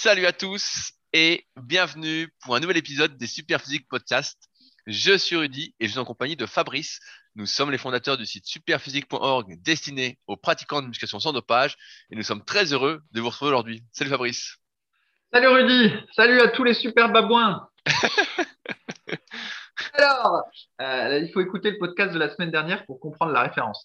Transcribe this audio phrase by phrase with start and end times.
[0.00, 4.38] Salut à tous et bienvenue pour un nouvel épisode des Superphysique Podcast.
[4.86, 7.00] Je suis Rudy et je suis en compagnie de Fabrice.
[7.34, 11.76] Nous sommes les fondateurs du site superphysique.org destiné aux pratiquants de musculation sans dopage
[12.12, 13.82] et nous sommes très heureux de vous retrouver aujourd'hui.
[13.90, 14.58] Salut Fabrice.
[15.32, 15.92] Salut Rudy.
[16.14, 17.68] Salut à tous les super babouins.
[19.98, 20.44] Alors,
[20.80, 23.84] euh, il faut écouter le podcast de la semaine dernière pour comprendre la référence.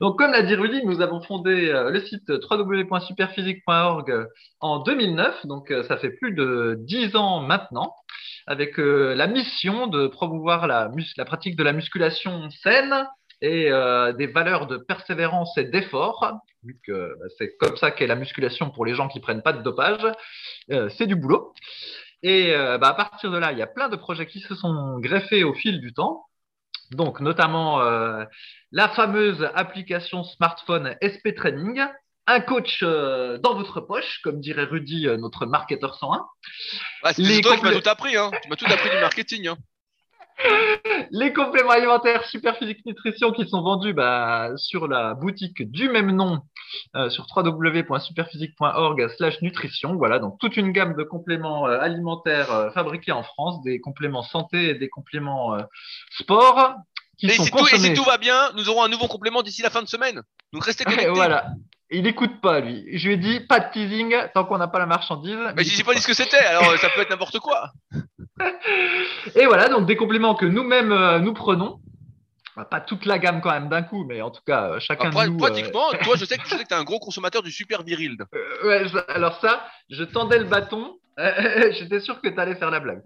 [0.00, 4.28] Donc, comme l'a dit Rudy, nous avons fondé euh, le site www.superphysique.org
[4.60, 7.92] en 2009, donc euh, ça fait plus de dix ans maintenant,
[8.46, 13.06] avec la mission de promouvoir la, la, pratique de la musculation saine
[13.42, 13.70] et
[14.16, 18.70] des valeurs de persévérance et d'effort, vu que bah, c'est comme ça qu'est la musculation
[18.70, 20.00] pour les gens qui prennent pas de dopage,
[20.96, 21.52] c'est du boulot.
[22.22, 24.54] Et euh, bah, à partir de là, il y a plein de projets qui se
[24.54, 26.26] sont greffés au fil du temps.
[26.90, 28.24] Donc, notamment euh,
[28.72, 31.82] la fameuse application smartphone SP Training,
[32.26, 36.26] un coach euh, dans votre poche, comme dirait Rudy, notre marketeur 101.
[37.12, 38.30] c'est toi qui m'as tout appris, hein.
[38.42, 39.48] tu m'as tout appris du marketing.
[39.48, 39.58] Hein
[41.10, 46.40] les compléments alimentaires Superphysique Nutrition qui sont vendus bah, sur la boutique du même nom
[46.96, 49.96] euh, sur www.superphysique.org/nutrition.
[49.96, 54.22] Voilà, donc toute une gamme de compléments euh, alimentaires euh, fabriqués en France, des compléments
[54.22, 55.58] santé et des compléments
[56.10, 56.74] sport.
[57.18, 59.42] Qui et, sont si tout, et si tout va bien, nous aurons un nouveau complément
[59.42, 60.22] d'ici la fin de semaine.
[60.52, 61.10] Donc restez connectés.
[61.10, 61.46] voilà.
[61.90, 62.84] Il n'écoute pas, lui.
[62.98, 65.38] Je lui ai dit, pas de teasing tant qu'on n'a pas la marchandise.
[65.56, 67.72] Mais, je n'ai pas dit ce que c'était, alors ça peut être n'importe quoi.
[69.34, 71.80] Et voilà, donc des compléments que nous-mêmes euh, nous prenons.
[72.70, 75.14] Pas toute la gamme quand même d'un coup, mais en tout cas, euh, chacun de
[75.14, 75.34] nous.
[75.34, 78.16] Euh, pratiquement, toi, je sais que, tu es un gros consommateur du super viril.
[78.64, 80.98] ouais, alors ça, je tendais le bâton.
[81.70, 83.02] J'étais sûr que tu allais faire la blague.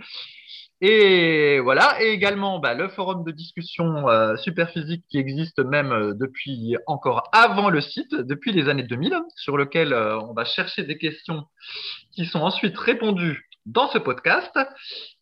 [0.85, 6.77] Et voilà, et également bah, le forum de discussion euh, Superphysique qui existe même depuis
[6.87, 11.45] encore avant le site, depuis les années 2000, sur lequel on va chercher des questions
[12.13, 14.59] qui sont ensuite répondues dans ce podcast.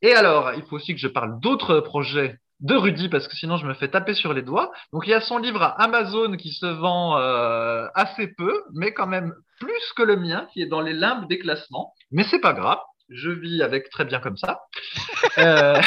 [0.02, 3.56] Et alors, il faut aussi que je parle d'autres projets de Rudy parce que sinon
[3.56, 4.70] je me fais taper sur les doigts.
[4.92, 8.92] Donc il y a son livre à Amazon qui se vend euh, assez peu, mais
[8.92, 11.94] quand même plus que le mien qui est dans les limbes des classements.
[12.10, 12.78] Mais c'est pas grave,
[13.10, 14.60] je vis avec très bien comme ça.
[15.38, 15.80] euh...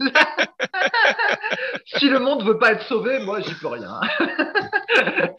[1.86, 4.00] si le monde veut pas être sauvé, moi j'y peux rien.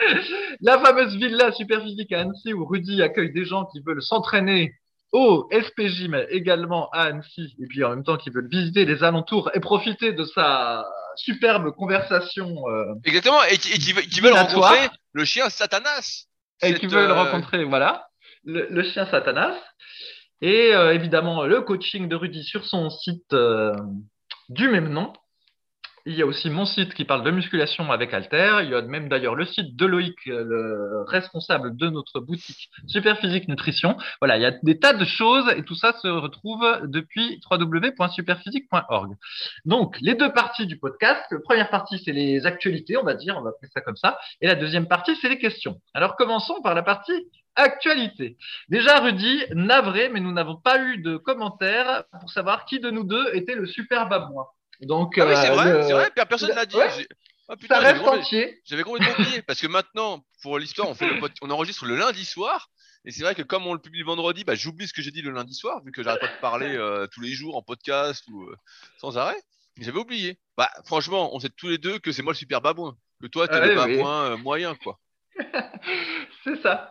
[0.62, 4.76] La fameuse villa superphysique à Annecy où Rudy accueille des gens qui veulent s'entraîner
[5.12, 9.04] au SPJ, mais également à Annecy, et puis en même temps qui veulent visiter les
[9.04, 12.68] alentours et profiter de sa superbe conversation.
[12.68, 16.26] Euh, Exactement, et qui, veulent rencontrer le chien Satanas.
[16.64, 18.08] Et qui veulent euh, rencontrer, voilà,
[18.44, 19.56] le, chien Satanas.
[20.44, 23.34] Et euh, évidemment, le coaching de Rudy sur son site
[24.50, 25.14] du même nom.
[26.06, 28.60] Il y a aussi mon site qui parle de musculation avec Alter.
[28.64, 32.70] Il y a même d'ailleurs le site de Loïc, euh, le responsable de notre boutique
[32.88, 33.96] Superphysique Nutrition.
[34.20, 39.14] Voilà, il y a des tas de choses et tout ça se retrouve depuis www.superphysique.org.
[39.64, 41.24] Donc, les deux parties du podcast.
[41.32, 44.20] La première partie, c'est les actualités, on va dire, on va appeler ça comme ça.
[44.42, 45.80] Et la deuxième partie, c'est les questions.
[45.94, 48.36] Alors, commençons par la partie actualité.
[48.68, 53.06] Déjà, Rudy, navré, mais nous n'avons pas eu de commentaires pour savoir qui de nous
[53.06, 54.48] deux était le super babouin.
[54.86, 56.78] Donc, ah oui, c'est euh, vrai, c'est vrai, personne l'a dit.
[57.50, 58.62] Ah, ça reste entier.
[58.66, 61.10] J'avais complètement oublié parce que maintenant, pour l'histoire, on, fait
[61.42, 62.70] on enregistre le lundi soir.
[63.06, 65.22] Et c'est vrai que comme on le publie vendredi, bah, j'oublie ce que j'ai dit
[65.22, 68.24] le lundi soir, vu que j'arrête pas de parler euh, tous les jours en podcast
[68.32, 68.56] ou euh,
[68.98, 69.36] sans arrêt.
[69.80, 70.40] J'avais oublié.
[70.58, 72.96] Bah, franchement, on sait tous les deux que c'est moi le super babouin.
[73.22, 75.00] Que toi, tu es le babouin moyen, quoi.
[76.44, 76.90] c'est ça.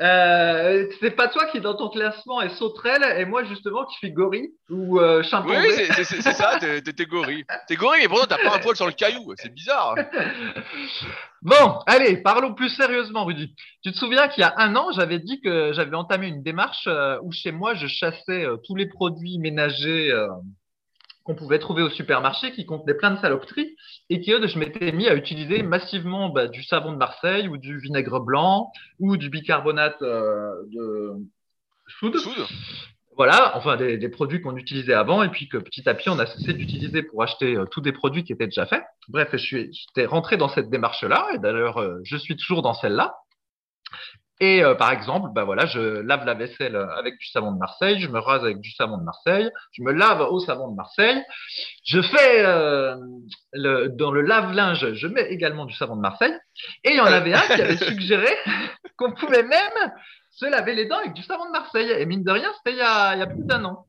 [0.00, 4.12] Euh, c'est pas toi qui dans ton classement est sauterelle et moi justement qui suis
[4.12, 5.58] gorille ou euh, chimpanzé.
[5.58, 7.44] Oui, c'est ça, t'es gorille.
[7.68, 9.94] T'es gorille mais pourtant t'as pas un poil sur le caillou, c'est bizarre.
[11.42, 13.54] bon, allez, parlons plus sérieusement, Rudy.
[13.82, 16.86] Tu te souviens qu'il y a un an, j'avais dit que j'avais entamé une démarche
[16.86, 20.12] euh, où chez moi je chassais euh, tous les produits ménagers
[21.24, 23.76] qu'on pouvait trouver au supermarché qui contenait plein de saloperies
[24.10, 27.78] et que je m'étais mis à utiliser massivement bah, du savon de Marseille ou du
[27.78, 30.52] vinaigre blanc ou du bicarbonate euh,
[32.02, 32.46] de soude.
[33.16, 36.24] Voilà, enfin des, produits qu'on utilisait avant et puis que petit à petit on a
[36.24, 38.82] cessé d'utiliser pour acheter euh, tous des produits qui étaient déjà faits.
[39.08, 42.72] Bref, je suis, j'étais rentré dans cette démarche-là et d'ailleurs euh, je suis toujours dans
[42.72, 43.14] celle-là.
[44.42, 48.00] Et euh, par exemple, bah voilà, je lave la vaisselle avec du savon de Marseille,
[48.00, 51.22] je me rase avec du savon de Marseille, je me lave au savon de Marseille,
[51.84, 52.96] je fais euh,
[53.52, 56.34] le, dans le lave-linge, je mets également du savon de Marseille.
[56.82, 58.36] Et il y en avait un qui avait suggéré
[58.96, 59.92] qu'on pouvait même
[60.30, 61.92] se laver les dents avec du savon de Marseille.
[61.96, 63.86] Et mine de rien, c'était il, y a, plus d'un an.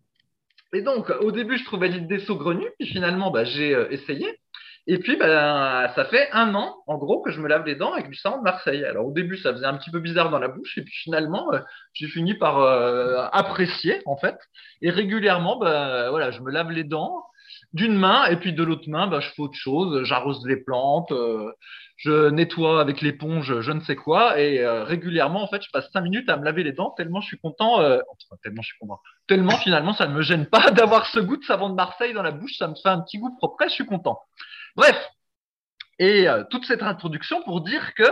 [0.72, 4.40] Et donc, au début, je trouvais l'idée saugrenue, puis finalement, bah, j'ai euh, essayé.
[4.86, 7.94] Et puis, ben, ça fait un an, en gros, que je me lave les dents
[7.94, 8.84] avec du savon de Marseille.
[8.84, 11.54] Alors, au début, ça faisait un petit peu bizarre dans la bouche, et puis finalement,
[11.54, 11.60] euh,
[11.94, 14.36] j'ai fini par euh, apprécier, en fait.
[14.82, 17.24] Et régulièrement, ben, voilà, je me lave les dents
[17.72, 20.04] d'une main, et puis de l'autre main, ben, je fais autre chose.
[20.04, 21.54] J'arrose les plantes, euh,
[21.96, 26.02] je nettoie avec l'éponge, je ne sais quoi, et régulièrement, en fait, je passe cinq
[26.02, 27.76] minutes à me laver les dents tellement je suis content.
[27.76, 29.00] Enfin, tellement je suis content.
[29.28, 32.24] Tellement finalement, ça ne me gêne pas d'avoir ce goût de savon de Marseille dans
[32.24, 32.58] la bouche.
[32.58, 33.56] Ça me fait un petit goût propre.
[33.64, 34.20] Je suis content.
[34.76, 34.98] Bref,
[36.00, 38.04] et euh, toute cette introduction pour dire que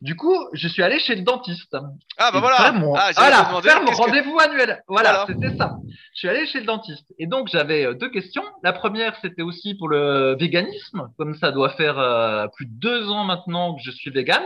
[0.00, 1.76] du coup, je suis allé chez le dentiste.
[2.18, 2.56] Ah bah voilà.
[2.60, 4.80] ah, voilà, faire mon rendez-vous annuel.
[4.86, 5.76] Voilà, c'était ça.
[6.14, 7.12] Je suis allé chez le dentiste.
[7.18, 8.44] Et donc j'avais euh, deux questions.
[8.62, 13.10] La première, c'était aussi pour le véganisme, comme ça doit faire euh, plus de deux
[13.10, 14.44] ans maintenant que je suis végane.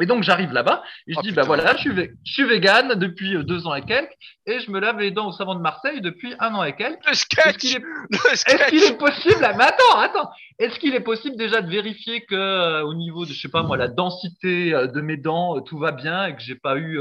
[0.00, 1.90] Et donc j'arrive là-bas et je oh, dis bah voilà, je suis,
[2.24, 4.12] je suis vegan depuis euh, deux ans et quelques
[4.46, 7.06] et je me lave les dents au savon de Marseille depuis un an et quelques.
[7.08, 8.86] Est-ce qu'il est...
[8.86, 10.30] est, possible Mais attends, attends.
[10.58, 13.62] Est-ce qu'il est possible déjà de vérifier que euh, au niveau de je sais pas
[13.62, 17.00] moi la densité euh, de mes dents tout va bien et que j'ai pas eu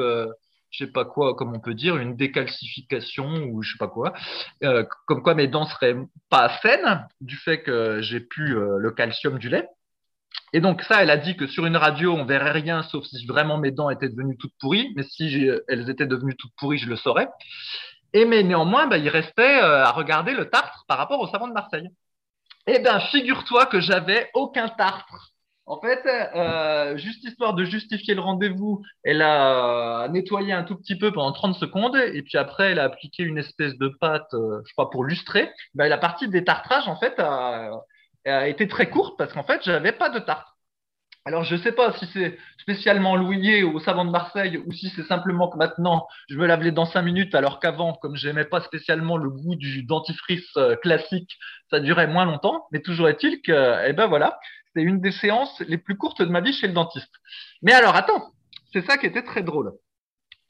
[0.70, 4.14] je sais pas quoi, comme on peut dire, une décalcification ou je sais pas quoi,
[5.06, 5.96] comme quoi mes dents seraient
[6.30, 9.68] pas saines du fait que j'ai plus le calcium du lait?
[10.54, 13.25] Et donc ça, elle a dit que sur une radio, on verrait rien, sauf si
[13.25, 14.94] vraiment mes dents étaient devenues toutes pourries.
[14.95, 17.28] Mais si elles étaient devenues toutes pourries, je le saurais.
[18.13, 21.48] Et mais néanmoins, bah, il restait euh, à regarder le tartre par rapport au savon
[21.48, 21.89] de Marseille.
[22.68, 25.34] Eh bien, figure-toi que j'avais aucun tartre.
[25.66, 30.98] En fait, euh, juste histoire de justifier le rendez-vous, elle a nettoyé un tout petit
[30.98, 34.62] peu pendant 30 secondes et puis après, elle a appliqué une espèce de pâte, euh,
[34.66, 35.51] je crois, pour lustrer.
[35.75, 37.19] Bah, la partie des tartrages, en fait,
[38.28, 40.48] a été très courte parce qu'en fait, j'avais pas de tarte.
[41.28, 44.90] Alors, je ne sais pas si c'est spécialement louillé au savon de Marseille ou si
[44.96, 48.46] c'est simplement que maintenant, je me lave les dents cinq minutes alors qu'avant, comme j'aimais
[48.46, 51.38] pas spécialement le goût du dentifrice euh, classique,
[51.70, 52.68] ça durait moins longtemps.
[52.72, 54.40] Mais toujours est-il que, eh ben voilà,
[54.74, 57.14] c'est une des séances les plus courtes de ma vie chez le dentiste.
[57.62, 58.32] Mais alors, attends,
[58.72, 59.74] c'est ça qui était très drôle.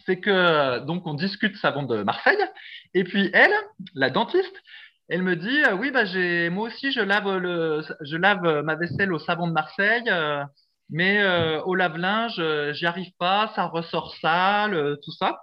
[0.06, 2.46] C'est que, donc, on discute savon de Marseille
[2.94, 3.54] et puis elle,
[3.96, 4.62] la dentiste,
[5.10, 8.76] elle me dit euh, oui bah j'ai moi aussi je lave le je lave ma
[8.76, 10.44] vaisselle au savon de Marseille euh,
[10.90, 12.42] mais euh, au lave-linge
[12.74, 15.42] j'y arrive pas ça ressort sale tout ça.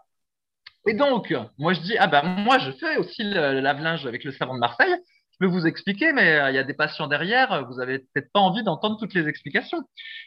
[0.87, 4.33] Et donc moi je dis ah bah moi je fais aussi le, lave-linge avec le
[4.33, 4.95] savon de Marseille.
[5.33, 8.41] Je peux vous expliquer mais il y a des patients derrière vous avez peut-être pas
[8.41, 9.83] envie d'entendre toutes les explications.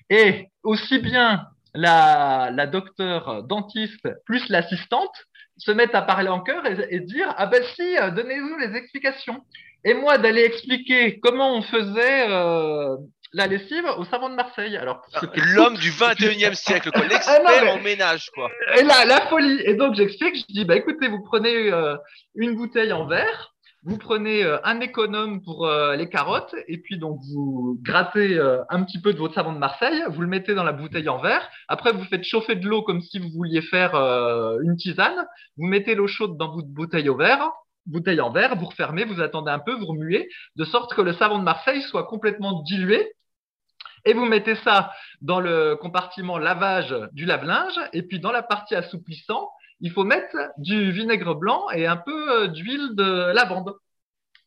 [0.10, 5.16] Et aussi bien la, la docteure dentiste plus l'assistante
[5.58, 9.44] se mettent à parler en chœur et, dire ah ben si, euh, donnez-nous les explications.
[9.84, 12.98] Et moi d'aller expliquer comment on faisait euh,
[13.34, 14.78] la lessive au savon de Marseille.
[14.78, 15.22] Alors ah,
[15.54, 18.50] l'homme du 21e siècle, quoi, l'expert ah en ménage, quoi.
[18.78, 19.62] Et là, la folie.
[19.66, 21.96] Et donc j'explique, je dis bah écoutez, vous prenez euh,
[22.36, 26.98] une bouteille en verre vous prenez euh, un économe pour euh, les carottes et puis
[26.98, 30.56] donc vous grattez euh, un petit peu de votre savon de Marseille, vous le mettez
[30.56, 31.48] dans la bouteille en verre.
[31.68, 35.26] Après, vous faites chauffer de l'eau comme si vous vouliez faire une tisane.
[35.58, 37.52] Vous mettez l'eau chaude dans votre bouteille au verre,
[37.86, 41.14] bouteille en verre, vous refermez, vous attendez un peu, vous remuez, de sorte que le
[41.14, 43.14] savon de Marseille soit complètement dilué.
[44.06, 44.92] Et vous mettez ça
[45.22, 47.80] dans le compartiment lavage du lave-linge.
[47.94, 49.50] Et puis dans la partie assouplissant,
[49.82, 53.74] il faut mettre du vinaigre blanc et un peu euh, d'huile de lavande.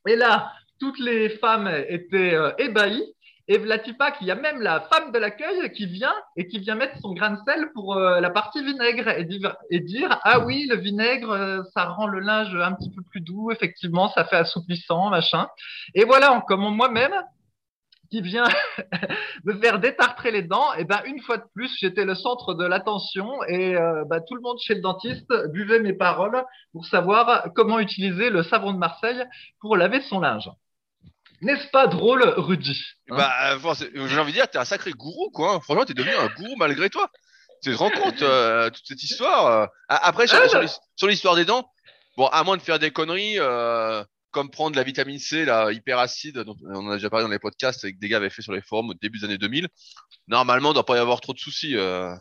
[0.06, 3.14] Et là, toutes les femmes étaient euh, ébahies.
[3.48, 6.76] Et Vlatipa, qu'il y a même la femme de l'accueil qui vient et qui vient
[6.76, 10.38] mettre son grain de sel pour euh, la partie vinaigre et dire, et dire, ah
[10.38, 14.36] oui, le vinaigre, ça rend le linge un petit peu plus doux, effectivement, ça fait
[14.36, 15.48] assouplissant, machin.
[15.94, 17.14] Et voilà, comme moi-même,
[18.10, 18.48] qui vient
[19.44, 22.64] me faire détartrer les dents, et ben une fois de plus, j'étais le centre de
[22.64, 27.48] l'attention et euh, ben, tout le monde chez le dentiste buvait mes paroles pour savoir
[27.54, 29.22] comment utiliser le savon de Marseille
[29.60, 30.50] pour laver son linge.
[31.42, 32.78] N'est-ce pas drôle, Rudy
[33.10, 33.16] hein?
[33.16, 35.60] Bah, j'ai envie de dire, t'es un sacré gourou, quoi.
[35.60, 37.10] Franchement, t'es devenu un gourou malgré toi.
[37.62, 39.66] Tu te rends compte euh, toute cette histoire euh.
[39.88, 41.70] Après, sur, ah, sur l'histoire des dents,
[42.16, 43.38] bon, à moins de faire des conneries,
[44.30, 47.30] comme prendre la vitamine C, la hyper acide, dont on en a déjà parlé dans
[47.30, 49.68] les podcasts avec des gars avaient fait sur les forums au début des années 2000.
[50.28, 51.76] Normalement, il ne doit pas y avoir trop de soucis.
[51.76, 52.14] Euh.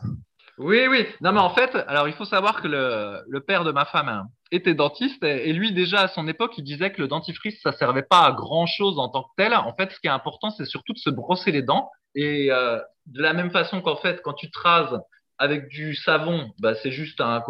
[0.58, 1.06] Oui, oui.
[1.22, 4.74] Non, mais en fait, alors il faut savoir que le, père de ma femme était
[4.74, 8.26] dentiste et, lui déjà à son époque, il disait que le dentifrice ça servait pas
[8.26, 9.54] à grand chose en tant que tel.
[9.54, 12.78] En fait, ce qui est important, c'est surtout de se brosser les dents et euh,
[13.06, 15.00] de la même façon qu'en fait, quand tu te rases
[15.40, 17.42] avec du savon, bah, c'est juste un,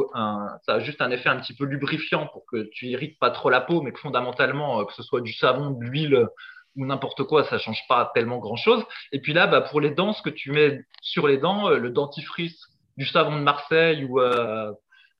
[0.64, 3.50] ça a juste un effet un petit peu lubrifiant pour que tu irrites pas trop
[3.50, 6.28] la peau, mais que fondamentalement, euh, que ce soit du savon, de l'huile
[6.76, 8.84] ou n'importe quoi, ça change pas tellement grand chose.
[9.10, 11.78] Et puis là, bah, pour les dents, ce que tu mets sur les dents, euh,
[11.78, 12.64] le dentifrice
[12.96, 14.70] du savon de Marseille ou euh,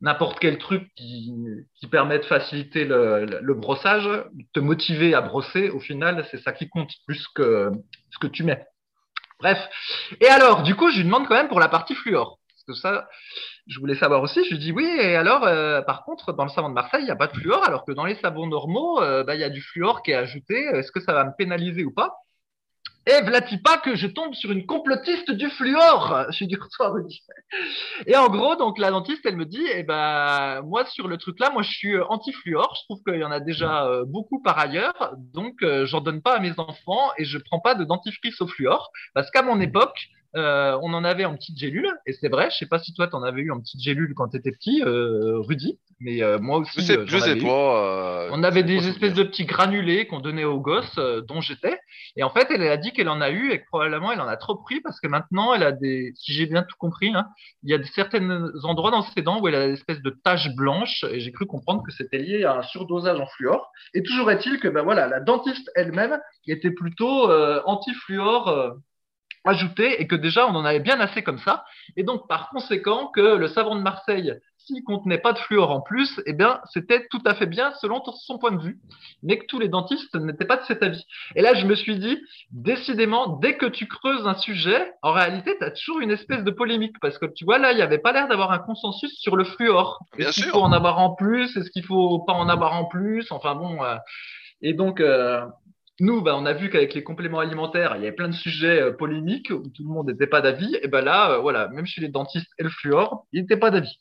[0.00, 1.34] n'importe quel truc qui,
[1.74, 4.08] qui, permet de faciliter le, le, brossage,
[4.52, 7.72] te motiver à brosser, au final, c'est ça qui compte plus que
[8.10, 8.64] ce que tu mets.
[9.40, 9.58] Bref.
[10.20, 12.39] Et alors, du coup, je lui demande quand même pour la partie fluor.
[12.74, 13.08] Ça,
[13.66, 14.44] je voulais savoir aussi.
[14.44, 17.06] Je lui dis oui, et alors, euh, par contre, dans le savon de Marseille, il
[17.06, 19.44] n'y a pas de fluor, alors que dans les savons normaux, euh, bah, il y
[19.44, 20.54] a du fluor qui est ajouté.
[20.74, 22.14] Est-ce que ça va me pénaliser ou pas?
[23.06, 26.26] Et vlati pas que je tombe sur une complotiste du fluor.
[26.30, 26.98] Je suis du retour
[28.06, 31.40] Et en gros, donc la dentiste, elle me dit, eh ben moi sur le truc
[31.40, 32.74] là, moi je suis anti-fluor.
[32.78, 36.20] Je trouve qu'il y en a déjà euh, beaucoup par ailleurs, donc euh, j'en donne
[36.20, 39.60] pas à mes enfants et je prends pas de dentifrice au fluor parce qu'à mon
[39.60, 42.94] époque, euh, on en avait en petite gélule, et c'est vrai, je sais pas si
[42.94, 46.58] toi t'en avais eu en petite gélule quand t'étais petit, euh, Rudy, mais euh, moi
[46.58, 46.80] aussi.
[46.80, 48.28] Je sais, je sais pas.
[48.30, 51.80] on avait des espèces de petits granulés qu'on donnait aux gosses, dont j'étais,
[52.14, 54.28] et en fait, elle, a dit qu'elle en a eu et que probablement elle en
[54.28, 57.26] a trop pris parce que maintenant elle a des, si j'ai bien tout compris, hein,
[57.64, 60.54] il y a certains endroits dans ses dents où elle a des espèces de taches
[60.54, 63.68] blanches, et j'ai cru comprendre que c'était lié à un surdosage en fluor.
[63.94, 67.28] Et toujours est-il que ben voilà, la dentiste elle-même était plutôt
[67.64, 68.78] anti-fluor
[69.44, 71.64] ajouté et que déjà on en avait bien assez comme ça.
[71.96, 75.80] Et donc par conséquent que le savon de Marseille, s'il contenait pas de fluor en
[75.80, 78.78] plus, eh bien c'était tout à fait bien selon son point de vue,
[79.22, 81.04] mais que tous les dentistes n'étaient pas de cet avis.
[81.34, 82.18] Et là je me suis dit,
[82.50, 86.50] décidément, dès que tu creuses un sujet, en réalité tu as toujours une espèce de
[86.50, 89.36] polémique parce que tu vois là il n'y avait pas l'air d'avoir un consensus sur
[89.36, 90.00] le fluor.
[90.18, 91.56] Est-ce qu'il faut en avoir en plus?
[91.56, 93.30] Est-ce qu'il faut pas en avoir en plus?
[93.32, 93.82] Enfin bon.
[93.82, 93.96] Euh,
[94.62, 95.46] et donc, euh,
[96.00, 98.80] nous, bah, on a vu qu'avec les compléments alimentaires, il y avait plein de sujets
[98.80, 100.76] euh, polémiques où tout le monde n'était pas d'avis.
[100.82, 103.70] Et ben là, euh, voilà, même chez les dentistes et le fluor, ils n'étaient pas
[103.70, 103.98] d'avis.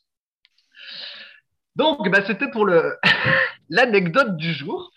[1.76, 2.96] Donc, bah, c'était pour le
[3.68, 4.90] l'anecdote du jour.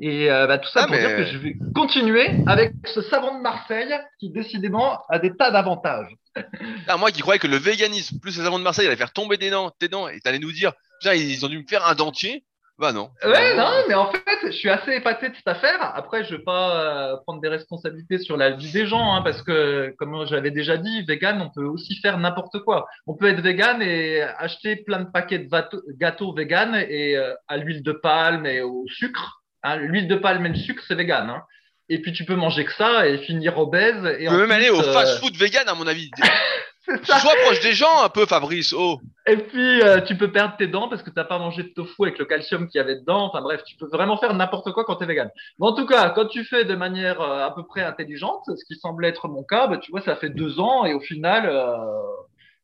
[0.00, 3.36] Et euh, bah, tout ça Ah, pour dire que je vais continuer avec ce savon
[3.36, 6.14] de Marseille qui décidément a des tas d'avantages.
[6.88, 9.36] Ah, moi qui croyais que le véganisme plus les savons de Marseille allait faire tomber
[9.36, 10.72] des dents, tes dents et t'allais nous dire,
[11.04, 12.44] ils ont dû me faire un dentier.
[12.76, 13.10] Bah non.
[13.24, 15.78] Ouais, non, mais en fait, je suis assez épaté de cette affaire.
[15.94, 19.42] Après, je vais pas euh, prendre des responsabilités sur la vie des gens, hein, parce
[19.42, 22.88] que, comme j'avais déjà dit, vegan, on peut aussi faire n'importe quoi.
[23.06, 25.48] On peut être vegan et acheter plein de paquets de
[25.96, 29.42] gâteaux vegan et euh, à l'huile de palme et au sucre.
[29.62, 31.30] Hein, l'huile de palme et le sucre, c'est vegan.
[31.30, 31.42] Hein.
[31.88, 34.04] Et puis, tu peux manger que ça et finir obèse.
[34.18, 36.10] Et Tu peux même plus, aller au euh, fast-food vegan, à mon avis.
[36.84, 38.74] Sois proche des gens un peu, Fabrice.
[38.74, 39.00] Oh.
[39.26, 42.02] Et puis, euh, tu peux perdre tes dents parce que t'as pas mangé de tofu
[42.02, 43.26] avec le calcium qu'il y avait dedans.
[43.26, 45.30] Enfin bref, tu peux vraiment faire n'importe quoi quand tu es vegan.
[45.58, 48.64] Mais en tout cas, quand tu fais de manière euh, à peu près intelligente, ce
[48.66, 51.46] qui semble être mon cas, bah, tu vois, ça fait deux ans et au final,
[51.46, 51.74] euh,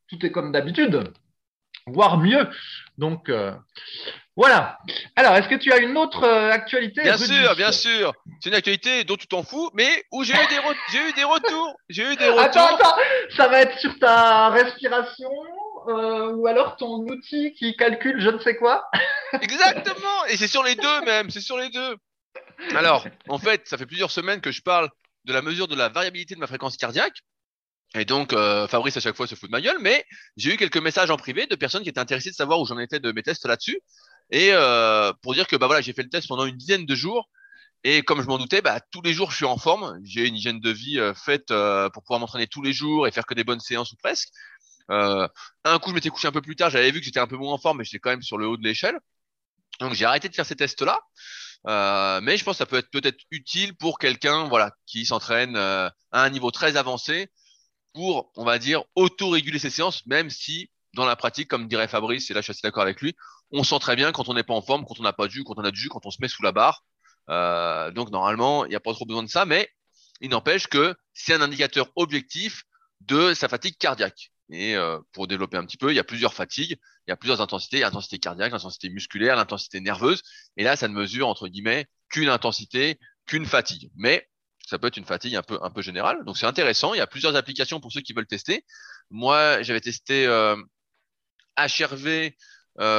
[0.07, 1.11] tout est comme d'habitude,
[1.87, 2.47] voire mieux.
[2.99, 3.53] Donc, euh,
[4.41, 4.77] voilà.
[5.15, 8.13] Alors, est-ce que tu as une autre euh, actualité Bien sûr, bien sûr.
[8.41, 11.13] C'est une actualité dont tu t'en fous, mais où j'ai eu des, re- j'ai eu
[11.13, 11.75] des retours.
[11.89, 12.87] J'ai eu des Attends, retours.
[12.87, 12.95] attends,
[13.37, 15.29] ça va être sur ta respiration
[15.89, 18.89] euh, ou alors ton outil qui calcule je ne sais quoi.
[19.41, 20.25] Exactement.
[20.29, 21.29] Et c'est sur les deux même.
[21.29, 21.95] C'est sur les deux.
[22.75, 24.89] Alors, en fait, ça fait plusieurs semaines que je parle
[25.25, 27.17] de la mesure de la variabilité de ma fréquence cardiaque.
[27.93, 30.05] Et donc, euh, Fabrice à chaque fois se fout de ma gueule, mais
[30.37, 32.79] j'ai eu quelques messages en privé de personnes qui étaient intéressées de savoir où j'en
[32.79, 33.81] étais de mes tests là-dessus.
[34.31, 36.95] Et euh, pour dire que bah voilà, j'ai fait le test pendant une dizaine de
[36.95, 37.29] jours.
[37.83, 39.99] Et comme je m'en doutais, bah, tous les jours je suis en forme.
[40.03, 43.11] J'ai une hygiène de vie euh, faite euh, pour pouvoir m'entraîner tous les jours et
[43.11, 44.29] faire que des bonnes séances ou presque.
[44.91, 45.27] Euh,
[45.63, 47.37] un coup, je m'étais couché un peu plus tard, j'avais vu que j'étais un peu
[47.37, 48.99] moins en forme, mais j'étais quand même sur le haut de l'échelle.
[49.79, 50.99] Donc j'ai arrêté de faire ces tests-là.
[51.67, 55.55] Euh, mais je pense que ça peut être peut-être utile pour quelqu'un voilà, qui s'entraîne
[55.55, 57.29] euh, à un niveau très avancé
[57.93, 62.29] pour, on va dire, auto-réguler ses séances, même si dans la pratique, comme dirait Fabrice,
[62.31, 63.15] et là je suis assez d'accord avec lui,
[63.51, 65.31] on sent très bien quand on n'est pas en forme, quand on n'a pas de
[65.31, 66.83] jus, quand on a du quand on se met sous la barre.
[67.29, 69.69] Euh, donc normalement, il n'y a pas trop besoin de ça, mais
[70.21, 72.63] il n'empêche que c'est un indicateur objectif
[73.01, 74.31] de sa fatigue cardiaque.
[74.49, 76.77] Et euh, pour développer un petit peu, il y a plusieurs fatigues,
[77.07, 80.21] il y a plusieurs intensités, il l'intensité cardiaque, l'intensité musculaire, l'intensité nerveuse.
[80.57, 83.91] Et là, ça ne mesure entre guillemets qu'une intensité, qu'une fatigue.
[83.95, 84.27] Mais
[84.67, 86.23] ça peut être une fatigue un peu un peu générale.
[86.25, 86.93] Donc c'est intéressant.
[86.93, 88.65] Il y a plusieurs applications pour ceux qui veulent tester.
[89.09, 90.25] Moi, j'avais testé
[91.57, 92.29] HRV euh,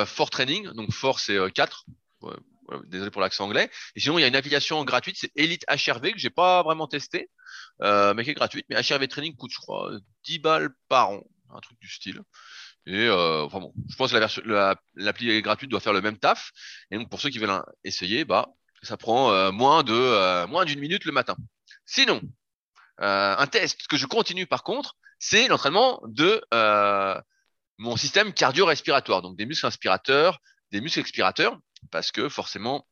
[0.07, 0.69] Fort Training.
[0.73, 1.85] Donc Fort c'est euh, 4.
[2.21, 2.35] Ouais,
[2.69, 3.71] ouais, désolé pour l'accent anglais.
[3.97, 6.87] Et sinon, il y a une application gratuite, c'est Elite HRV que j'ai pas vraiment
[6.87, 7.31] testé,
[7.83, 8.67] euh, mais qui est gratuite.
[8.69, 9.91] Mais HRV Training coûte, je crois,
[10.25, 11.23] 10 balles par an,
[11.55, 12.21] un truc du style.
[12.87, 16.00] Et euh, enfin bon, je pense que la version, la- l'appli gratuite doit faire le
[16.00, 16.50] même taf.
[16.91, 18.49] Et donc pour ceux qui veulent essayer, bah
[18.83, 21.37] ça prend euh, moins de euh, moins d'une minute le matin.
[21.87, 22.21] Sinon,
[23.00, 27.21] euh, un test que je continue par contre, c'est l'entraînement de euh,
[27.79, 30.38] mon système cardio-respiratoire, donc des muscles inspirateurs,
[30.71, 31.59] des muscles expirateurs,
[31.91, 32.87] parce que forcément,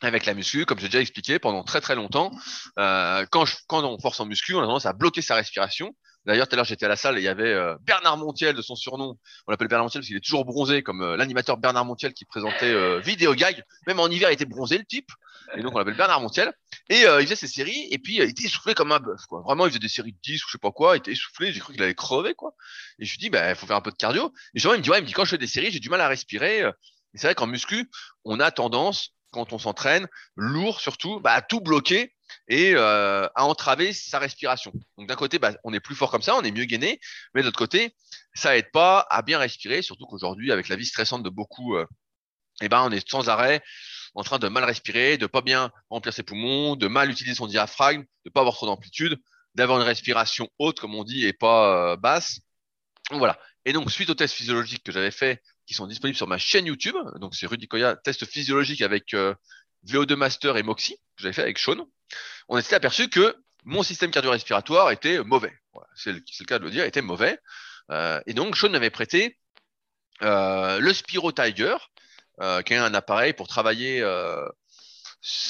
[0.00, 2.30] avec la muscu, comme j'ai déjà expliqué pendant très très longtemps,
[2.78, 6.46] euh, quand, quand on force en muscu, on a tendance à bloquer sa respiration D'ailleurs,
[6.46, 8.62] tout à l'heure, j'étais à la salle et il y avait euh, Bernard Montiel de
[8.62, 9.18] son surnom.
[9.48, 12.24] On l'appelle Bernard Montiel parce qu'il est toujours bronzé, comme euh, l'animateur Bernard Montiel qui
[12.24, 13.64] présentait Vidéo Gag.
[13.88, 15.10] Même en hiver, il était bronzé, le type.
[15.56, 16.52] Et donc, on l'appelle Bernard Montiel.
[16.88, 19.40] Et euh, il faisait ses séries et puis il était essoufflé comme un bœuf, quoi.
[19.42, 20.96] Vraiment, il faisait des séries de 10 ou je sais pas quoi.
[20.96, 21.52] Il était essoufflé.
[21.52, 22.54] J'ai cru qu'il allait crever, quoi.
[22.98, 24.32] Et je lui dis, bah, il faut faire un peu de cardio.
[24.54, 25.80] Et justement, il me dit, ouais, il me dit, quand je fais des séries, j'ai
[25.80, 26.60] du mal à respirer.
[26.60, 27.90] Et c'est vrai qu'en muscu,
[28.24, 30.06] on a tendance, quand on s'entraîne,
[30.36, 32.14] lourd surtout, bah, à tout bloquer
[32.48, 34.72] et euh, à entraver sa respiration.
[34.96, 37.00] Donc d'un côté, bah, on est plus fort comme ça, on est mieux gainé,
[37.34, 37.94] mais de l'autre côté,
[38.34, 41.86] ça aide pas à bien respirer, surtout qu'aujourd'hui, avec la vie stressante de beaucoup, euh,
[42.60, 43.62] eh ben, on est sans arrêt
[44.14, 47.46] en train de mal respirer, de pas bien remplir ses poumons, de mal utiliser son
[47.46, 49.18] diaphragme, de pas avoir trop d'amplitude,
[49.54, 52.40] d'avoir une respiration haute, comme on dit, et pas euh, basse.
[53.10, 53.38] Voilà.
[53.64, 56.66] Et donc, suite aux tests physiologiques que j'avais fait, qui sont disponibles sur ma chaîne
[56.66, 59.34] YouTube, donc c'est Rudy Koya, test physiologique avec euh,
[59.86, 61.86] VO2 Master et Moxie, que j'avais fait avec Sean,
[62.48, 65.52] on s'était aperçu que mon système cardio-respiratoire était mauvais.
[65.94, 67.38] C'est le, le, cas de le dire, était mauvais.
[67.90, 69.38] Euh, et donc, Sean m'avait prêté
[70.22, 71.76] euh, le Spiro Tiger,
[72.42, 74.44] euh, qui est un appareil pour travailler euh,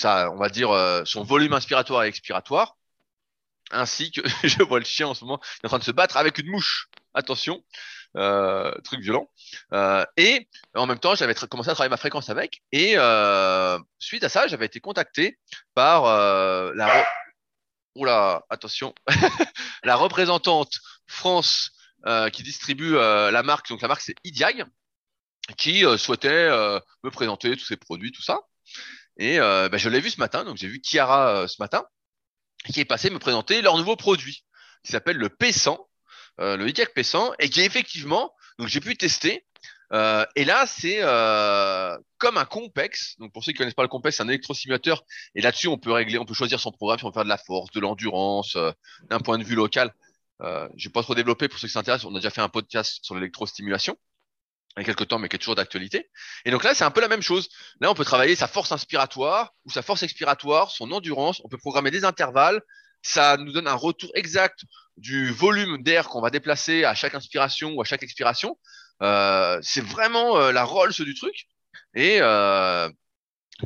[0.05, 2.77] on va dire, euh, son volume inspiratoire et expiratoire,
[3.71, 5.91] ainsi que je vois le chien en ce moment, il est en train de se
[5.91, 6.89] battre avec une mouche.
[7.15, 7.63] Attention,
[8.15, 9.27] truc violent.
[10.17, 12.63] Et en même temps, j'avais commencé à travailler ma fréquence avec.
[12.73, 12.97] Et
[13.99, 15.39] suite à ça, j'avais été contacté
[15.75, 16.05] par
[16.75, 17.05] la.
[18.49, 18.95] Attention,
[19.85, 20.73] la représentante
[21.07, 21.73] France
[22.33, 23.69] qui distribue la marque.
[23.69, 24.67] Donc la marque c'est Idiag,
[25.57, 26.49] qui souhaitait
[27.03, 28.41] me présenter tous ses produits, tout ça.
[29.19, 30.45] Et bah, je l'ai vu ce matin.
[30.45, 31.85] Donc j'ai vu Chiara ce matin,
[32.73, 34.45] qui est passé me présenter leur nouveau produit,
[34.85, 35.79] qui s'appelle le P100
[36.41, 39.45] euh, le Idiac P100 et qui effectivement, donc j'ai pu tester.
[39.93, 43.19] Euh, et là, c'est euh, comme un Compex.
[43.19, 45.05] Donc pour ceux qui connaissent pas le Compex, c'est un électrosimulateur.
[45.35, 47.29] Et là-dessus, on peut régler, on peut choisir son programme si on veut faire de
[47.29, 48.73] la force, de l'endurance, euh,
[49.11, 49.93] d'un point de vue local.
[50.41, 52.11] Euh, vais pas trop développer pour ceux qui s'intéressent.
[52.11, 53.97] On a déjà fait un podcast sur l'électrostimulation
[54.79, 56.11] il quelques temps, mais qui est toujours d'actualité.
[56.45, 57.49] Et donc là, c'est un peu la même chose.
[57.81, 61.43] Là, on peut travailler sa force inspiratoire ou sa force expiratoire, son endurance.
[61.45, 62.63] On peut programmer des intervalles.
[63.03, 64.61] Ça nous donne un retour exact
[64.97, 68.59] du volume d'air qu'on va déplacer à chaque inspiration ou à chaque expiration.
[69.03, 71.47] Euh, c'est vraiment euh, la Rolls du truc.
[71.95, 72.89] Et euh,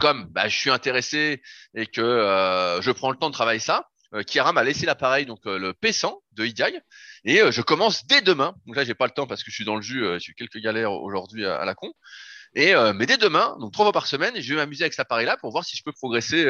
[0.01, 1.43] comme bah, je suis intéressé
[1.75, 5.27] et que euh, je prends le temps de travailler ça, euh, Kiara m'a laissé l'appareil,
[5.27, 6.81] donc le P100 de IDIAG,
[7.25, 8.55] et je commence dès demain.
[8.67, 10.35] Donc là, j'ai pas le temps parce que je suis dans le jus, j'ai eu
[10.35, 11.93] quelques galères aujourd'hui à, la con.
[12.55, 15.37] Et mais dès demain, donc trois fois par semaine, je vais m'amuser avec cet appareil-là
[15.39, 16.47] pour voir si je peux progresser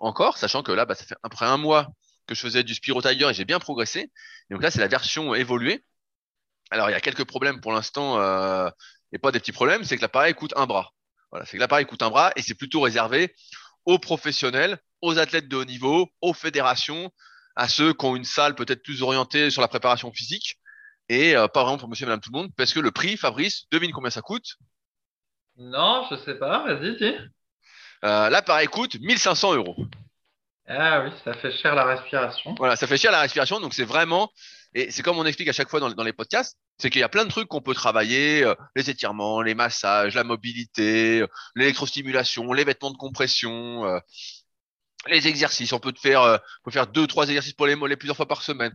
[0.00, 1.88] encore, sachant que là, bah, ça fait après un mois
[2.26, 4.10] que je faisais du Spiro Tiger et j'ai bien progressé.
[4.50, 5.84] Donc là, c'est la version évoluée.
[6.70, 8.70] Alors, il y a quelques problèmes pour l'instant, euh,
[9.12, 10.92] et pas des petits problèmes, c'est que l'appareil coûte un bras.
[11.30, 13.34] Voilà, c'est que l'appareil coûte un bras et c'est plutôt réservé
[13.84, 17.10] aux professionnels, aux athlètes de haut niveau, aux fédérations,
[17.56, 20.58] à ceux qui ont une salle peut-être plus orientée sur la préparation physique
[21.08, 23.16] et euh, pas vraiment pour monsieur et madame tout le monde parce que le prix,
[23.16, 24.56] Fabrice, devine combien ça coûte?
[25.56, 27.14] Non, je sais pas, vas-y, dis.
[28.04, 29.76] Euh, l'appareil coûte 1500 euros.
[30.66, 32.54] Ah oui, ça fait cher la respiration.
[32.56, 33.60] Voilà, ça fait cher la respiration.
[33.60, 34.30] Donc c'est vraiment,
[34.72, 37.04] et c'est comme on explique à chaque fois dans, dans les podcasts, c'est qu'il y
[37.04, 41.26] a plein de trucs qu'on peut travailler, euh, les étirements, les massages, la mobilité, euh,
[41.56, 44.00] l'électrostimulation, les vêtements de compression,
[45.08, 45.72] les exercices.
[45.72, 48.42] On peut faire, euh, peut faire deux, trois exercices pour les mollets plusieurs fois par
[48.42, 48.74] semaine.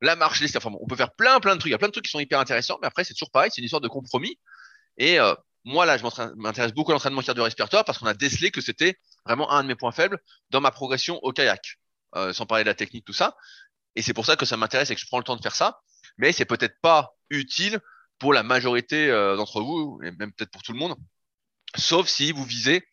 [0.00, 1.70] La marche, les enfin, on peut faire plein, plein de trucs.
[1.70, 3.50] Il y a plein de trucs qui sont hyper intéressants, mais après c'est toujours pareil,
[3.52, 4.38] c'est une histoire de compromis.
[4.98, 5.34] Et euh,
[5.64, 6.04] moi là, je
[6.36, 9.74] m'intéresse beaucoup à l'entraînement cardio-respiratoire parce qu'on a décelé que c'était vraiment un de mes
[9.74, 10.18] points faibles
[10.50, 11.78] dans ma progression au kayak,
[12.14, 13.36] euh, sans parler de la technique, tout ça.
[13.94, 15.54] Et c'est pour ça que ça m'intéresse et que je prends le temps de faire
[15.54, 15.80] ça.
[16.18, 17.80] Mais c'est peut-être pas utile
[18.18, 20.94] pour la majorité euh, d'entre vous, et même peut-être pour tout le monde,
[21.76, 22.86] sauf si vous visez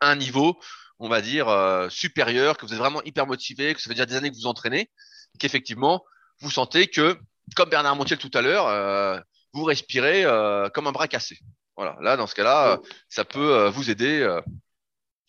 [0.00, 0.58] un niveau,
[1.00, 4.06] on va dire, euh, supérieur, que vous êtes vraiment hyper motivé, que ça fait déjà
[4.06, 4.90] des années que vous entraînez,
[5.38, 6.04] qu'effectivement,
[6.40, 7.18] vous sentez que,
[7.56, 9.18] comme Bernard Montiel tout à l'heure, euh,
[9.54, 11.38] vous respirez euh, comme un bras cassé.
[11.76, 14.38] Voilà, là, dans ce cas-là, ça peut vous aider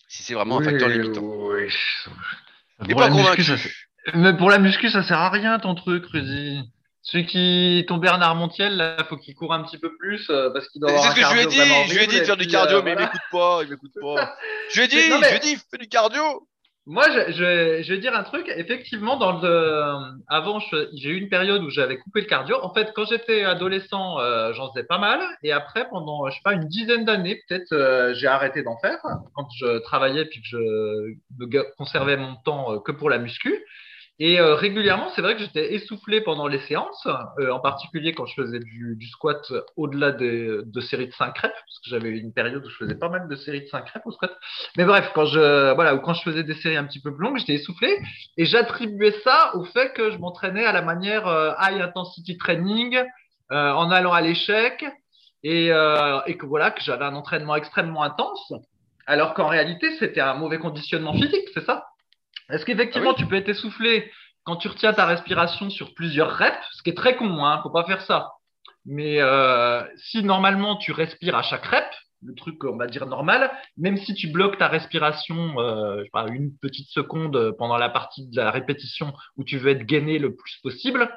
[0.09, 1.21] si c'est vraiment oui, un facteur limitant.
[1.23, 1.73] Oui.
[2.89, 3.43] Et pas convaincu.
[3.43, 3.55] Ça,
[4.13, 6.69] mais pour la muscu, ça sert à rien ton truc, Rudy.
[7.03, 10.67] Celui qui, ton Bernard Montiel, là, faut qu'il court un petit peu plus euh, parce
[10.69, 10.91] qu'il doit.
[10.91, 11.57] C'est ce que je lui ai dit.
[11.87, 13.01] Je lui ai dit de faire du cardio, euh, mais voilà.
[13.01, 13.63] il m'écoute pas.
[13.63, 14.35] Il m'écoute pas.
[14.73, 15.27] je lui ai dit, non, mais...
[15.27, 16.47] je lui ai dit, fais du cardio.
[16.87, 18.51] Moi, je, je, je, vais dire un truc.
[18.55, 19.93] Effectivement, dans le,
[20.27, 20.59] avant,
[20.93, 22.57] j'ai eu une période où j'avais coupé le cardio.
[22.63, 25.21] En fait, quand j'étais adolescent, euh, j'en faisais pas mal.
[25.43, 28.99] Et après, pendant, je sais pas, une dizaine d'années, peut-être, euh, j'ai arrêté d'en faire
[29.35, 33.63] quand je travaillais puis que je me conservais mon temps euh, que pour la muscu.
[34.23, 37.07] Et euh, régulièrement, c'est vrai que j'étais essoufflé pendant les séances,
[37.39, 41.51] euh, en particulier quand je faisais du, du squat au-delà de séries de 5 reps,
[41.55, 44.05] parce que j'avais une période où je faisais pas mal de séries de 5 reps
[44.05, 44.31] au squat.
[44.77, 47.23] Mais bref, quand je, voilà, ou quand je faisais des séries un petit peu plus
[47.23, 47.97] longues, j'étais essoufflé.
[48.37, 52.99] Et j'attribuais ça au fait que je m'entraînais à la manière euh, high intensity training,
[53.49, 54.85] en allant à l'échec.
[55.41, 58.53] Et, et que voilà, que j'avais un entraînement extrêmement intense,
[59.07, 61.90] alors qu'en réalité, c'était un mauvais conditionnement physique, c'est ça?
[62.51, 64.11] Est-ce qu'effectivement, ah tu peux être essoufflé
[64.43, 67.69] quand tu retiens ta respiration sur plusieurs reps, ce qui est très con, hein, faut
[67.69, 68.31] pas faire ça.
[68.85, 71.85] Mais euh, si normalement tu respires à chaque rep,
[72.23, 76.09] le truc on va dire normal, même si tu bloques ta respiration, euh, je sais
[76.11, 80.19] pas, une petite seconde pendant la partie de la répétition où tu veux être gainé
[80.19, 81.09] le plus possible,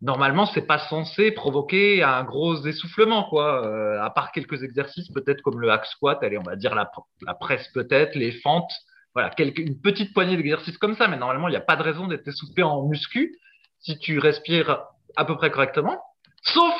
[0.00, 3.66] normalement c'est pas censé provoquer un gros essoufflement quoi.
[3.66, 6.90] Euh, à part quelques exercices peut-être comme le hack squat, allez on va dire la,
[7.26, 8.72] la presse peut-être, les fentes,
[9.14, 11.82] voilà, quelques, une petite poignée d'exercices comme ça, mais normalement, il n'y a pas de
[11.82, 13.38] raison d'être essoufflé en muscu
[13.80, 14.84] si tu respires
[15.16, 16.00] à peu près correctement,
[16.42, 16.74] sauf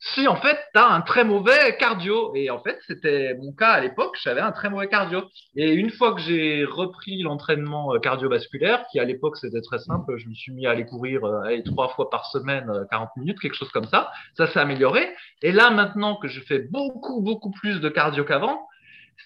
[0.00, 2.34] si en fait tu as un très mauvais cardio.
[2.34, 5.22] Et en fait, c'était mon cas à l'époque, j'avais un très mauvais cardio.
[5.54, 10.16] Et une fois que j'ai repris l'entraînement euh, cardiovasculaire, qui à l'époque c'était très simple,
[10.16, 13.40] je me suis mis à aller courir euh, trois fois par semaine, 40 euh, minutes,
[13.40, 15.06] quelque chose comme ça, ça s'est amélioré.
[15.42, 18.66] Et là maintenant que je fais beaucoup, beaucoup plus de cardio qu'avant,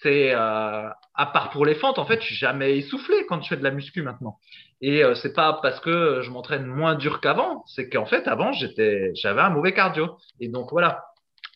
[0.01, 3.49] c'est euh, à part pour les fentes, en fait, je suis jamais essoufflé quand je
[3.49, 4.39] fais de la muscu maintenant.
[4.81, 8.51] Et euh, c'est pas parce que je m'entraîne moins dur qu'avant, c'est qu'en fait avant
[8.51, 10.17] j'étais, j'avais un mauvais cardio.
[10.39, 11.03] Et donc voilà.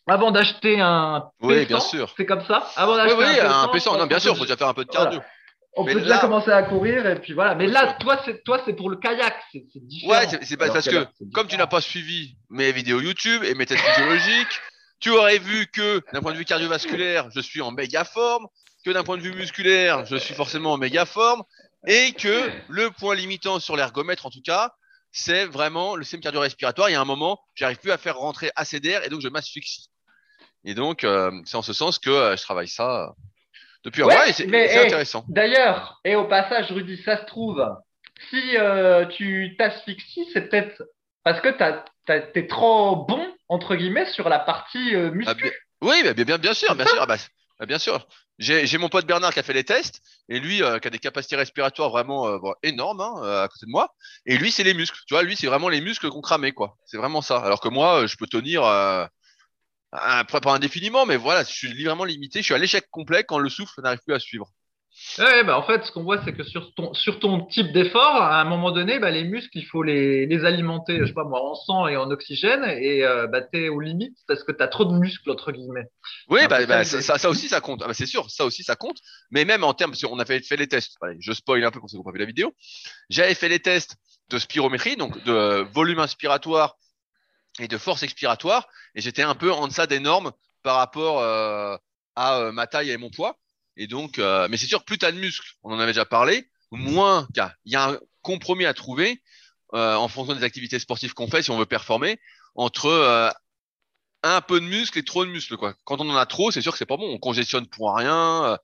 [0.08, 2.12] Avant d'acheter un oui, bien sûr.
[2.18, 2.68] c'est comme ça.
[2.76, 4.90] Avant d'acheter oui, oui, un, un non, bien sûr, faut déjà faire un peu de
[4.90, 5.20] cardio.
[5.76, 7.56] On peut déjà commencer à courir et puis voilà.
[7.56, 10.14] Mais là, toi, c'est toi, c'est pour le kayak, c'est différent.
[10.14, 13.84] Ouais, c'est parce que, comme tu n'as pas suivi mes vidéos YouTube et mes tests
[13.84, 14.62] physiologiques,
[15.00, 18.48] tu aurais vu que d'un point de vue cardiovasculaire, je suis en méga forme,
[18.86, 21.44] que d'un point de vue musculaire, je suis forcément en méga forme,
[21.88, 24.74] et que le point limitant sur l'ergomètre, en tout cas,
[25.12, 26.90] c'est vraiment le système cardio-respiratoire.
[26.90, 29.28] Il y a un moment, j'arrive plus à faire rentrer assez d'air et donc je
[29.28, 29.90] m'asphyxie.
[30.66, 33.08] Et donc, euh, c'est en ce sens que euh, je travaille ça euh,
[33.84, 35.26] depuis un mois et c'est intéressant.
[35.30, 37.66] D'ailleurs, et au passage, Rudy, ça se trouve,
[38.30, 38.56] si
[39.16, 40.84] tu t'asphyxies, c'est peut-être
[41.30, 45.46] parce que tu es trop bon, entre guillemets, sur la partie euh, muscu.
[45.46, 46.98] Ah, oui, bien, bien, bien sûr, bien sûr.
[47.00, 47.18] Ah, bah,
[47.60, 48.08] bah, bien sûr.
[48.40, 50.98] J'ai mon pote Bernard qui a fait les tests et lui euh, qui a des
[50.98, 53.94] capacités respiratoires vraiment euh, énormes hein, à côté de moi.
[54.26, 54.98] Et lui, c'est les muscles.
[55.08, 56.78] Tu vois, lui, c'est vraiment les muscles qu'on cramait, quoi.
[56.86, 57.38] C'est vraiment ça.
[57.38, 59.08] Alors que moi, je peux tenir un,
[59.92, 62.40] pas indéfiniment, mais voilà, je suis vraiment limité.
[62.40, 64.50] Je suis à l'échec complet quand le souffle n'arrive plus à suivre.
[65.18, 68.16] Ouais, bah en fait, ce qu'on voit, c'est que sur ton, sur ton type d'effort,
[68.16, 71.24] à un moment donné, bah, les muscles, il faut les, les alimenter, je sais pas
[71.24, 74.52] moi, en sang et en oxygène, et euh, bah, tu es aux limites parce que
[74.52, 75.88] tu as trop de muscles, entre guillemets.
[76.30, 77.84] Oui, bah, bah ça, ça, aussi, ça compte.
[77.86, 78.98] Ah, c'est sûr, ça aussi, ça compte.
[79.32, 81.90] Mais même en termes, on a fait, fait les tests, je spoil un peu pour
[81.90, 82.54] ceux qui n'ont pas vu la vidéo,
[83.10, 83.96] j'avais fait les tests
[84.30, 86.76] de spirométrie, donc de volume inspiratoire
[87.60, 90.32] et de force expiratoire, et j'étais un peu en deçà des normes
[90.64, 91.76] par rapport euh,
[92.16, 93.38] à euh, ma taille et mon poids.
[93.80, 96.04] Et donc, euh, mais c'est sûr, plus tu as de muscles, on en avait déjà
[96.04, 99.24] parlé, moins il y a un compromis à trouver
[99.74, 102.20] euh, en fonction des activités sportives qu'on fait si on veut performer
[102.56, 103.30] entre euh,
[104.22, 105.56] un peu de muscles et trop de muscles.
[105.56, 105.76] Quoi.
[105.86, 107.10] Quand on en a trop, c'est sûr que c'est pas bon.
[107.10, 108.58] On congestionne pour rien.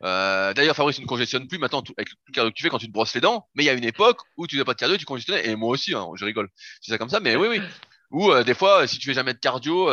[0.00, 2.86] D'ailleurs, Fabrice, tu ne congestionnes plus maintenant avec le cardio que tu fais quand tu
[2.86, 3.48] te brosses les dents.
[3.56, 5.48] Mais il y a une époque où tu n'as pas de cardio, tu congestionnais.
[5.48, 6.48] Et moi aussi, hein, je rigole.
[6.80, 7.60] C'est ça comme ça, mais oui, oui.
[8.12, 9.92] Ou des fois, si tu fais jamais de cardio,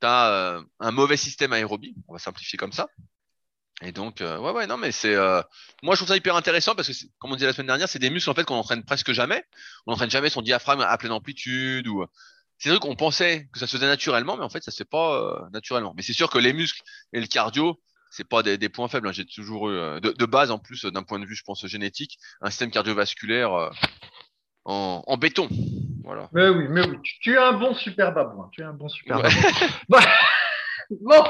[0.00, 1.94] tu as un mauvais système aérobie.
[2.08, 2.88] On va simplifier comme ça.
[3.82, 5.40] Et donc, euh, ouais, ouais, non, mais c'est, euh,
[5.82, 7.98] moi, je trouve ça hyper intéressant parce que, comme on disait la semaine dernière, c'est
[7.98, 9.42] des muscles en fait qu'on entraîne presque jamais.
[9.86, 12.04] On entraîne jamais son diaphragme à pleine amplitude ou.
[12.58, 14.84] C'est vrai qu'on pensait que ça se faisait naturellement, mais en fait, ça se fait
[14.84, 15.94] pas euh, naturellement.
[15.96, 16.82] Mais c'est sûr que les muscles
[17.14, 19.08] et le cardio, c'est pas des, des, points faibles.
[19.08, 19.12] Hein.
[19.12, 22.18] J'ai toujours eu, de, de, base en plus, d'un point de vue, je pense génétique,
[22.42, 23.70] un système cardiovasculaire
[24.66, 25.48] en, en, béton.
[26.04, 26.28] Voilà.
[26.32, 28.50] Mais oui, mais oui, tu, es un bon super babouin.
[28.52, 29.30] Tu es un bon super babouin.
[31.00, 31.24] Bon,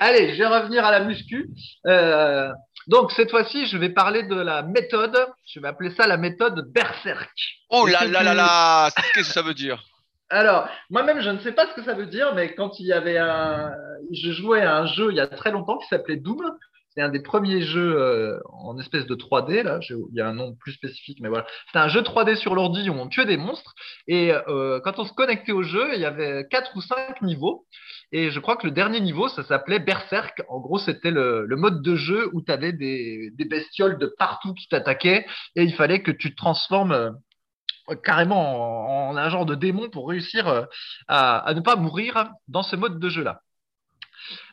[0.00, 1.50] allez, je vais revenir à la muscu.
[1.86, 2.50] Euh,
[2.86, 5.16] donc cette fois-ci, je vais parler de la méthode.
[5.46, 7.32] Je vais appeler ça la méthode Berserk.
[7.70, 9.82] Oh là là là là Qu'est-ce que ça veut dire?
[10.30, 12.92] Alors, moi-même, je ne sais pas ce que ça veut dire, mais quand il y
[12.92, 13.70] avait un,
[14.12, 16.42] je jouais à un jeu il y a très longtemps qui s'appelait Doom.
[16.94, 19.62] C'est un des premiers jeux euh, en espèce de 3D.
[19.62, 21.46] Là, il y a un nom plus spécifique, mais voilà.
[21.66, 23.74] C'était un jeu 3D sur l'ordi où on tuait des monstres.
[24.08, 27.66] Et euh, quand on se connectait au jeu, il y avait quatre ou cinq niveaux.
[28.12, 30.42] Et je crois que le dernier niveau, ça s'appelait Berserk.
[30.48, 34.68] En gros, c'était le, mode de jeu où tu avais des, bestioles de partout qui
[34.68, 37.10] t'attaquaient et il fallait que tu te transformes euh,
[38.04, 40.64] carrément en, un genre de démon pour réussir euh,
[41.08, 43.40] à, ne pas mourir dans ce mode de jeu-là.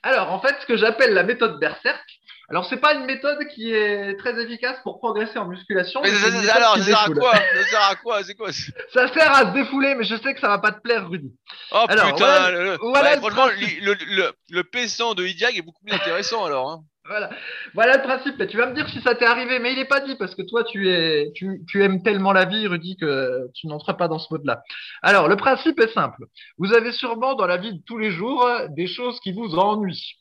[0.04, 2.19] Alors, en fait, ce que j'appelle la méthode Berserk,
[2.50, 6.02] Alors, c'est pas une méthode qui est très efficace pour progresser en musculation.
[6.04, 7.34] Mais mais ça- alors, ça sert à quoi?
[7.36, 8.24] Ça sert à quoi?
[8.24, 8.50] C'est quoi?
[8.94, 11.32] Ça sert à se défouler, mais je sais que ça va pas te plaire, Rudy.
[11.72, 15.26] Oh Alors, putain voilà- le- le- voilà ouais, le Franchement, le, le, le paissant de
[15.26, 16.70] Idiag est beaucoup plus intéressant alors.
[16.72, 16.80] Hein.
[17.08, 17.30] Voilà.
[17.74, 18.36] voilà le principe.
[18.40, 20.36] Mais tu vas me dire si ça t'est arrivé, mais il est pas dit parce
[20.36, 24.08] que toi, tu es, tu, tu aimes tellement la vie, Rudy, que tu n'entres pas
[24.08, 24.62] dans ce mode-là.
[25.02, 26.24] Alors, le principe est simple.
[26.58, 30.16] Vous avez sûrement dans la vie de tous les jours des choses qui vous ennuient.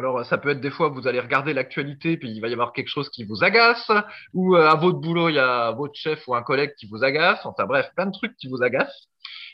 [0.00, 2.72] Alors, ça peut être des fois, vous allez regarder l'actualité, puis il va y avoir
[2.72, 3.92] quelque chose qui vous agace,
[4.32, 7.04] ou euh, à votre boulot, il y a votre chef ou un collègue qui vous
[7.04, 9.08] agace, enfin bref, plein de trucs qui vous agacent.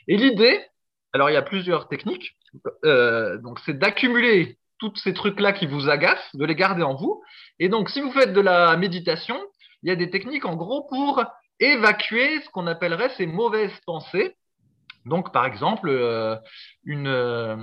[0.07, 0.65] Et l'idée,
[1.13, 2.37] alors il y a plusieurs techniques,
[2.85, 7.21] euh, donc c'est d'accumuler tous ces trucs-là qui vous agacent, de les garder en vous.
[7.59, 9.37] Et donc, si vous faites de la méditation,
[9.83, 11.25] il y a des techniques en gros pour
[11.59, 14.37] évacuer ce qu'on appellerait ces mauvaises pensées.
[15.07, 16.37] Donc, par exemple, euh,
[16.85, 17.57] une, euh,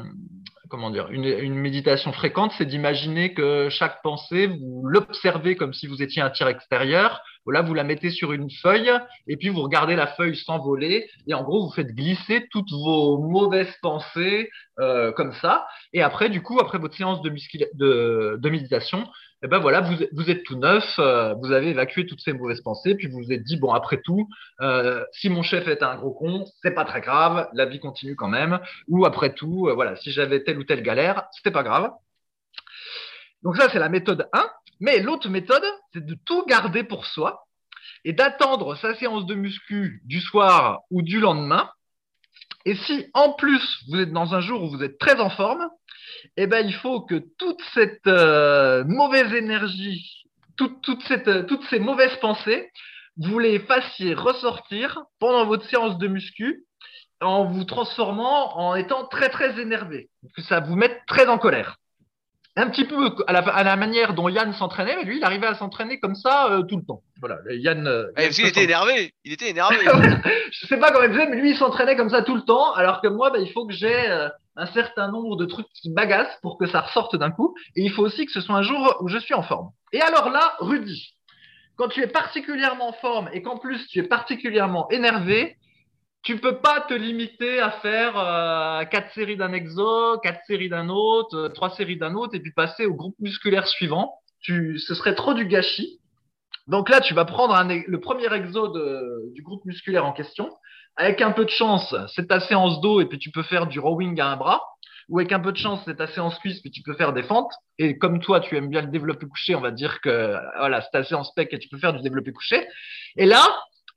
[0.69, 5.85] comment dire, une, une méditation fréquente, c'est d'imaginer que chaque pensée, vous l'observez comme si
[5.85, 7.21] vous étiez un tir extérieur.
[7.51, 8.91] Là, vous la mettez sur une feuille
[9.27, 13.17] et puis vous regardez la feuille s'envoler et en gros, vous faites glisser toutes vos
[13.17, 15.67] mauvaises pensées euh, comme ça.
[15.91, 17.29] Et après, du coup, après votre séance de,
[17.75, 19.07] de, de méditation,
[19.43, 22.61] eh ben voilà, vous, vous êtes tout neuf, euh, vous avez évacué toutes ces mauvaises
[22.61, 24.29] pensées, puis vous vous êtes dit bon après tout,
[24.61, 28.15] euh, si mon chef est un gros con, c'est pas très grave, la vie continue
[28.15, 28.59] quand même.
[28.87, 31.91] Ou après tout, euh, voilà, si j'avais telle ou telle galère, c'était pas grave.
[33.43, 34.47] Donc ça, c'est la méthode 1.
[34.79, 37.45] Mais l'autre méthode, c'est de tout garder pour soi
[38.05, 41.69] et d'attendre sa séance de muscu du soir ou du lendemain.
[42.65, 45.69] Et si en plus vous êtes dans un jour où vous êtes très en forme,
[46.37, 50.25] eh ben il faut que toute cette euh, mauvaise énergie,
[50.61, 52.69] euh, toutes ces mauvaises pensées,
[53.17, 56.65] vous les fassiez ressortir pendant votre séance de muscu
[57.21, 61.77] en vous transformant en étant très très énervé, que ça vous mette très en colère.
[62.55, 65.47] Un petit peu à la, à la manière dont Yann s'entraînait, mais lui, il arrivait
[65.47, 67.01] à s'entraîner comme ça euh, tout le temps.
[67.19, 67.87] Voilà, Yann.
[67.87, 69.11] euh, Eh, Yann se était énervé.
[69.25, 69.77] Il était énervé.
[70.51, 72.73] je sais pas comment il faisait, mais lui, il s'entraînait comme ça tout le temps,
[72.73, 75.89] alors que moi, bah, il faut que j'ai euh, un certain nombre de trucs qui
[75.89, 77.55] m'agacent pour que ça ressorte d'un coup.
[77.75, 79.71] Et il faut aussi que ce soit un jour où je suis en forme.
[79.91, 81.15] Et alors là, Rudy,
[81.75, 85.57] quand tu es particulièrement en forme et qu'en plus tu es particulièrement énervé,
[86.23, 90.89] tu peux pas te limiter à faire euh, quatre séries d'un exo, quatre séries d'un
[90.89, 94.13] autre, euh, trois séries d'un autre, et puis passer au groupe musculaire suivant.
[94.39, 95.99] Tu, ce serait trop du gâchis.
[96.67, 97.55] Donc là, tu vas prendre
[97.87, 100.49] le premier exo de- du groupe musculaire en question.
[100.95, 103.79] Avec un peu de chance, c'est ta séance dos et puis tu peux faire du
[103.79, 104.61] rowing à un bras.
[105.09, 107.23] Ou avec un peu de chance, c'est ta séance cuisse puis tu peux faire des
[107.23, 107.51] fentes.
[107.77, 110.91] Et comme toi, tu aimes bien le développé couché, on va dire que voilà, c'est
[110.91, 112.65] ta séance pec et tu peux faire du développé couché.
[113.17, 113.41] Et là,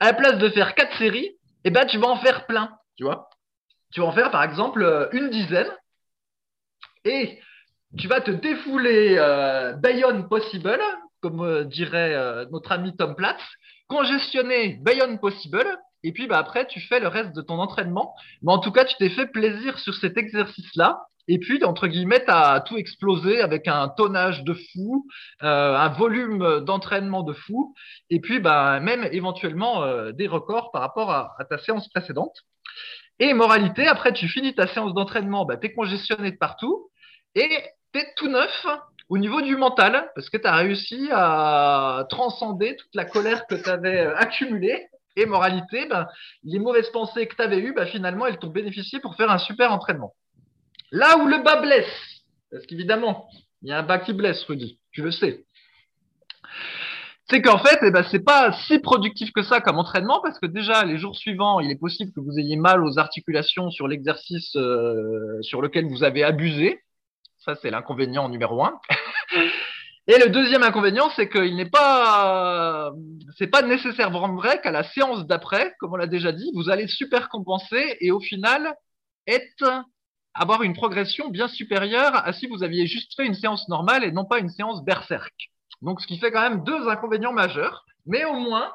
[0.00, 1.30] à la place de faire quatre séries,
[1.66, 3.28] eh ben, tu vas en faire plein, tu vois.
[3.90, 5.70] Tu vas en faire, par exemple, euh, une dizaine.
[7.04, 7.40] Et
[7.98, 10.78] tu vas te défouler euh, Bayonne Possible,
[11.20, 13.40] comme euh, dirait notre ami Tom Platz,
[13.88, 15.66] congestionner Bayonne Possible,
[16.04, 18.14] et puis bah, après, tu fais le reste de ton entraînement.
[18.42, 21.00] Mais en tout cas, tu t'es fait plaisir sur cet exercice-là.
[21.28, 25.06] Et puis, entre guillemets, tu as tout explosé avec un tonnage de fou,
[25.42, 27.74] euh, un volume d'entraînement de fou,
[28.10, 32.36] et puis bah, même éventuellement euh, des records par rapport à, ta séance précédente.
[33.18, 36.90] Et moralité, après, tu finis ta séance d'entraînement, bah, tu es congestionné de partout,
[37.34, 37.48] et
[37.92, 38.66] tu es tout neuf
[39.08, 43.54] au niveau du mental, parce que tu as réussi à transcender toute la colère que
[43.56, 44.86] tu avais accumulée.
[45.18, 46.06] Et moralité, ben,
[46.44, 49.38] les mauvaises pensées que tu avais eues, ben, finalement, elles t'ont bénéficié pour faire un
[49.38, 50.14] super entraînement.
[50.92, 53.28] Là où le bas blesse, parce qu'évidemment,
[53.62, 55.44] il y a un bas qui blesse, Rudy, tu le sais.
[57.28, 60.46] C'est qu'en fait, eh ben, c'est pas si productif que ça comme entraînement, parce que
[60.46, 64.54] déjà, les jours suivants, il est possible que vous ayez mal aux articulations sur l'exercice
[64.54, 66.80] euh, sur lequel vous avez abusé.
[67.38, 68.80] Ça, c'est l'inconvénient numéro un.
[70.08, 72.92] Et le deuxième inconvénient, c'est qu'il n'est pas,
[73.36, 76.86] c'est pas nécessairement vrai qu'à la séance d'après, comme on l'a déjà dit, vous allez
[76.86, 78.76] super compenser et au final
[79.26, 79.82] être,
[80.38, 84.12] avoir une progression bien supérieure à si vous aviez juste fait une séance normale et
[84.12, 85.34] non pas une séance berserk.
[85.82, 88.72] Donc, ce qui fait quand même deux inconvénients majeurs, mais au moins,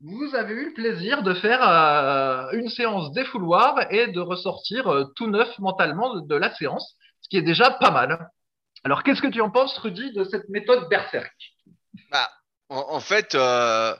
[0.00, 5.04] vous avez eu le plaisir de faire euh, une séance défouloir et de ressortir euh,
[5.16, 8.30] tout neuf mentalement de, la séance, ce qui est déjà pas mal.
[8.84, 11.34] Alors, qu'est-ce que tu en penses, Rudy, de cette méthode berserk?
[12.10, 12.30] Bah,
[12.68, 13.94] en, en fait, euh,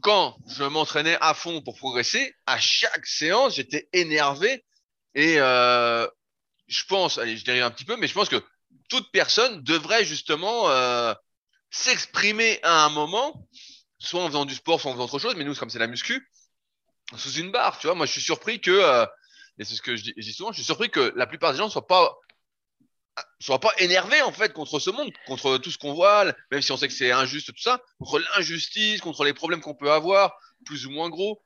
[0.00, 4.64] quand je m'entraînais à fond pour progresser, à chaque séance, j'étais énervé
[5.14, 6.06] et euh,
[6.68, 8.42] je pense, allez, je dérive un petit peu, mais je pense que
[8.88, 11.14] toute personne devrait justement euh,
[11.70, 13.48] s'exprimer à un moment,
[13.98, 15.86] soit en faisant du sport, soit en faisant autre chose, mais nous, comme c'est la
[15.86, 16.28] muscu,
[17.16, 17.94] sous une barre, tu vois.
[17.94, 19.06] Moi, je suis surpris que, euh,
[19.58, 21.58] et c'est ce que je dis, je souvent, je suis surpris que la plupart des
[21.58, 22.16] gens ne soient pas
[23.40, 26.72] soit pas énervé en fait contre ce monde, contre tout ce qu'on voit, même si
[26.72, 30.34] on sait que c'est injuste tout ça, contre l'injustice, contre les problèmes qu'on peut avoir,
[30.64, 31.42] plus ou moins gros.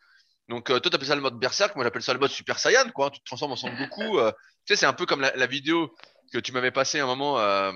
[0.48, 2.90] Donc euh, toi t'appelles ça le mode berserk, moi j'appelle ça le mode super saiyan
[2.90, 3.10] quoi.
[3.10, 4.18] Tu te transformes en Sangoku.
[4.18, 4.30] Euh,
[4.64, 5.94] tu sais c'est un peu comme la, vidéo
[6.32, 7.72] que tu m'avais passé un moment euh,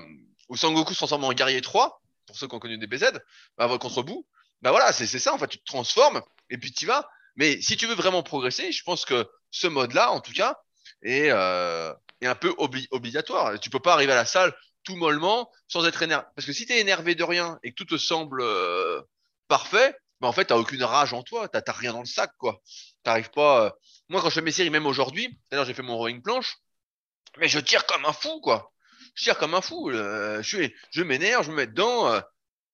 [0.49, 3.11] où Sangoku se transforme en guerrier 3 pour ceux qui ont connu des BZ,
[3.57, 4.25] bah, contre bout.
[4.61, 7.09] Bah voilà c'est ça en fait tu te transformes et puis tu vas.
[7.35, 10.57] Mais si tu veux vraiment progresser, je pense que ce mode là en tout cas
[11.01, 13.59] est euh, est un peu obligatoire.
[13.59, 14.53] Tu peux pas arriver à la salle
[14.83, 16.25] tout mollement sans être énervé.
[16.35, 19.01] Parce que si tu es énervé de rien et que tout te semble euh,
[19.47, 22.61] parfait, bah en fait, t'as aucune rage en toi, t'as rien dans le sac, quoi.
[23.03, 23.65] T'arrives pas.
[23.65, 23.69] Euh,
[24.07, 26.57] moi, quand je fais mes séries, même aujourd'hui, d'ailleurs, j'ai fait mon rowing planche,
[27.39, 28.71] mais je tire comme un fou, quoi.
[29.15, 29.89] Je tire comme un fou.
[29.89, 32.21] Euh, je m'énerve, je me mets dedans.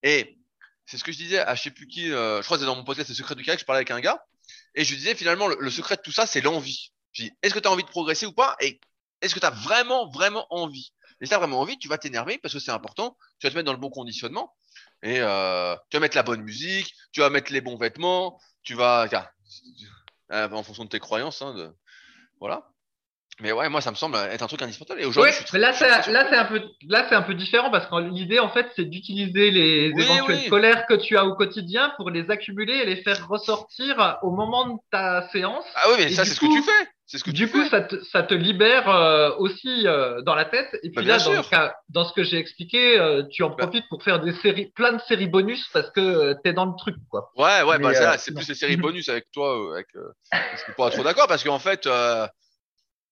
[0.02, 0.38] et
[0.86, 2.76] c'est ce que je disais à je sais plus qui, je crois que c'est dans
[2.76, 4.22] mon podcast Le secret du kayak, je parlais avec un gars,
[4.74, 6.92] et je lui disais finalement, le, le secret de tout ça, c'est l'envie.
[7.12, 8.56] Je dis, est-ce que tu as envie de progresser ou pas?
[8.60, 8.78] Et
[9.22, 10.92] est-ce que tu as vraiment, vraiment envie?
[11.20, 13.16] Et si tu as vraiment envie, tu vas t'énerver parce que c'est important.
[13.38, 14.54] Tu vas te mettre dans le bon conditionnement.
[15.02, 18.74] Et euh, tu vas mettre la bonne musique, tu vas mettre les bons vêtements, tu
[18.74, 19.08] vas.
[20.30, 21.40] Euh, en fonction de tes croyances.
[21.42, 21.70] Hein, de...
[22.40, 22.68] Voilà.
[23.40, 25.00] Mais ouais, moi, ça me semble être un truc indispensable.
[25.00, 28.40] Et aujourd'hui, mais là, c'est un peu, là, c'est un peu différent parce que l'idée,
[28.40, 32.74] en fait, c'est d'utiliser les éventuelles colères que tu as au quotidien pour les accumuler
[32.74, 35.64] et les faire ressortir au moment de ta séance.
[35.76, 36.90] Ah oui, mais ça, c'est ce que tu fais.
[37.10, 40.44] C'est ce que du coup, Ça, te, ça te libère euh, aussi euh, dans la
[40.44, 40.68] tête.
[40.82, 43.56] Et puis bah, là, dans, cas, dans, ce que j'ai expliqué, euh, tu en bah.
[43.66, 46.76] profites pour faire des séries, plein de séries bonus parce que tu es dans le
[46.76, 47.32] truc, quoi.
[47.34, 49.72] Ouais, ouais, bah, c'est plus les séries bonus avec toi.
[49.72, 51.88] Avec, je suis pas trop d'accord parce qu'en fait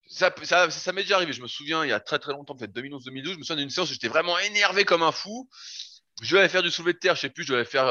[0.09, 1.33] ça, ça, ça m'est déjà arrivé.
[1.33, 3.71] Je me souviens, il y a très très longtemps, peut-être 2011-2012, je me souviens d'une
[3.71, 5.49] séance où j'étais vraiment énervé comme un fou.
[6.21, 7.87] Je devais faire du soulevé de terre, je sais plus, je devais faire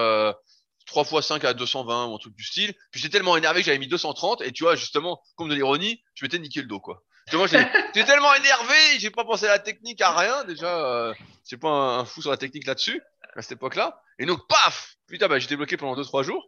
[0.85, 2.73] 3 x 5 à 220 ou un truc du style.
[2.91, 6.01] Puis j'étais tellement énervé que j'avais mis 230 et tu vois, justement, comme de l'ironie,
[6.13, 7.03] je m'étais niqué le dos, quoi.
[7.31, 10.43] J'étais tellement énervé, j'ai pas pensé à la technique, à rien.
[10.43, 13.01] Déjà, euh, c'est pas un, fou sur la technique là-dessus,
[13.35, 13.99] à cette époque-là.
[14.19, 16.45] Et donc, paf Putain, bah, j'étais bloqué pendant 2-3 jours.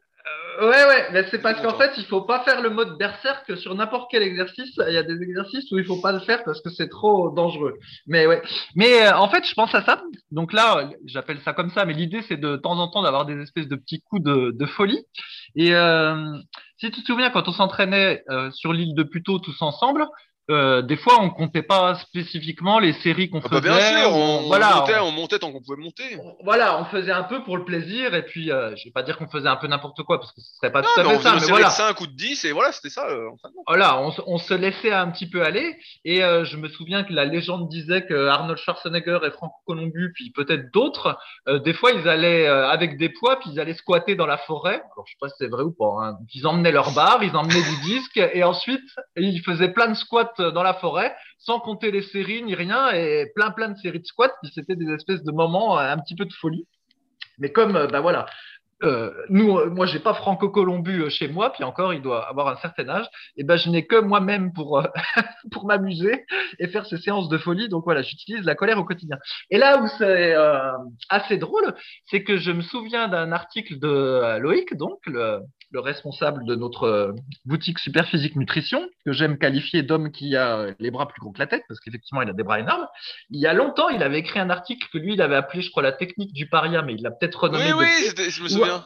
[0.60, 3.76] Ouais, ouais, mais c'est parce qu'en fait, il faut pas faire le mode berserk sur
[3.76, 4.74] n'importe quel exercice.
[4.88, 7.30] Il y a des exercices où il faut pas le faire parce que c'est trop
[7.30, 7.76] dangereux.
[8.08, 8.42] Mais ouais.
[8.76, 10.02] Mais euh, en fait, je pense à ça.
[10.32, 13.40] Donc là, j'appelle ça comme ça, mais l'idée, c'est de, temps en temps d'avoir des
[13.40, 15.06] espèces de petits coups de, de folie.
[15.56, 16.16] Et euh,
[16.78, 20.08] si tu te souviens, quand on s'entraînait euh, sur l'île de Puto tous ensemble,
[20.50, 23.70] euh, des fois, on comptait pas spécifiquement les séries qu'on ah bah, faisait.
[23.70, 26.18] bien sûr, on, voilà, montait, on montait tant qu'on pouvait monter.
[26.44, 29.18] Voilà, on faisait un peu pour le plaisir et puis euh, je vais pas dire
[29.18, 31.36] qu'on faisait un peu n'importe quoi parce que ce serait pas tout à fait ça.
[31.36, 33.08] Mais voilà, 5 ou de 10 et voilà, c'était ça.
[33.10, 33.30] Euh,
[33.68, 37.12] voilà, on, on, se laissait un petit peu aller et euh, je me souviens que
[37.12, 41.18] la légende disait que Arnold Schwarzenegger et Franco Colombu puis peut-être d'autres,
[41.50, 44.82] euh, des fois ils allaient avec des poids puis ils allaient squatter dans la forêt.
[44.94, 46.06] Alors je sais pas si c'est vrai ou pas.
[46.06, 46.18] Hein.
[46.34, 48.84] Ils emmenaient leur barre, ils emmenaient du disque et ensuite
[49.18, 53.32] ils faisaient plein de squats dans la forêt sans compter les séries ni rien, et
[53.36, 56.26] plein plein de séries de squats, c'était des espèces de moments euh, un petit peu
[56.26, 56.68] de folie.
[57.40, 58.26] Mais comme, ben voilà,
[58.84, 62.56] euh, nous, moi, j'ai pas Franco Colombu chez moi, puis encore, il doit avoir un
[62.58, 63.06] certain âge.
[63.36, 64.82] Et ben, je n'ai que moi-même pour
[65.52, 66.26] pour m'amuser
[66.60, 67.70] et faire ces séances de folie.
[67.70, 69.18] Donc voilà, j'utilise la colère au quotidien.
[69.52, 70.36] Et là où c'est
[71.10, 76.46] assez drôle, c'est que je me souviens d'un article de Loïc, donc le, le responsable
[76.46, 77.12] de notre euh,
[77.46, 81.48] boutique Superphysique Nutrition, que j'aime qualifier d'homme qui a les bras plus gros que la
[81.48, 82.88] tête, parce qu'effectivement, il a des bras énormes.
[83.30, 85.70] Il y a longtemps, il avait écrit un article que lui, il avait appelé, je
[85.70, 87.74] crois, la technique du paria, mais il l'a peut-être renommé.
[87.74, 87.86] Oui,
[88.18, 88.86] oui, je me souviens.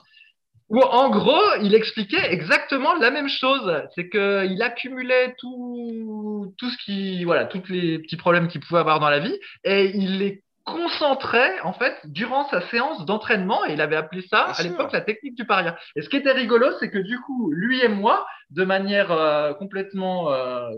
[0.69, 3.83] Où, en gros, il expliquait exactement la même chose.
[3.93, 9.01] C'est qu'il accumulait tout, tout ce qui, voilà, tous les petits problèmes qu'il pouvait avoir
[9.01, 13.81] dans la vie, et il les concentrait en fait durant sa séance d'entraînement et il
[13.81, 15.77] avait appelé ça à l'époque la technique du paria.
[15.95, 19.53] Et ce qui était rigolo, c'est que du coup, lui et moi, de manière euh,
[19.53, 20.69] complètement euh,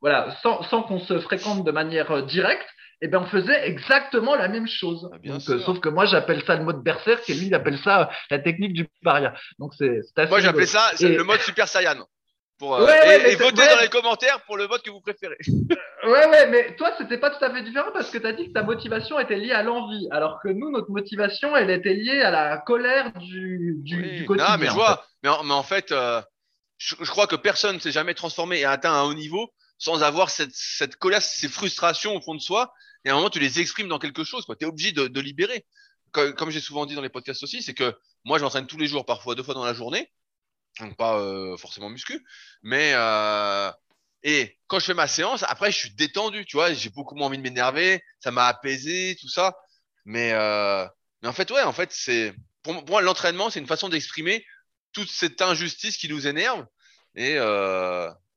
[0.00, 2.66] voilà, sans, sans qu'on se fréquente de manière euh, directe,
[3.02, 5.08] eh ben on faisait exactement la même chose.
[5.12, 8.10] Ah, bien sauf que moi j'appelle ça le mode berserk et lui il appelle ça
[8.30, 9.34] la technique du paria.
[9.58, 12.06] Donc c'est Moi j'appelle ça le mode super saiyan.
[12.62, 15.38] Euh, et, votez dans les commentaires pour le vote que vous préférez.
[16.04, 18.48] ouais, ouais, mais toi, c'était pas tout à fait différent parce que tu as dit
[18.48, 22.20] que ta motivation était liée à l'envie, alors que nous, notre motivation, elle était liée
[22.20, 24.50] à la colère du, du, quotidien.
[24.50, 26.20] Non, mais je vois, mais, en, fait, euh,
[26.78, 30.28] je, crois que personne ne s'est jamais transformé et atteint un haut niveau sans avoir
[30.28, 32.72] cette, cette colère, ces frustrations au fond de soi.
[33.04, 34.44] Et à un moment, tu les exprimes dans quelque chose.
[34.46, 35.64] Tu es obligé de, de libérer.
[36.12, 37.94] Comme, comme j'ai souvent dit dans les podcasts aussi, c'est que
[38.24, 40.10] moi, je m'entraîne tous les jours, parfois deux fois dans la journée
[40.78, 42.24] donc pas euh, forcément muscu,
[42.62, 43.70] mais euh,
[44.22, 47.26] et quand je fais ma séance, après je suis détendu, tu vois, j'ai beaucoup moins
[47.26, 49.56] envie de m'énerver, ça m'a apaisé, tout ça,
[50.04, 50.86] mais euh,
[51.22, 54.44] mais en fait ouais, en fait c'est pour, moi l'entraînement c'est une façon d'exprimer
[54.92, 56.66] toute cette injustice qui nous énerve
[57.14, 57.36] et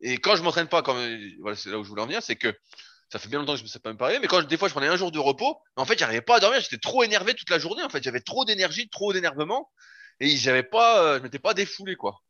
[0.01, 0.97] et quand je m'entraîne pas, comme
[1.41, 2.53] voilà c'est là où je voulais en venir, c'est que
[3.13, 4.73] Ça fait bien longtemps que je me suis pas parlé, mais quand des fois je
[4.73, 6.59] prenais un jour de repos, en fait, j'arrivais pas à dormir.
[6.61, 7.83] J'étais trop énervé toute la journée.
[7.83, 9.69] En fait, j'avais trop d'énergie, trop d'énervement,
[10.19, 12.21] et j'avais pas, euh, je m'étais pas défoulé quoi.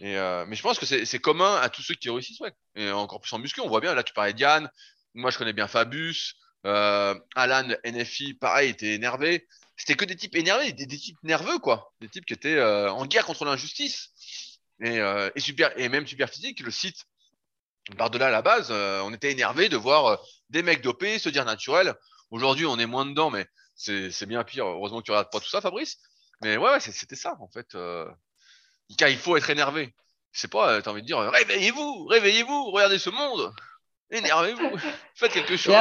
[0.00, 2.40] Et euh, mais je pense que c'est commun à tous ceux qui réussissent.
[2.76, 3.94] Et encore plus en muscu, on voit bien.
[3.94, 4.70] Là, tu parlais Diane.
[5.14, 6.34] Moi, je connais bien Fabus.
[6.66, 9.48] Euh, Alan, NFI, pareil, était énervé.
[9.76, 11.92] C'était que des types énervés, des, types nerveux, quoi.
[12.00, 14.10] Des types qui étaient euh, en guerre contre l'injustice.
[14.80, 17.04] Et, euh, et, super, et même super physique, le site
[17.96, 20.16] par-delà la base, euh, on était énervé de voir euh,
[20.50, 21.94] des mecs dopés se dire naturel.
[22.30, 24.66] Aujourd'hui, on est moins dedans, mais c'est bien pire.
[24.66, 25.98] Heureusement que tu regardes pas tout ça, Fabrice.
[26.42, 27.74] Mais ouais, ouais c'était ça, en fait.
[27.74, 28.06] Euh...
[28.88, 29.94] il faut être énervé.
[30.32, 33.52] C'est pas, t'as envie de dire, réveillez-vous, réveillez-vous, regardez ce monde,
[34.10, 34.76] énervez-vous,
[35.14, 35.74] faites quelque chose.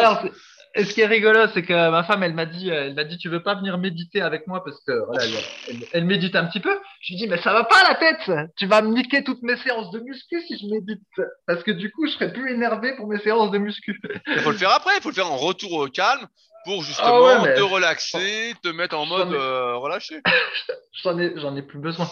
[0.75, 3.17] Et ce qui est rigolo, c'est que ma femme, elle m'a dit, elle m'a dit,
[3.17, 6.59] tu veux pas venir méditer avec moi parce que voilà, elle, elle, médite un petit
[6.59, 6.77] peu.
[7.01, 8.51] Je lui dis, mais ça va pas la tête.
[8.57, 11.01] Tu vas me niquer toutes mes séances de muscu si je médite,
[11.47, 13.99] parce que du coup, je serai plus énervé pour mes séances de muscu.
[14.27, 14.95] Il faut le faire après.
[14.97, 16.27] Il faut le faire en retour au calme
[16.67, 19.35] pour justement ah ouais, te relaxer, te mettre en mode ai...
[19.35, 20.21] euh, relâché.
[21.01, 22.11] j'en ai, j'en ai plus besoin.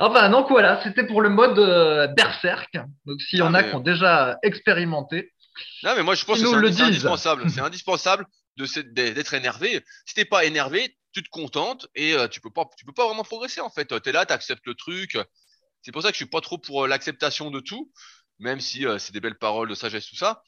[0.00, 2.76] Enfin, donc voilà, c'était pour le mode euh, berserk.
[3.06, 3.70] Donc s'il y en ah, a mais...
[3.70, 5.32] qui ont déjà expérimenté.
[5.84, 7.48] Non, mais moi, je pense que c'est indispensable.
[7.48, 8.26] c'est indispensable
[8.56, 9.80] d'être énervé.
[10.06, 13.06] Si t'es pas énervé, tu te contentes et euh, tu peux pas, tu peux pas
[13.06, 13.94] vraiment progresser en fait.
[14.02, 15.16] T'es là, t'acceptes le truc.
[15.82, 17.92] C'est pour ça que je suis pas trop pour l'acceptation de tout,
[18.40, 20.42] même si c'est des belles paroles de sagesse tout ça.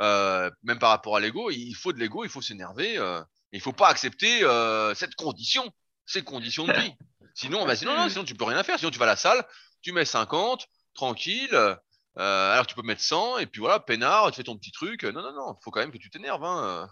[0.00, 2.98] Euh, même par rapport à l'ego, il faut de l'ego, il faut s'énerver.
[2.98, 3.22] Euh,
[3.52, 5.70] il faut pas accepter euh, cette condition,
[6.06, 6.94] ces conditions de vie.
[7.34, 8.78] Sinon, bah, sinon, non, sinon tu peux rien faire.
[8.78, 9.42] Sinon, tu vas à la salle,
[9.80, 11.54] tu mets 50, tranquille.
[11.54, 15.04] Euh, alors tu peux mettre 100 et puis voilà, peinard, tu fais ton petit truc.
[15.04, 16.44] Non, non, non, faut quand même que tu t'énerves.
[16.44, 16.90] Hein.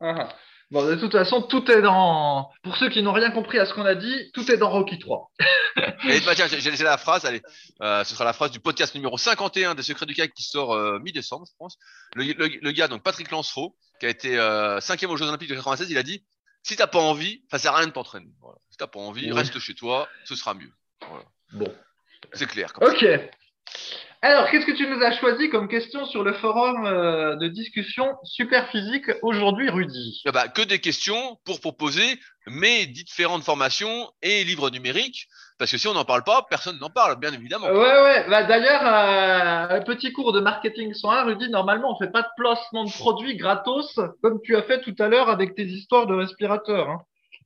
[0.00, 0.34] Ah,
[0.70, 2.50] bon, de toute façon, tout est dans.
[2.62, 4.98] Pour ceux qui n'ont rien compris à ce qu'on a dit, tout est dans Rocky
[4.98, 5.30] 3.
[6.08, 7.24] et, bah, tiens, j'ai laissé la phrase.
[7.24, 7.42] Allez,
[7.82, 10.74] euh, ce sera la phrase du podcast numéro 51 des Secrets du CAC qui sort
[10.74, 11.76] euh, mi-décembre, je pense.
[12.14, 15.50] Le, le, le, gars, donc Patrick Lancereau, qui a été euh, cinquième aux Jeux Olympiques
[15.50, 16.24] de 96, il a dit
[16.62, 18.32] si t'as pas envie, ça sert à rien de t'entraîner.
[18.40, 18.58] Voilà.
[18.70, 19.32] Si t'as pas envie, oui.
[19.32, 20.72] reste chez toi, ce sera mieux.
[21.08, 21.24] Voilà.
[21.52, 21.72] Bon,
[22.32, 22.72] c'est clair.
[22.80, 23.00] ok.
[23.00, 23.95] Ça.
[24.22, 28.14] Alors, qu'est-ce que tu nous as choisi comme question sur le forum euh, de discussion
[28.24, 30.22] super physique aujourd'hui, Rudy?
[30.26, 35.28] Ah bah, Que des questions pour proposer mes différentes formations et livres numériques.
[35.58, 37.66] Parce que si on n'en parle pas, personne n'en parle, bien évidemment.
[37.66, 38.26] Ouais, ouais.
[38.28, 42.28] Bah, D'ailleurs, euh, un petit cours de marketing 101, Rudy, normalement, on fait pas de
[42.36, 46.14] placement de produits gratos, comme tu as fait tout à l'heure avec tes histoires de
[46.14, 46.88] respirateurs.
[46.88, 46.98] Hein.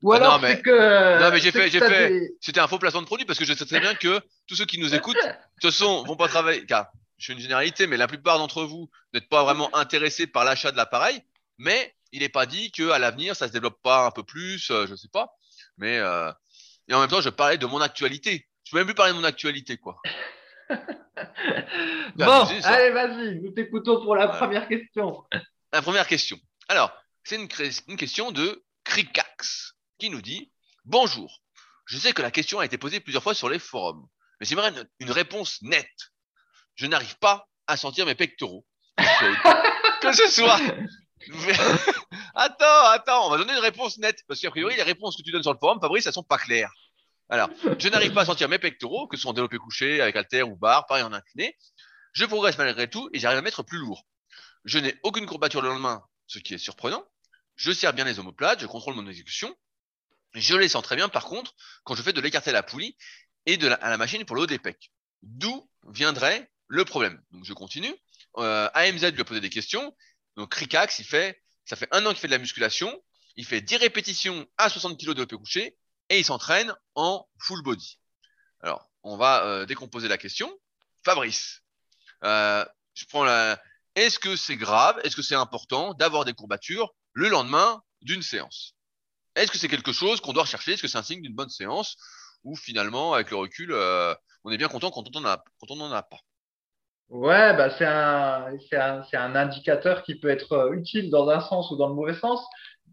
[0.03, 1.23] Ou alors, ah non, mais, c'est que.
[1.23, 2.09] Non, mais j'ai fait, j'ai fait.
[2.09, 2.31] Des...
[2.41, 4.65] C'était un faux placement de produit parce que je sais très bien que tous ceux
[4.65, 6.65] qui nous écoutent, de toute façon, vont pas travailler.
[6.65, 10.45] Car je fais une généralité, mais la plupart d'entre vous n'êtes pas vraiment intéressés par
[10.45, 11.23] l'achat de l'appareil.
[11.59, 14.87] Mais il n'est pas dit qu'à l'avenir, ça se développe pas un peu plus, euh,
[14.87, 15.37] je sais pas.
[15.77, 16.33] Mais euh...
[16.89, 18.49] et en même temps, je parlais de mon actualité.
[18.65, 20.01] Je peux même plus parler de mon actualité, quoi.
[22.17, 24.39] bon, allez, vas-y, nous t'écoutons pour la ouais.
[24.39, 25.25] première question.
[25.73, 26.39] La première question.
[26.69, 26.91] Alors,
[27.25, 27.49] c'est une,
[27.89, 30.51] une question de Crikax qui nous dit
[30.85, 31.43] Bonjour,
[31.85, 34.09] je sais que la question a été posée plusieurs fois sur les forums,
[34.41, 36.13] mais j'aimerais une, réponse nette.
[36.75, 38.67] Je n'arrive pas à sentir mes pectoraux.
[38.97, 40.59] que ce soit.
[42.35, 45.31] attends, attends, on va donner une réponse nette, parce qu'a priori, les réponses que tu
[45.31, 46.73] donnes sur le forum, Fabrice, elles sont pas claires.
[47.29, 50.17] Alors, je n'arrive pas à sentir mes pectoraux, que ce soit en développé couché, avec
[50.17, 51.57] halter ou barre, pareil en incliné.
[52.13, 54.03] Je progresse malgré tout et j'arrive à mettre plus lourd.
[54.65, 57.05] Je n'ai aucune courbature le lendemain, ce qui est surprenant.
[57.55, 59.55] Je serre bien les omoplates, je contrôle mon exécution.
[60.35, 61.55] Je les sens très bien, par contre,
[61.85, 62.97] quand je fais de l'écarté à la poulie
[63.47, 64.93] et de la, à la machine pour le haut des pecs.
[65.23, 67.95] D'où viendrait le problème Donc, je continue.
[68.37, 69.95] Euh, AMZ lui a posé des questions.
[70.37, 73.03] Donc, Rikax, il fait, ça fait un an qu'il fait de la musculation.
[73.37, 75.77] Il fait 10 répétitions à 60 kg de développé couché
[76.09, 77.99] et il s'entraîne en full body.
[78.63, 80.53] Alors, on va euh, décomposer la question.
[81.05, 81.63] Fabrice,
[82.25, 82.65] euh,
[82.95, 83.61] je prends la.
[83.95, 88.75] Est-ce que c'est grave Est-ce que c'est important d'avoir des courbatures le lendemain d'une séance?
[89.37, 90.73] Est-ce que c'est quelque chose qu'on doit rechercher?
[90.73, 91.97] Est-ce que c'est un signe d'une bonne séance?
[92.45, 94.15] Ou finalement, avec le recul, euh,
[94.45, 96.19] on est bien content quand on n'en a, pas?
[97.11, 101.71] Ouais, bah c'est un, un, un, indicateur qui peut être euh, utile dans un sens
[101.71, 102.41] ou dans le mauvais sens.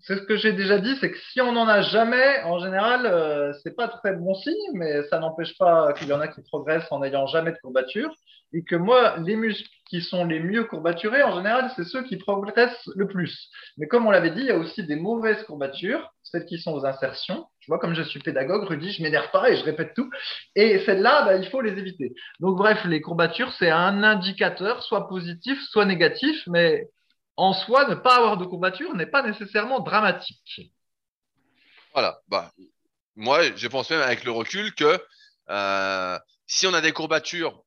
[0.02, 3.06] C'est ce que j'ai déjà dit, c'est que si on n'en a jamais, en général,
[3.06, 6.42] euh, c'est pas très bon signe, mais ça n'empêche pas qu'il y en a qui
[6.42, 8.14] progressent en n'ayant jamais de courbature.
[8.54, 12.18] Et que moi, les muscles qui sont les mieux courbaturés, en général, c'est ceux qui
[12.18, 13.50] progressent le plus.
[13.78, 16.72] Mais comme on l'avait dit, il y a aussi des mauvaises courbatures, celles qui sont
[16.72, 17.48] aux insertions.
[17.60, 20.10] Tu vois, comme je suis pédagogue, Rudy, je m'énerve pas et je répète tout.
[20.56, 22.14] Et celles-là, bah, il faut les éviter.
[22.40, 26.90] Donc bref, les courbatures, c'est un indicateur, soit positif, soit négatif, mais
[27.36, 30.72] en soi, ne pas avoir de courbature n'est pas nécessairement dramatique.
[31.94, 32.20] Voilà.
[32.28, 32.52] Bah,
[33.16, 35.00] moi, je pense même avec le recul que
[35.50, 37.64] euh, si on a des courbatures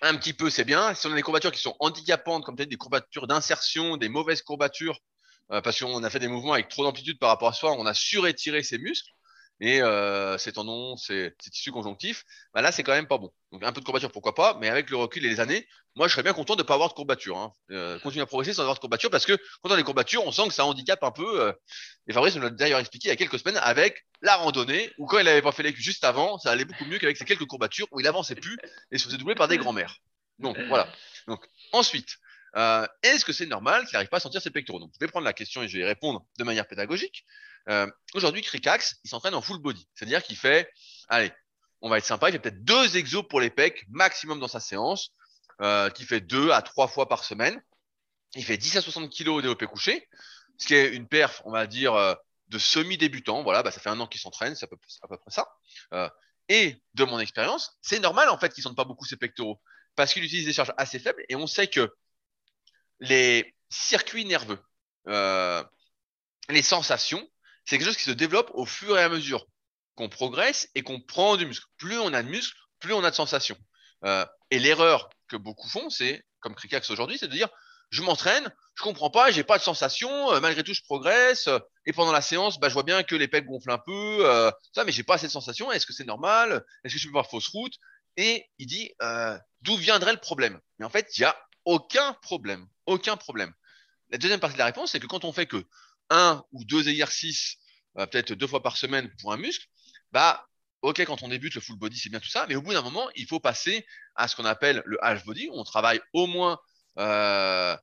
[0.00, 0.94] un petit peu, c'est bien.
[0.94, 4.42] Si on a des courbatures qui sont handicapantes, comme peut-être des courbatures d'insertion, des mauvaises
[4.42, 4.98] courbatures,
[5.48, 7.94] parce qu'on a fait des mouvements avec trop d'amplitude par rapport à soi, on a
[7.94, 9.12] surétiré ses muscles
[9.60, 12.24] et euh, ces tendons, ces, tissus conjonctifs,
[12.54, 13.32] bah là c'est quand même pas bon.
[13.50, 16.06] Donc un peu de courbature pourquoi pas, mais avec le recul et les années, moi
[16.06, 17.36] je serais bien content de ne pas avoir de courbature.
[17.38, 17.52] Hein.
[17.70, 20.24] Euh, continuer à progresser sans avoir de courbature parce que quand on a des courbatures,
[20.24, 21.42] on sent que ça handicape un peu.
[21.42, 21.52] Euh,
[22.06, 25.06] et Fabrice nous l'a d'ailleurs expliqué il y a quelques semaines avec la randonnée où
[25.06, 27.46] quand il avait pas fait l'écu juste avant, ça allait beaucoup mieux qu'avec ces quelques
[27.46, 28.58] courbatures où il avançait plus
[28.92, 29.96] et se faisait doubler par des grands-mères.
[30.38, 30.88] Donc voilà.
[31.26, 32.18] Donc ensuite,
[32.56, 34.78] euh, est-ce que c'est normal qu'il n'arrive pas à sentir ses pectoraux?
[34.78, 37.24] Donc je vais prendre la question et je vais y répondre de manière pédagogique.
[37.68, 39.86] Euh, aujourd'hui, Crickax, il s'entraîne en full body.
[39.94, 40.70] C'est-à-dire qu'il fait,
[41.08, 41.32] allez,
[41.82, 44.60] on va être sympa, il fait peut-être deux exos pour les pecs maximum dans sa
[44.60, 45.12] séance,
[45.60, 47.60] euh, qui fait deux à trois fois par semaine.
[48.34, 50.08] Il fait 10 à 60 kilos au développé couché,
[50.58, 52.14] ce qui est une perf, on va dire, euh,
[52.48, 53.42] de semi-débutant.
[53.42, 54.76] Voilà, bah, ça fait un an qu'il s'entraîne, c'est à, peu
[55.16, 55.48] près ça.
[56.48, 59.60] Et de mon expérience, c'est normal en fait qu'il ne sente pas beaucoup ses pectoraux
[59.96, 61.94] parce qu'il utilise des charges assez faibles et on sait que
[63.00, 64.58] les circuits nerveux,
[65.08, 65.62] euh,
[66.48, 67.26] les sensations,
[67.64, 69.46] c'est quelque chose qui se développe au fur et à mesure
[69.94, 71.66] qu'on progresse et qu'on prend du muscle.
[71.76, 73.58] Plus on a de muscle, plus on a de sensations.
[74.04, 77.48] Euh, et l'erreur que beaucoup font, c'est, comme Crickax aujourd'hui, c'est de dire,
[77.90, 81.48] je m'entraîne, je comprends pas, j'ai pas de sensations, euh, malgré tout je progresse,
[81.86, 84.50] et pendant la séance, bah, je vois bien que les pecs gonflent un peu, euh,
[84.72, 87.14] ça, mais j'ai pas assez de sensations, est-ce que c'est normal Est-ce que je peux
[87.14, 87.74] pas fausse route?
[88.16, 88.92] Et il dit,
[89.62, 90.60] d'où viendrait le problème?
[90.78, 93.52] Mais en fait, il y a aucun problème, aucun problème.
[94.10, 95.64] La deuxième partie de la réponse, c'est que quand on fait que
[96.10, 97.56] un ou deux exercices,
[97.98, 99.66] euh, peut-être deux fois par semaine pour un muscle,
[100.12, 100.46] bah,
[100.82, 102.82] ok, quand on débute le full body, c'est bien tout ça, mais au bout d'un
[102.82, 106.26] moment, il faut passer à ce qu'on appelle le half body, où on travaille au
[106.26, 106.58] moins,
[106.98, 107.76] euh,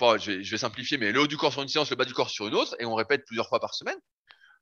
[0.00, 2.30] je, vais, simplifier, mais le haut du corps sur une séance, le bas du corps
[2.30, 3.98] sur une autre, et on répète plusieurs fois par semaine,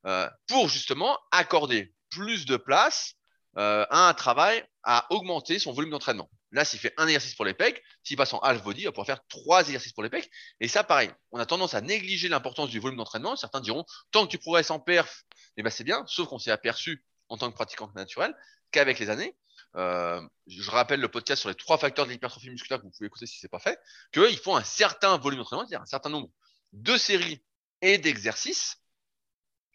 [0.07, 3.15] euh, pour justement accorder plus de place
[3.59, 6.31] euh, à un travail à augmenter son volume d'entraînement.
[6.53, 8.93] Là, s'il fait un exercice pour les pecs, s'il passe en half body, il va
[8.93, 10.31] pouvoir faire trois exercices pour les pecs.
[10.59, 13.37] Et ça, pareil, on a tendance à négliger l'importance du volume d'entraînement.
[13.37, 15.25] Certains diront, tant que tu progresses en perf,
[15.57, 18.35] eh ben c'est bien, sauf qu'on s'est aperçu en tant que pratiquant naturel
[18.73, 19.37] qu'avec les années,
[19.77, 23.07] euh, je rappelle le podcast sur les trois facteurs de l'hypertrophie musculaire que vous pouvez
[23.07, 23.79] écouter si c'est pas fait,
[24.13, 26.31] qu'il faut un certain volume d'entraînement, c'est-à-dire un certain nombre
[26.73, 27.43] de séries
[27.83, 28.79] et d'exercices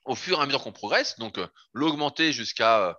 [0.05, 1.17] au fur et à mesure qu'on progresse.
[1.17, 2.93] Donc, euh, l'augmenter jusqu'à euh,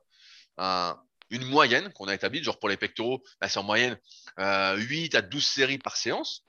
[0.58, 3.98] un, une moyenne qu'on a établie, genre pour les pectoraux, bah, c'est en moyenne
[4.38, 6.44] euh, 8 à 12 séries par séance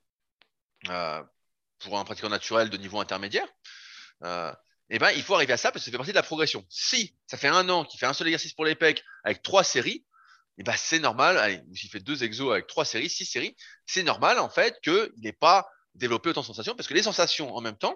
[0.90, 1.24] euh,
[1.80, 3.48] pour un pratiquant naturel de niveau intermédiaire.
[4.24, 4.54] Euh,
[4.90, 6.66] et ben, il faut arriver à ça parce que ça fait partie de la progression.
[6.70, 9.64] Si ça fait un an qu'il fait un seul exercice pour les pecs avec trois
[9.64, 10.06] séries,
[10.58, 13.56] et ben, c'est normal, allez, s'il fait deux exos avec trois séries, six séries,
[13.86, 17.56] c'est normal en fait qu'il n'ait pas développé autant de sensations parce que les sensations
[17.56, 17.96] en même temps,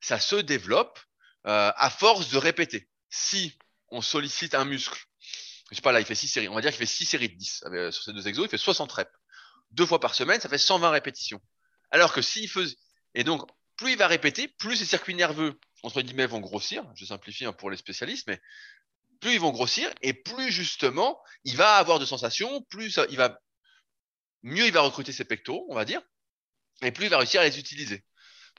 [0.00, 0.98] ça se développe
[1.46, 2.88] euh, à force de répéter.
[3.08, 3.56] Si
[3.88, 5.05] on sollicite un muscle
[5.70, 6.48] je sais pas, là, il fait 6 séries.
[6.48, 8.46] On va dire qu'il fait 6 séries de 10 euh, sur ces deux exos.
[8.46, 9.10] Il fait 60 reps.
[9.72, 11.40] Deux fois par semaine, ça fait 120 répétitions.
[11.90, 12.76] Alors que s'il faisait,
[13.14, 13.42] et donc,
[13.76, 16.84] plus il va répéter, plus ses circuits nerveux, entre guillemets, vont grossir.
[16.94, 18.40] Je simplifie hein, pour les spécialistes, mais
[19.20, 23.40] plus ils vont grossir et plus justement, il va avoir de sensations, plus il va,
[24.42, 26.00] mieux il va recruter ses pectoraux, on va dire,
[26.82, 28.04] et plus il va réussir à les utiliser.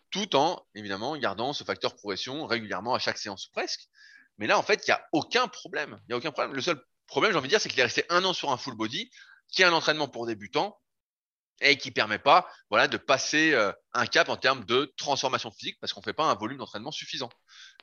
[0.10, 3.88] Tout en, évidemment, gardant ce facteur progression régulièrement à chaque séance presque.
[4.38, 6.00] Mais là, en fait, il n'y a aucun problème.
[6.04, 6.56] Il n'y a aucun problème.
[6.56, 8.58] Le seul problème, j'ai envie de dire, c'est qu'il est resté un an sur un
[8.58, 9.10] full body,
[9.50, 10.78] qui est un entraînement pour débutants
[11.62, 15.78] et qui permet pas, voilà, de passer euh, un cap en termes de transformation physique
[15.80, 17.30] parce qu'on fait pas un volume d'entraînement suffisant.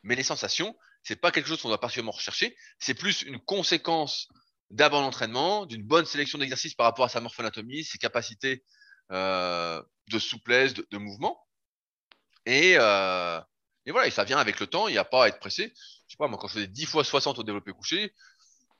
[0.02, 4.28] Mais les sensations, c'est pas quelque chose qu'on doit particulièrement rechercher, c'est plus une conséquence
[4.70, 8.64] d'avant l'entraînement, d'une bonne sélection d'exercices par rapport à sa morphoanatomie, ses capacités
[9.12, 11.40] euh, de souplesse, de, mouvement.
[12.46, 13.40] Et, euh,
[13.86, 15.72] et voilà, et ça vient avec le temps, il n'y a pas à être pressé.
[16.06, 18.14] Je sais pas, moi, quand je faisais 10 fois 60 au développé couché,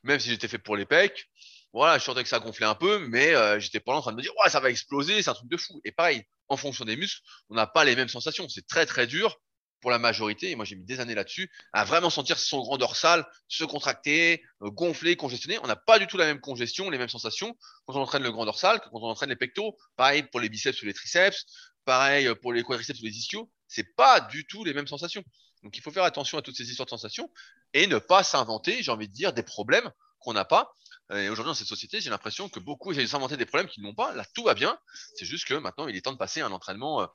[0.05, 1.29] même si j'étais fait pour les pecs,
[1.73, 4.13] voilà, je sentais que ça gonflait un peu, mais euh, j'étais pas là en train
[4.13, 5.81] de me dire, ouais, ça va exploser, c'est un truc de fou.
[5.85, 8.49] Et pareil, en fonction des muscles, on n'a pas les mêmes sensations.
[8.49, 9.37] C'est très très dur
[9.81, 12.79] pour la majorité, et moi j'ai mis des années là-dessus, à vraiment sentir son grand
[12.79, 15.59] dorsal se contracter, euh, gonfler, congestionner.
[15.63, 18.31] On n'a pas du tout la même congestion, les mêmes sensations quand on entraîne le
[18.31, 19.77] grand dorsal que quand on entraîne les pectoraux.
[19.97, 21.45] Pareil pour les biceps ou les triceps,
[21.85, 23.51] pareil pour les quadriceps ou les ischios.
[23.67, 25.25] C'est pas du tout les mêmes sensations.
[25.65, 27.31] Donc il faut faire attention à toutes ces histoires de sensations
[27.73, 29.91] et ne pas s'inventer, j'ai envie de dire, des problèmes
[30.21, 30.77] qu'on n'a pas.
[31.11, 33.95] Et aujourd'hui, dans cette société, j'ai l'impression que beaucoup essayent s'inventer des problèmes qu'ils n'ont
[33.95, 34.15] pas.
[34.15, 34.79] Là, tout va bien.
[35.17, 37.07] C'est juste que maintenant, il est temps de passer à un entraînement euh,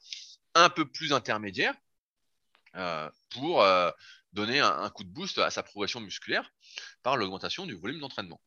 [0.56, 1.74] un peu plus intermédiaire
[2.76, 3.92] euh, pour euh,
[4.34, 6.52] donner un, coup de boost à sa progression musculaire
[7.02, 8.40] par l'augmentation du volume d'entraînement.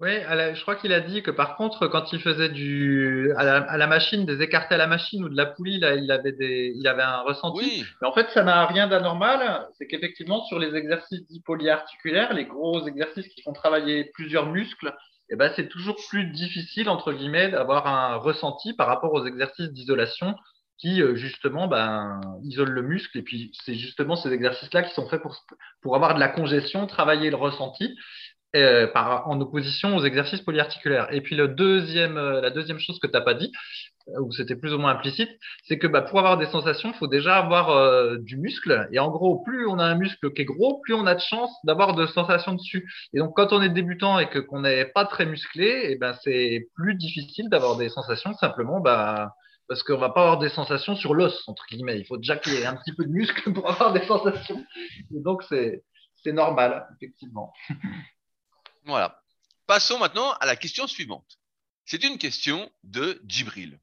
[0.00, 3.86] Oui, je crois qu'il a dit que par contre, quand il faisait du à la,
[3.88, 6.86] machine, des écartés à la machine ou de la poulie, là, il avait des, il
[6.86, 7.58] avait un ressenti.
[7.58, 7.84] Oui.
[8.00, 9.66] Mais en fait, ça n'a rien d'anormal.
[9.76, 14.94] C'est qu'effectivement, sur les exercices dits polyarticulaires, les gros exercices qui font travailler plusieurs muscles,
[15.30, 19.72] eh ben, c'est toujours plus difficile, entre guillemets, d'avoir un ressenti par rapport aux exercices
[19.72, 20.36] d'isolation
[20.78, 23.18] qui, euh, justement, ben, isolent le muscle.
[23.18, 25.36] Et puis, c'est justement ces exercices-là qui sont faits pour,
[25.82, 27.96] pour avoir de la congestion, travailler le ressenti.
[28.56, 31.12] Euh, par, en opposition aux exercices polyarticulaires.
[31.12, 33.52] Et puis le deuxième, euh, la deuxième chose que tu n'as pas dit,
[34.08, 35.28] euh, ou c'était plus ou moins implicite,
[35.64, 38.88] c'est que bah, pour avoir des sensations, il faut déjà avoir du muscle.
[38.90, 41.20] Et en gros, plus on a un muscle qui est gros, plus on a de
[41.20, 42.90] chance d'avoir de sensations dessus.
[43.12, 46.14] Et donc quand on est débutant et que qu'on n'est pas très musclé, et ben
[46.24, 49.34] c'est plus difficile d'avoir des sensations simplement bah,
[49.68, 51.98] parce qu'on va pas avoir des sensations sur l'os entre guillemets.
[51.98, 54.64] Il faut déjà qu'il y ait un petit peu de muscle pour avoir des sensations.
[55.14, 55.82] Et donc c'est
[56.32, 57.52] normal effectivement.
[58.88, 59.22] Voilà.
[59.66, 61.38] Passons maintenant à la question suivante.
[61.84, 63.78] C'est une question de Djibril.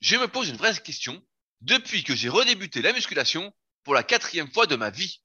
[0.00, 1.20] Je me pose une vraie question
[1.62, 3.52] depuis que j'ai redébuté la musculation
[3.82, 5.20] pour la quatrième fois de ma vie.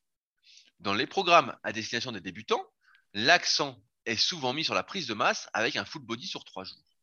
[0.80, 2.66] Dans les programmes à destination des débutants,
[3.14, 6.64] l'accent est souvent mis sur la prise de masse avec un full body sur trois
[6.64, 6.98] jours.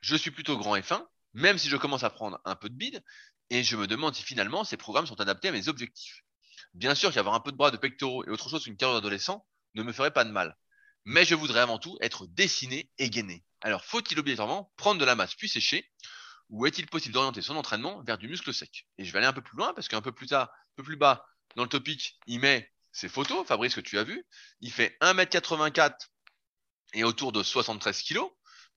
[0.00, 2.74] Je suis plutôt grand et fin, même si je commence à prendre un peu de
[2.74, 3.04] bide,
[3.50, 6.24] et je me demande si finalement ces programmes sont adaptés à mes objectifs.
[6.74, 9.46] Bien sûr qu'avoir un peu de bras, de pectoraux et autre chose qu'une carrière d'adolescent
[9.74, 10.56] ne me ferait pas de mal
[11.04, 13.44] mais je voudrais avant tout être dessiné et gainé.
[13.60, 15.90] Alors, faut-il obligatoirement prendre de la masse puis sécher,
[16.50, 18.86] ou est-il possible d'orienter son entraînement vers du muscle sec?
[18.98, 20.82] Et je vais aller un peu plus loin, parce qu'un peu plus tard, un peu
[20.82, 21.26] plus bas,
[21.56, 24.24] dans le topic, il met ses photos, Fabrice, que tu as vu.
[24.60, 25.94] Il fait 1m84
[26.94, 28.20] et autour de 73 kg.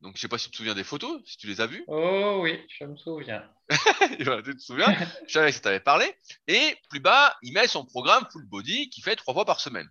[0.01, 1.83] Donc, je sais pas si tu te souviens des photos, si tu les as vues.
[1.87, 3.47] Oh oui, je me souviens.
[4.17, 4.97] tu te souviens
[5.27, 6.11] Je savais que ça t'avait parlé.
[6.47, 9.87] Et plus bas, il met son programme full body qui fait trois fois par semaine.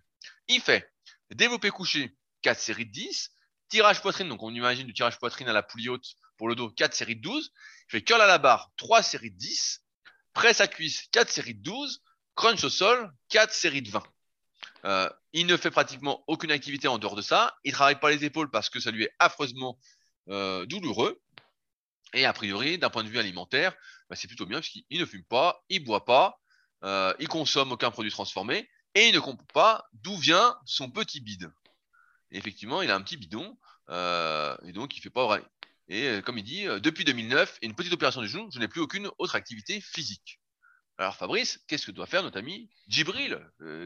[0.49, 0.91] Il fait
[1.31, 3.31] développer couché 4 séries de 10.
[3.69, 6.69] Tirage poitrine, donc on imagine du tirage poitrine à la poulie haute pour le dos,
[6.69, 7.51] 4 séries de 12.
[7.87, 9.81] Il fait curl à la barre, 3 séries de 10.
[10.33, 12.01] Presse à cuisse, 4 séries de 12.
[12.35, 14.03] Crunch au sol, 4 séries de 20.
[14.85, 17.55] Euh, il ne fait pratiquement aucune activité en dehors de ça.
[17.63, 19.77] Il travaille pas les épaules parce que ça lui est affreusement
[20.29, 21.21] euh, douloureux.
[22.13, 23.73] Et a priori, d'un point de vue alimentaire,
[24.09, 26.39] bah, c'est plutôt bien parce qu'il ne fume pas, il boit pas,
[26.83, 31.21] euh, il consomme aucun produit transformé et il ne comprend pas d'où vient son petit
[31.21, 31.51] bide
[32.31, 33.57] effectivement, il a un petit bidon,
[33.89, 35.41] euh, et donc il fait pas vrai.
[35.87, 38.59] Et euh, comme il dit, euh, depuis 2009 et une petite opération du genou, je
[38.59, 40.39] n'ai plus aucune autre activité physique.
[40.97, 43.39] Alors Fabrice, qu'est-ce que doit faire notre ami Djibril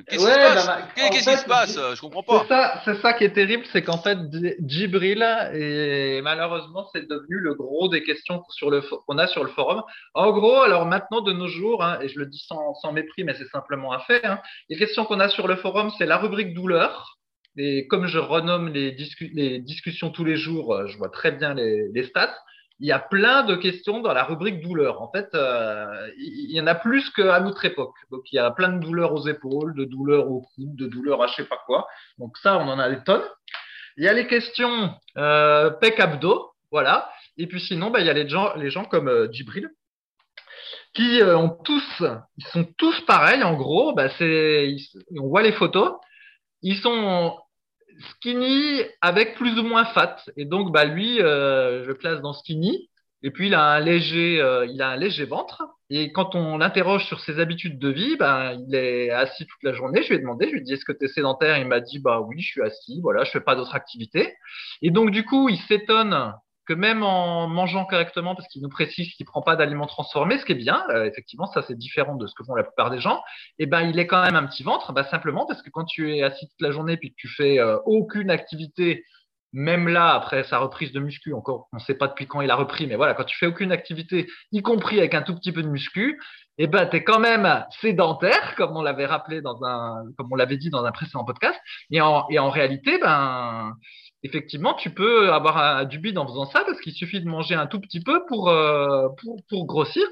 [0.05, 2.81] Qu'est-ce qui se passe Je comprends pas.
[2.83, 4.17] C'est ça, qui est terrible, c'est qu'en fait
[4.59, 5.23] Djibril,
[5.53, 9.81] et malheureusement, c'est devenu le gros des questions sur le qu'on a sur le forum.
[10.13, 13.35] En gros, alors maintenant de nos jours, hein, et je le dis sans, mépris, mais
[13.35, 16.53] c'est simplement un fait, hein, les questions qu'on a sur le forum, c'est la rubrique
[16.53, 17.14] douleur.
[17.57, 22.03] Et comme je renomme les, discussions tous les jours, euh, je vois très bien les,
[22.03, 22.37] stats.
[22.79, 25.01] Il y a plein de questions dans la rubrique douleur.
[25.01, 27.95] En fait, euh, il y en a plus qu'à notre époque.
[28.11, 31.23] Donc, il y a plein de douleurs aux épaules, de douleurs au coude, de douleurs
[31.23, 31.87] à je sais pas quoi.
[32.17, 33.23] Donc, ça, on en a des tonnes.
[33.95, 37.09] Il y a les questions euh, pec abdos, voilà.
[37.37, 39.69] Et puis sinon, bah, il y a les gens, les gens comme Djibril,
[40.93, 42.03] qui ont tous,
[42.37, 43.43] ils sont tous pareils.
[43.43, 45.93] En gros, bah, on voit les photos.
[46.61, 47.37] Ils sont
[48.11, 50.17] skinny avec plus ou moins fat.
[50.37, 52.89] Et donc, bah, lui, euh, je le classe dans skinny.
[53.23, 55.63] Et puis, il a un léger, euh, il a un léger ventre.
[55.89, 59.73] Et quand on l'interroge sur ses habitudes de vie, bah, il est assis toute la
[59.73, 60.03] journée.
[60.03, 61.57] Je lui ai demandé, je lui ai dit, est-ce que tu es sédentaire?
[61.57, 62.99] Il m'a dit, bah oui, je suis assis.
[63.01, 64.35] Voilà, je fais pas d'autres activités.
[64.81, 66.33] Et donc, du coup, il s'étonne
[66.65, 70.45] que même en mangeant correctement, parce qu'il nous précise qu'il prend pas d'aliments transformés, ce
[70.45, 72.99] qui est bien, euh, effectivement, ça c'est différent de ce que font la plupart des
[72.99, 73.17] gens,
[73.59, 75.85] et eh ben il est quand même un petit ventre, bah, simplement parce que quand
[75.85, 79.03] tu es assis toute la journée puis que tu fais euh, aucune activité,
[79.53, 82.51] même là après sa reprise de muscu, encore on ne sait pas depuis quand il
[82.51, 85.51] a repris, mais voilà, quand tu fais aucune activité, y compris avec un tout petit
[85.51, 86.19] peu de muscu,
[86.57, 90.27] et eh ben tu es quand même sédentaire, comme on l'avait rappelé dans un, comme
[90.31, 91.59] on l'avait dit dans un précédent podcast,
[91.91, 93.73] et en, et en réalité, ben
[94.25, 97.67] effectivement, tu peux avoir du bide en faisant ça parce qu'il suffit de manger un
[97.67, 99.07] tout petit peu pour, euh,
[99.49, 100.03] pour, grossir.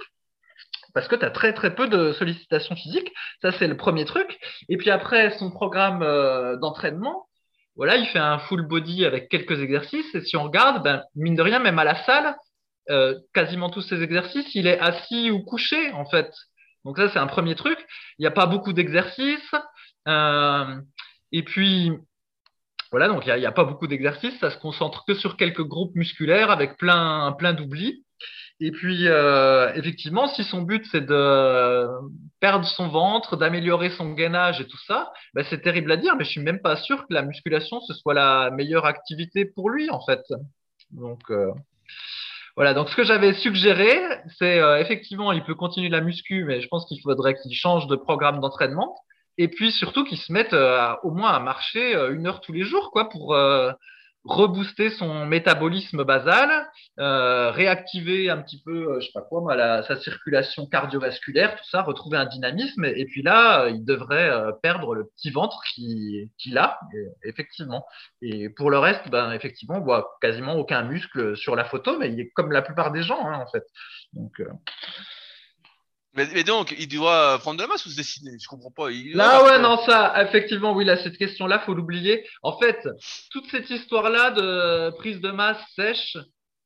[0.93, 3.11] Parce que tu as très très peu de sollicitations physiques.
[3.41, 4.39] Ça, c'est le premier truc.
[4.69, 7.27] Et puis après, son programme euh, d'entraînement,
[7.75, 10.13] voilà, il fait un full body avec quelques exercices.
[10.13, 12.35] Et si on regarde, ben, mine de rien, même à la salle,
[12.91, 16.31] euh, quasiment tous ces exercices, il est assis ou couché, en fait.
[16.85, 17.79] Donc ça, c'est un premier truc.
[18.19, 19.55] Il n'y a pas beaucoup d'exercices.
[20.05, 21.91] et puis,
[22.93, 25.95] voilà, donc il n'y a, pas beaucoup d'exercices, ça se concentre que sur quelques groupes
[25.95, 28.05] musculaires avec plein, plein d'oublis.
[28.59, 31.87] Et puis, euh, effectivement, si son but c'est de
[32.39, 36.23] perdre son ventre, d'améliorer son gainage et tout ça, ben, c'est terrible à dire, mais
[36.23, 39.89] je suis même pas sûr que la musculation ce soit la meilleure activité pour lui
[39.89, 40.21] en fait.
[40.91, 41.51] Donc euh,
[42.55, 42.75] voilà.
[42.75, 43.97] Donc ce que j'avais suggéré,
[44.37, 47.87] c'est euh, effectivement, il peut continuer la muscu, mais je pense qu'il faudrait qu'il change
[47.87, 48.95] de programme d'entraînement
[49.37, 52.53] et puis surtout qu'ils se mettent euh, au moins à marcher euh, une heure tous
[52.53, 53.71] les jours, quoi, pour, euh,
[54.25, 56.65] rebooster son métabolisme basal,
[56.97, 62.25] réactiver un petit peu, je sais pas quoi, sa circulation cardiovasculaire, tout ça, retrouver un
[62.25, 62.85] dynamisme.
[62.85, 64.31] Et, puis là, il devrait
[64.61, 66.79] perdre le petit ventre qu'il a,
[67.25, 67.85] effectivement.
[68.21, 72.09] Et pour le reste, ben, effectivement, on voit quasiment aucun muscle sur la photo, mais
[72.09, 73.65] il est comme la plupart des gens, hein, en fait.
[74.13, 74.41] Donc,
[76.15, 78.31] Mais, mais donc, il doit prendre de la masse ou se dessiner?
[78.39, 78.91] Je comprends pas.
[78.91, 82.25] Il Là, ouais, non, ça, effectivement, oui, là, cette question-là, faut l'oublier.
[82.43, 82.87] En fait,
[83.31, 86.17] toute cette histoire-là de prise de masse sèche,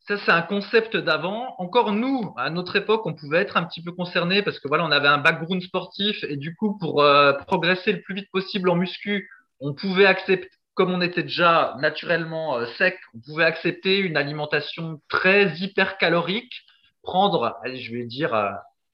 [0.08, 1.56] ça, c'est un concept d'avant.
[1.58, 4.86] Encore nous, à notre époque, on pouvait être un petit peu concernés parce que voilà,
[4.86, 8.70] on avait un background sportif et du coup, pour euh, progresser le plus vite possible
[8.70, 9.30] en muscu,
[9.60, 15.02] on pouvait accepter, comme on était déjà naturellement euh, sec, on pouvait accepter une alimentation
[15.10, 16.54] très hypercalorique,
[17.02, 18.52] prendre, allez, je vais dire, euh,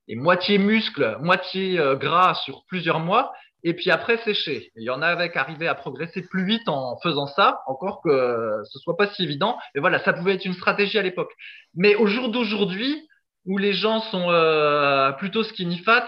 [0.08, 3.34] et moitié muscle, moitié euh, gras sur plusieurs mois,
[3.64, 4.72] et puis après sécher.
[4.76, 8.10] Il y en avait qui arrivaient à progresser plus vite en faisant ça, encore que
[8.10, 9.58] euh, ce soit pas si évident.
[9.74, 11.32] Mais voilà, ça pouvait être une stratégie à l'époque.
[11.74, 13.08] Mais au jour d'aujourd'hui,
[13.46, 16.08] où les gens sont euh, plutôt skinny fat,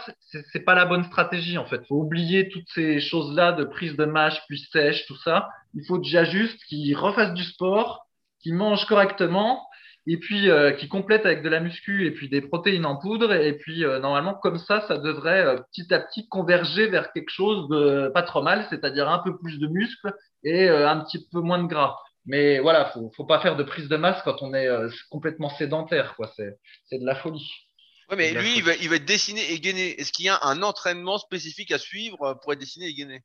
[0.54, 1.86] c'est pas la bonne stratégie en fait.
[1.88, 5.50] Faut oublier toutes ces choses-là de prise de mâche puis sèche, tout ça.
[5.74, 8.06] Il faut déjà juste qu'ils refassent du sport,
[8.42, 9.68] qu'ils mangent correctement
[10.08, 13.34] et puis euh, qui complète avec de la muscu et puis des protéines en poudre.
[13.34, 17.32] Et puis euh, normalement comme ça ça devrait euh, petit à petit converger vers quelque
[17.32, 21.28] chose de pas trop mal c'est-à-dire un peu plus de muscles et euh, un petit
[21.32, 21.98] peu moins de gras.
[22.26, 25.50] Mais voilà faut faut pas faire de prise de masse quand on est euh, complètement
[25.50, 26.32] sédentaire quoi.
[26.36, 27.50] C'est c'est de la folie.
[28.10, 30.00] Ouais, C'est mais lui, il va, il va être dessiné et gainé.
[30.00, 33.22] Est-ce qu'il y a un entraînement spécifique à suivre euh, pour être dessiné et gainé?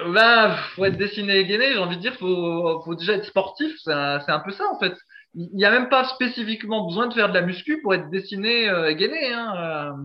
[0.00, 3.76] Ben, faut être dessiné et gainé, j'ai envie de dire, faut, faut déjà être sportif,
[3.84, 4.94] c'est un, c'est un peu ça en fait.
[5.34, 8.68] Il n'y a même pas spécifiquement besoin de faire de la muscu pour être dessiné
[8.68, 9.32] euh, et gainé.
[9.32, 9.96] Hein.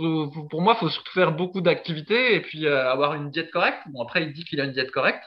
[0.00, 3.50] Euh, pour moi, il faut surtout faire beaucoup d'activités et puis euh, avoir une diète
[3.50, 3.78] correcte.
[3.86, 5.22] Bon, après, il dit qu'il a une diète correcte,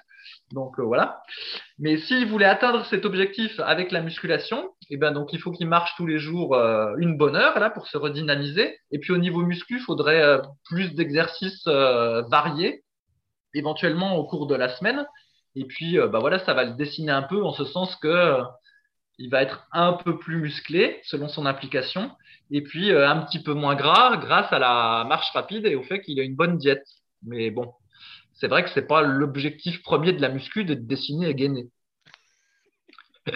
[0.52, 1.22] donc voilà.
[1.80, 5.68] Mais s'il voulait atteindre cet objectif avec la musculation, eh ben donc il faut qu'il
[5.68, 8.78] marche tous les jours euh, une bonne heure là pour se redynamiser.
[8.92, 12.84] Et puis au niveau muscu, il faudrait euh, plus d'exercices variés
[13.54, 15.06] éventuellement au cours de la semaine.
[15.56, 18.42] Et puis, bah voilà, ça va le dessiner un peu en ce sens que
[19.18, 22.12] il va être un peu plus musclé selon son application,
[22.52, 25.84] et puis euh, un petit peu moins gras grâce à la marche rapide et au
[25.84, 26.86] fait qu'il a une bonne diète.
[27.24, 27.74] Mais bon,
[28.36, 31.68] c'est vrai que c'est pas l'objectif premier de la muscu de dessiner et gainer.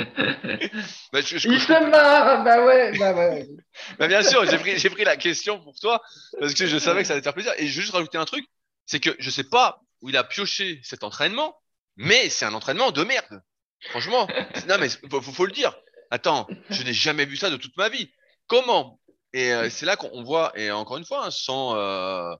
[1.12, 3.48] Bah, je- je- Il se marre, bah ouais, bah ouais.
[4.00, 6.02] Bah, bien sûr, j'ai pris, j'ai pris la question pour toi
[6.40, 7.54] parce que je savais que ça allait te faire plaisir.
[7.58, 8.46] Et je vais juste rajouter un truc,
[8.86, 11.58] c'est que je sais pas où il a pioché cet entraînement,
[11.98, 13.42] mais c'est un entraînement de merde.
[13.90, 14.28] Franchement,
[14.68, 15.76] non mais faut, le dire.
[16.12, 18.12] Attends, je n'ai jamais vu ça de toute ma vie.
[18.48, 19.00] Comment?
[19.34, 22.36] Et euh, c'est là qu'on on voit, et encore une fois, hein, sans euh,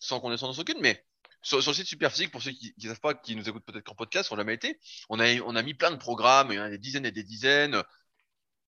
[0.00, 1.04] sans condescendance aucune, mais
[1.42, 3.94] sur, le site Superphysique, pour ceux qui ne savent pas, qui nous écoutent peut-être qu'en
[3.94, 4.78] podcast, on jamais été,
[5.08, 7.12] on a on a mis plein de programmes, il y en a des dizaines et
[7.12, 7.82] des dizaines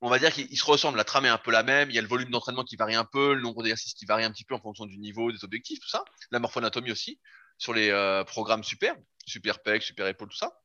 [0.03, 1.99] on va dire qu'ils se ressemblent, la trame est un peu la même, il y
[1.99, 4.45] a le volume d'entraînement qui varie un peu, le nombre d'exercices qui varie un petit
[4.45, 7.21] peu en fonction du niveau, des objectifs, tout ça, la morphoanatomie aussi,
[7.59, 8.97] sur les euh, programmes super,
[9.27, 10.59] super pec, super épaule, tout ça.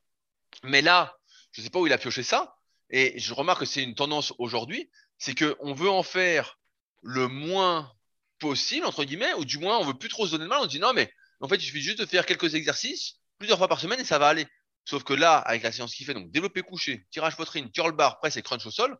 [0.63, 1.17] Mais là,
[1.55, 2.57] je sais pas où il a pioché ça,
[2.89, 6.59] et je remarque que c'est une tendance aujourd'hui, c'est que on veut en faire
[7.01, 7.91] le moins
[8.39, 10.65] possible, entre guillemets, ou du moins on veut plus trop se donner de mal, on
[10.65, 13.79] dit non mais en fait il suffit juste de faire quelques exercices, plusieurs fois par
[13.79, 14.45] semaine et ça va aller.
[14.83, 18.19] Sauf que là, avec la séance qu'il fait, donc développé couché, tirage poitrine, curl bar,
[18.19, 18.97] presse et crunch au sol,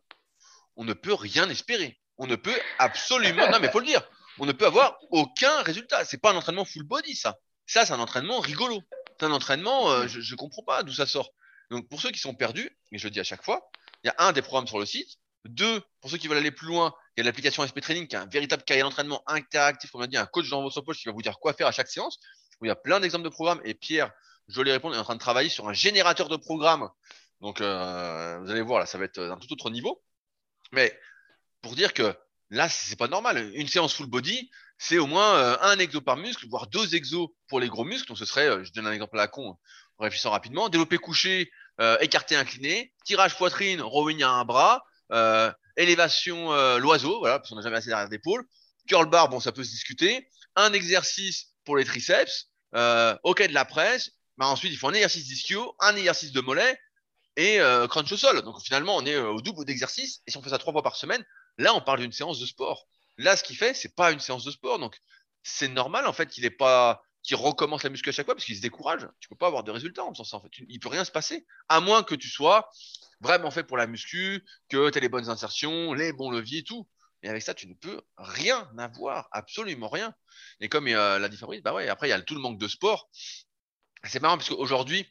[0.76, 2.00] on ne peut rien espérer.
[2.16, 4.02] On ne peut absolument, non mais faut le dire,
[4.38, 6.06] on ne peut avoir aucun résultat.
[6.06, 7.36] C'est pas un entraînement full body ça.
[7.66, 8.82] Ça c'est un entraînement rigolo.
[9.20, 11.30] C'est un entraînement, euh, je, je comprends pas d'où ça sort.
[11.70, 13.70] Donc pour ceux qui sont perdus, et je le dis à chaque fois,
[14.04, 15.18] il y a un des programmes sur le site.
[15.44, 18.16] Deux, pour ceux qui veulent aller plus loin, il y a l'application SP Training qui
[18.16, 20.98] est un véritable cahier d'entraînement interactif, comme on a dit, un coach dans votre poche
[20.98, 22.18] qui va vous dire quoi faire à chaque séance.
[22.60, 23.60] Où il y a plein d'exemples de programmes.
[23.64, 24.10] Et Pierre,
[24.48, 26.88] je vais répondre, est en train de travailler sur un générateur de programmes.
[27.40, 30.02] Donc euh, vous allez voir là, ça va être d'un tout autre niveau.
[30.72, 30.98] Mais
[31.60, 32.14] pour dire que
[32.50, 33.52] là, c'est pas normal.
[33.54, 37.28] Une séance full body, c'est au moins euh, un exo par muscle, voire deux exos
[37.48, 38.08] pour les gros muscles.
[38.08, 39.58] Donc ce serait, euh, je donne un exemple à la con, en
[39.98, 46.52] réfléchissant rapidement, développé couché, euh, écarté incliné, tirage poitrine, rowing à un bras, euh, élévation
[46.52, 48.46] euh, l'oiseau, voilà, parce qu'on n'a jamais assez derrière d'épaule,
[48.88, 52.48] curl bar, bon, ça peut se discuter, un exercice pour les triceps,
[53.22, 56.78] ok de la presse, ensuite il faut un exercice d'ischio, un exercice de mollet
[57.36, 58.42] et crunch au sol.
[58.42, 60.22] Donc finalement, on est au double d'exercices.
[60.26, 61.24] Et si on fait ça trois fois par semaine,
[61.58, 62.86] là, on parle d'une séance de sport.
[63.18, 64.78] Là, ce qu'il fait, c'est pas une séance de sport.
[64.78, 64.98] Donc
[65.42, 68.44] c'est normal en fait qu'il ait pas, qu'il recommence la muscu à chaque fois parce
[68.44, 69.08] qu'il se décourage.
[69.20, 70.36] Tu peux pas avoir de résultats en ça.
[70.36, 72.70] En fait, il peut rien se passer à moins que tu sois
[73.20, 76.88] vraiment fait pour la muscu, que tu aies les bonnes insertions, les bons leviers, tout.
[77.22, 80.14] Et avec ça, tu ne peux rien avoir, absolument rien.
[80.60, 82.58] Et comme euh, l'a dit Fabrice, bah ouais, après, il y a tout le manque
[82.58, 83.10] de sport.
[84.04, 85.04] C'est marrant parce qu'aujourd'hui,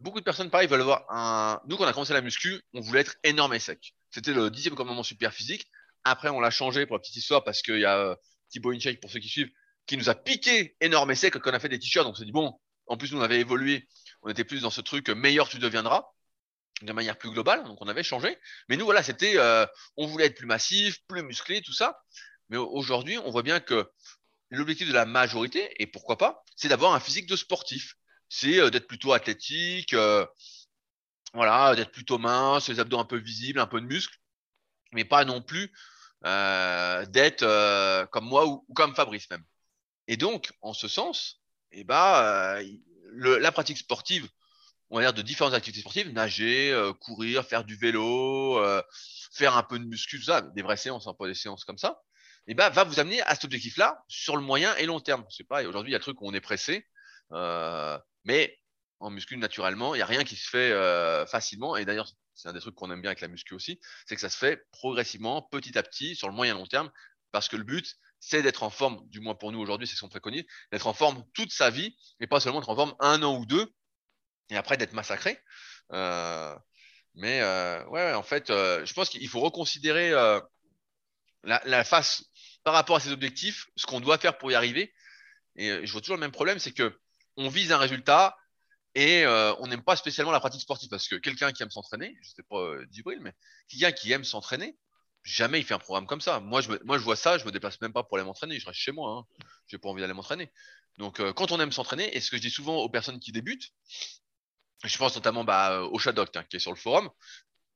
[0.00, 1.60] beaucoup de personnes, pareil, veulent avoir un.
[1.68, 3.94] Nous, quand on a commencé la muscu, on voulait être énorme et sec.
[4.10, 5.68] C'était le dixième commandement super physique.
[6.02, 8.16] Après, on l'a changé pour la petite histoire parce qu'il y a euh,
[8.48, 9.50] Thibaut Inchek, pour ceux qui suivent,
[9.86, 12.06] qui nous a piqué énorme sec quand on a fait des t-shirts.
[12.06, 13.88] On s'est dit, bon, en plus, nous, on avait évolué.
[14.22, 16.04] On était plus dans ce truc euh, meilleur tu deviendras
[16.82, 17.64] de manière plus globale.
[17.64, 18.38] Donc, on avait changé.
[18.68, 19.66] Mais nous, voilà, c'était, euh,
[19.96, 22.00] on voulait être plus massif, plus musclé, tout ça.
[22.48, 23.88] Mais aujourd'hui, on voit bien que
[24.50, 27.94] l'objectif de la majorité, et pourquoi pas, c'est d'avoir un physique de sportif.
[28.28, 30.26] C'est euh, d'être plutôt athlétique, euh,
[31.32, 34.16] voilà, d'être plutôt mince, les abdos un peu visibles, un peu de muscle,
[34.92, 35.72] mais pas non plus
[36.24, 39.44] euh, d'être comme moi ou, ou, comme Fabrice même.
[40.08, 41.40] Et donc, en ce sens,
[41.72, 44.28] eh ben, euh, la pratique sportive,
[44.90, 48.82] on va dire de différentes activités sportives, nager, euh, courir, faire du vélo, euh,
[49.32, 52.02] faire un peu de muscu, ça, des vraies séances, hein, pas des séances comme ça,
[52.46, 55.24] eh ben, va vous amener à cet objectif-là sur le moyen et long terme.
[55.30, 56.86] C'est pas, aujourd'hui, il y a le truc où on est pressé,
[58.24, 58.58] mais
[59.00, 61.76] en muscu, naturellement, il n'y a rien qui se fait facilement.
[61.76, 64.20] Et d'ailleurs, c'est un des trucs qu'on aime bien avec la muscu aussi, c'est que
[64.20, 66.90] ça se fait progressivement, petit à petit, sur le moyen et long terme,
[67.32, 67.96] parce que le but,
[68.26, 70.94] c'est d'être en forme, du moins pour nous aujourd'hui, c'est ce qu'on préconise, d'être en
[70.94, 73.70] forme toute sa vie, et pas seulement d'être en forme un an ou deux,
[74.48, 75.38] et après d'être massacré.
[75.92, 76.56] Euh,
[77.14, 80.40] mais euh, ouais, en fait, euh, je pense qu'il faut reconsidérer euh,
[81.42, 82.24] la, la face
[82.64, 84.94] par rapport à ses objectifs, ce qu'on doit faire pour y arriver.
[85.56, 86.98] Et je vois toujours le même problème, c'est que
[87.36, 88.36] on vise un résultat
[88.94, 92.30] et on n'aime pas spécialement la pratique sportive parce que quelqu'un qui aime s'entraîner, je
[92.30, 93.32] sais pas Djibril, mais
[93.68, 94.76] quelqu'un qui aime s'entraîner,
[95.24, 96.40] jamais il fait un programme comme ça.
[96.40, 98.66] Moi je, moi, je vois ça, je me déplace même pas pour aller m'entraîner, je
[98.66, 99.10] reste chez moi.
[99.18, 99.44] Hein.
[99.66, 100.52] J'ai pas envie d'aller m'entraîner.
[100.98, 103.32] Donc euh, quand on aime s'entraîner, et ce que je dis souvent aux personnes qui
[103.32, 103.72] débutent,
[104.84, 107.10] je pense notamment bah, au Shadok hein, qui est sur le forum,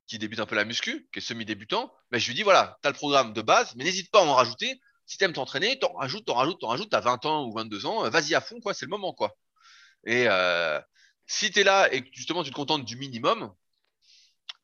[0.06, 2.88] qui débute un peu la muscu, qui est semi-débutant, mais je lui dis voilà, tu
[2.88, 4.80] as le programme de base, mais n'hésite pas à en rajouter.
[5.06, 7.86] Si tu aimes t'entraîner, t'en rajoutes, t'en rajoutes, t'en rajoutes, t'as 20 ans ou 22
[7.86, 9.34] ans, euh, vas-y à fond, quoi, c'est le moment, quoi.
[10.04, 10.80] Et euh,
[11.26, 13.54] si tu es là et que justement tu te contentes du minimum,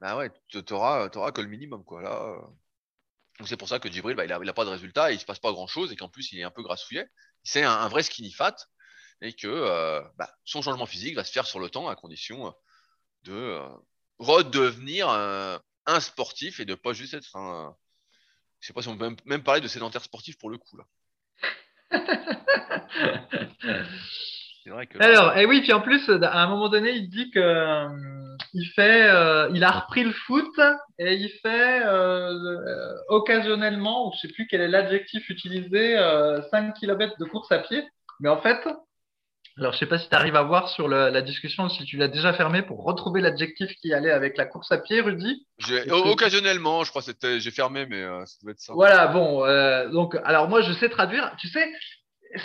[0.00, 2.02] bah ouais, tu n'auras que le minimum, quoi.
[2.02, 2.40] Là, euh...
[3.38, 5.18] Donc c'est pour ça que Djibril, bah, il, a, il a pas de résultat, il
[5.18, 7.08] se passe pas grand chose et qu'en plus il est un peu grassouillet.
[7.42, 8.56] C'est un, un, vrai skinny fat
[9.20, 12.54] et que euh, bah, son changement physique va se faire sur le temps à condition
[13.22, 13.68] de euh,
[14.18, 17.76] redevenir euh, un sportif et de pas juste être un.
[18.60, 20.76] Je sais pas si on peut même, même parler de sédentaire sportif pour le coup
[20.76, 20.84] là.
[24.64, 25.02] que...
[25.02, 27.88] Alors, et eh oui, puis en plus, à un moment donné, il dit que euh,
[28.54, 30.58] il fait, euh, il a repris le foot
[30.98, 35.96] et il fait euh, occasionnellement, ou je sais plus quel est l'adjectif utilisé,
[36.50, 37.84] 5 km de course à pied.
[38.20, 38.66] Mais en fait,
[39.58, 41.96] alors je sais pas si tu arrives à voir sur le, la discussion, si tu
[41.96, 45.46] l'as déjà fermé pour retrouver l'adjectif qui allait avec la course à pied, Rudy.
[45.90, 48.72] Occasionnellement, je crois que j'ai fermé, mais ça doit être ça.
[48.72, 49.44] Voilà, bon,
[49.90, 51.34] donc, alors moi je sais traduire.
[51.38, 51.70] Tu sais,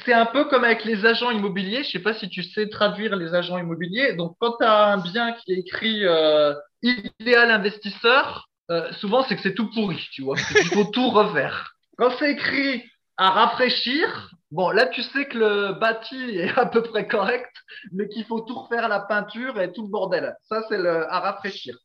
[0.05, 1.83] c'est un peu comme avec les agents immobiliers.
[1.83, 4.13] Je sais pas si tu sais traduire les agents immobiliers.
[4.13, 9.35] Donc, quand tu as un bien qui est écrit euh, idéal investisseur, euh, souvent c'est
[9.35, 10.37] que c'est tout pourri, tu vois.
[10.51, 11.73] Il faut tout refaire.
[11.97, 12.83] Quand c'est écrit
[13.17, 17.51] à rafraîchir, bon, là tu sais que le bâti est à peu près correct,
[17.91, 20.35] mais qu'il faut tout refaire la peinture et tout le bordel.
[20.43, 21.75] Ça, c'est le à rafraîchir.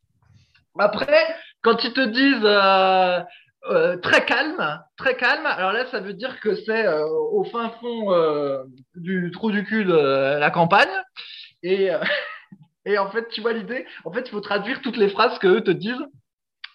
[0.77, 3.21] Après, quand ils te disent euh,
[3.69, 5.45] euh, très calme, très calme.
[5.45, 8.63] Alors là, ça veut dire que c'est euh, au fin fond euh,
[8.95, 10.89] du trou du cul de la campagne.
[11.63, 11.89] Et,
[12.85, 13.85] et en fait, tu vois l'idée?
[14.03, 16.05] En fait, il faut traduire toutes les phrases que eux te disent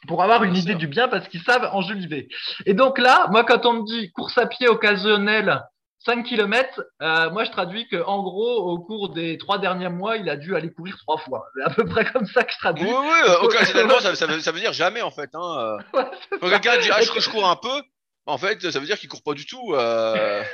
[0.09, 2.28] pour avoir une idée du bien parce qu'ils savent enjoliver.
[2.66, 5.61] Et donc là, moi, quand on me dit course à pied occasionnelle
[6.05, 10.16] 5 km, euh, moi je traduis que en gros, au cours des trois derniers mois,
[10.16, 11.44] il a dû aller courir trois fois.
[11.55, 12.86] C'est à peu près comme ça que je traduis.
[12.86, 15.30] Oui, oui, euh, occasionnellement, ça, ça, veut, ça, veut, dire jamais en fait.
[15.34, 15.76] Hein.
[15.92, 16.05] Ouais,
[16.40, 17.82] Quand quelqu'un dit ah, je, je, cours un peu,
[18.24, 19.74] en fait, ça veut dire qu'il court pas du tout.
[19.74, 20.42] Euh...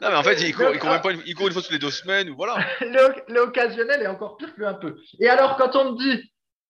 [0.00, 1.60] Non, mais en fait, il court, il court, même pas une, il court une fois
[1.60, 2.56] toutes les deux semaines ou voilà.
[3.28, 4.94] L'occasionnel est encore pire que un peu.
[5.18, 6.22] Et alors, quand on me dit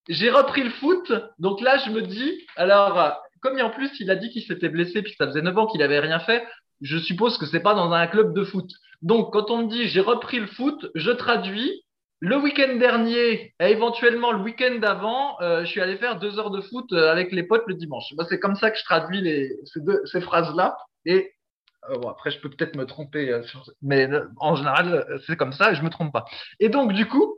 [0.08, 4.16] j'ai repris le foot, donc là, je me dis, alors, comme en plus il a
[4.16, 6.42] dit qu'il s'était blessé puis que ça faisait 9 ans qu'il avait rien fait,
[6.80, 8.70] je suppose que c'est pas dans un club de foot.
[9.02, 11.84] Donc, quand on me dit j'ai repris le foot, je traduis.
[12.20, 16.50] Le week-end dernier, et éventuellement le week-end d'avant, euh, je suis allé faire deux heures
[16.50, 18.12] de foot euh, avec les potes le dimanche.
[18.16, 20.76] Bah, c'est comme ça que je traduis les, ces, ces phrases-là.
[21.04, 21.32] Et
[21.90, 23.42] euh, bon, après, je peux peut-être me tromper, euh,
[23.82, 26.24] mais euh, en général, c'est comme ça et je me trompe pas.
[26.58, 27.37] Et donc, du coup,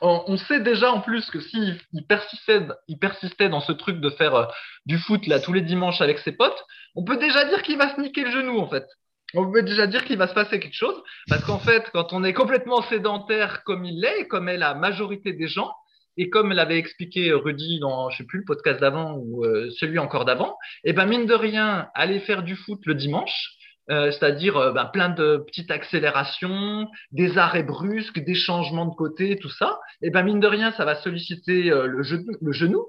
[0.00, 4.48] on, sait déjà en plus que s'il il persistait, dans ce truc de faire
[4.86, 7.94] du foot là tous les dimanches avec ses potes, on peut déjà dire qu'il va
[7.94, 8.86] se niquer le genou en fait.
[9.34, 12.24] On peut déjà dire qu'il va se passer quelque chose parce qu'en fait, quand on
[12.24, 15.72] est complètement sédentaire comme il l'est, comme est la majorité des gens,
[16.16, 19.98] et comme l'avait expliqué Rudy dans, je sais plus, le podcast d'avant ou euh, celui
[19.98, 23.56] encore d'avant, et ben mine de rien, aller faire du foot le dimanche,
[23.90, 29.36] euh, c'est-à-dire euh, ben, plein de petites accélérations, des arrêts brusques, des changements de côté,
[29.36, 32.86] tout ça, et ben mine de rien, ça va solliciter euh, le, genou, le genou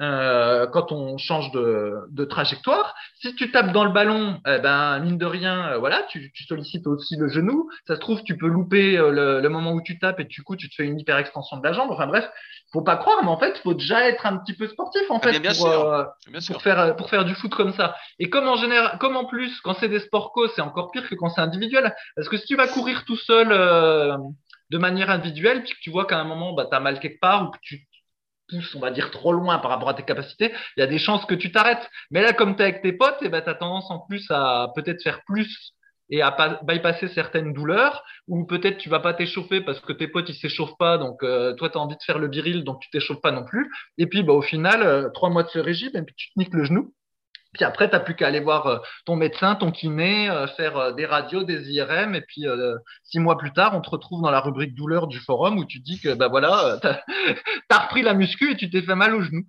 [0.00, 2.94] euh, quand on change de, de, trajectoire.
[3.20, 6.44] Si tu tapes dans le ballon, eh ben mine de rien, euh, voilà, tu, tu,
[6.44, 7.68] sollicites aussi le genou.
[7.86, 10.42] Ça se trouve, tu peux louper euh, le, le, moment où tu tapes et du
[10.42, 11.90] coup, tu te fais une hyperextension de la jambe.
[11.90, 12.28] Enfin bref,
[12.72, 15.32] faut pas croire, mais en fait, faut déjà être un petit peu sportif en Ah,
[15.32, 15.92] fait bien pour, sûr.
[15.92, 16.54] euh, Bien sûr.
[16.54, 17.94] pour faire pour faire du foot comme ça.
[18.18, 21.08] Et comme en général, comme en plus, quand c'est des sports co, c'est encore pire
[21.08, 21.94] que quand c'est individuel.
[22.16, 24.16] Parce que si tu vas courir tout seul euh,
[24.70, 27.18] de manière individuelle, puis que tu vois qu'à un moment, bah, tu as mal quelque
[27.20, 27.86] part ou que tu
[28.74, 31.24] on va dire, trop loin par rapport à tes capacités, il y a des chances
[31.26, 31.88] que tu t'arrêtes.
[32.10, 34.26] Mais là, comme tu es avec tes potes, et ben, tu as tendance en plus
[34.30, 35.74] à peut-être faire plus
[36.10, 40.08] et à pas bypasser certaines douleurs, ou peut-être tu vas pas t'échauffer parce que tes
[40.08, 42.80] potes ils s'échauffent pas, donc euh, toi tu as envie de faire le viril, donc
[42.80, 43.70] tu t'échauffes pas non plus.
[43.96, 46.38] Et puis bah, au final, euh, trois mois de ce régime, et puis tu te
[46.38, 46.92] niques le genou.
[47.52, 50.92] Puis après, tu plus qu'à aller voir euh, ton médecin, ton kiné, euh, faire euh,
[50.92, 52.14] des radios, des IRM.
[52.14, 52.44] Et puis,
[53.04, 55.80] six mois plus tard, on te retrouve dans la rubrique douleur du forum où tu
[55.80, 59.22] dis que, bah voilà, tu as, repris la muscu et tu t'es fait mal au
[59.22, 59.42] genou.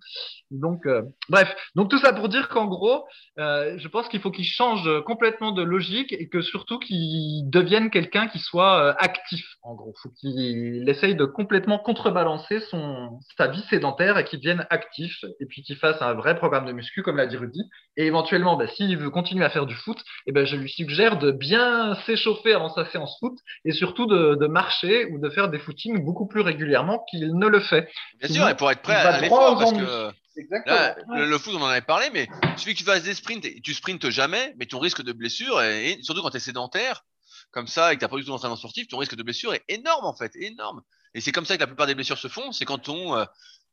[0.52, 1.56] Donc, euh, bref.
[1.76, 3.06] Donc, tout ça pour dire qu'en gros,
[3.39, 7.89] euh, je pense qu'il faut qu'il change complètement de logique et que surtout qu'il devienne
[7.89, 9.93] quelqu'un qui soit euh, actif, en gros.
[10.04, 15.45] faut qu'il essaye de complètement contrebalancer son, sa vie sédentaire et qu'il devienne actif et
[15.45, 17.62] puis qu'il fasse un vrai programme de muscu, comme l'a dit Rudy.
[17.95, 21.18] Et éventuellement, bah, s'il veut continuer à faire du foot, eh ben, je lui suggère
[21.18, 25.49] de bien s'échauffer avant sa séance foot et surtout de, de marcher ou de faire
[25.49, 27.88] des footings beaucoup plus régulièrement qu'il ne le fait.
[28.20, 30.75] Bien Sinon, sûr, et pour être prêt à l'effort, parce que Exactement.
[30.75, 33.13] là, le, le foot, on en avait parlé, mais il suffit que tu fasses des
[33.13, 36.37] sprints et tu sprintes jamais, mais ton risque de blessure, est, et surtout quand tu
[36.37, 37.03] es sédentaire,
[37.51, 39.53] comme ça, et que tu n'as pas du tout d'entraînement sportif, ton risque de blessure
[39.53, 40.81] est énorme en fait, énorme.
[41.13, 43.25] Et c'est comme ça que la plupart des blessures se font, c'est quand on, euh,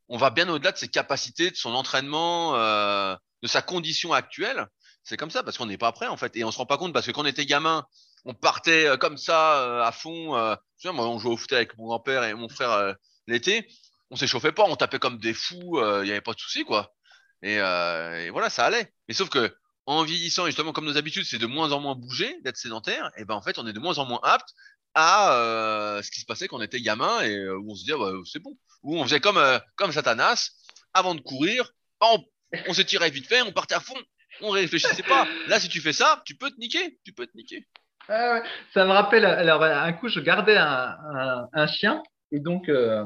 [0.09, 4.67] on va bien au-delà de ses capacités, de son entraînement, euh, de sa condition actuelle.
[5.05, 6.37] C'est comme ça, parce qu'on n'est pas prêt en fait.
[6.37, 7.87] Et on se rend pas compte, parce que quand on était gamin,
[8.25, 10.37] on partait euh, comme ça, euh, à fond.
[10.37, 12.93] Euh, tu vois, moi, on jouait au foot avec mon grand-père et mon frère euh,
[13.27, 13.69] l'été.
[14.11, 16.95] On s'échauffait pas, on tapait comme des fous, il n'y avait pas de souci, quoi.
[17.43, 18.93] Et, euh, et voilà, ça allait.
[19.07, 19.55] Mais sauf que
[19.87, 23.25] en vieillissant, justement, comme nos habitudes, c'est de moins en moins bouger, d'être sédentaire, et
[23.25, 24.51] ben en fait, on est de moins en moins apte
[24.95, 27.85] à euh, ce qui se passait quand on était gamin et euh, où on se
[27.85, 28.57] disait, ouais, c'est bon.
[28.83, 30.51] Où on faisait comme, euh, comme Satanas,
[30.93, 32.23] avant de courir, on,
[32.67, 33.99] on s'étirait vite fait, on partait à fond,
[34.43, 35.27] on réfléchissait pas.
[35.47, 37.67] Là, si tu fais ça, tu peux te niquer, tu peux te niquer.
[38.09, 38.43] Ah.
[38.75, 42.03] Ça me rappelle, alors un coup, je gardais un, un, chien
[42.33, 43.05] et donc euh,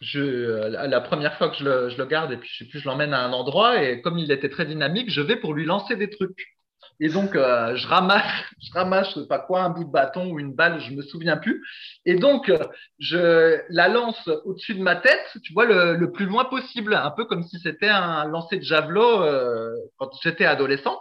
[0.00, 3.32] je, la première fois que je le, garde et puis plus, je l'emmène à un
[3.32, 6.55] endroit et comme il était très dynamique, je vais pour lui lancer des trucs.
[7.00, 8.22] Et donc, euh, je ramasse,
[8.62, 11.02] je ramasse, je sais pas quoi, un bout de bâton ou une balle, je me
[11.02, 11.62] souviens plus.
[12.04, 12.50] Et donc,
[12.98, 17.10] je la lance au-dessus de ma tête, tu vois, le, le, plus loin possible, un
[17.10, 20.98] peu comme si c'était un lancer de javelot euh, quand j'étais adolescent.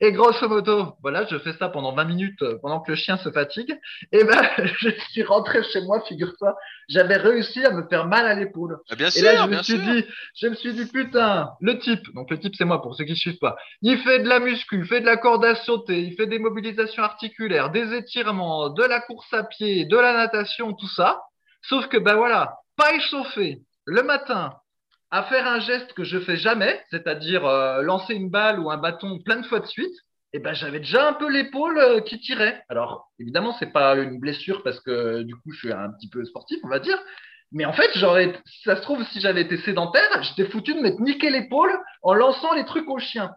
[0.00, 3.16] Et grosso modo, voilà, je fais ça pendant 20 minutes euh, pendant que le chien
[3.16, 3.78] se fatigue.
[4.12, 4.42] Et ben,
[4.80, 6.56] je suis rentré chez moi, figure-toi,
[6.88, 8.78] j'avais réussi à me faire mal à l'épaule.
[8.96, 9.82] Bien Et sûr, là, je me suis sûr.
[9.82, 10.04] dit,
[10.40, 13.16] je me suis dit, putain, le type, donc le type c'est moi pour ceux qui
[13.16, 15.37] suivent pas, il fait de la muscu, il fait de la corde
[15.88, 20.72] il fait des mobilisations articulaires, des étirements, de la course à pied, de la natation,
[20.72, 21.22] tout ça.
[21.62, 24.54] Sauf que, ben voilà, pas échauffé le matin
[25.10, 28.76] à faire un geste que je fais jamais, c'est-à-dire euh, lancer une balle ou un
[28.76, 29.94] bâton plein de fois de suite,
[30.32, 32.62] et ben j'avais déjà un peu l'épaule euh, qui tirait.
[32.68, 36.24] Alors évidemment c'est pas une blessure parce que du coup je suis un petit peu
[36.26, 36.98] sportif on va dire,
[37.52, 41.00] mais en fait j'aurais, ça se trouve si j'avais été sédentaire, j'étais foutu de m'être
[41.00, 41.72] niqué l'épaule
[42.02, 43.32] en lançant les trucs aux chiens.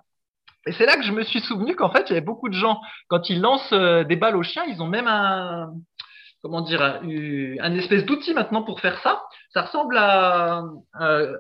[0.68, 2.54] Et c'est là que je me suis souvenu qu'en fait il y avait beaucoup de
[2.54, 5.74] gens quand ils lancent euh, des balles aux chiens, ils ont même un
[6.42, 9.22] comment dire, un, espèce d'outil maintenant pour faire ça.
[9.54, 10.64] Ça ressemble à,
[11.00, 11.38] euh,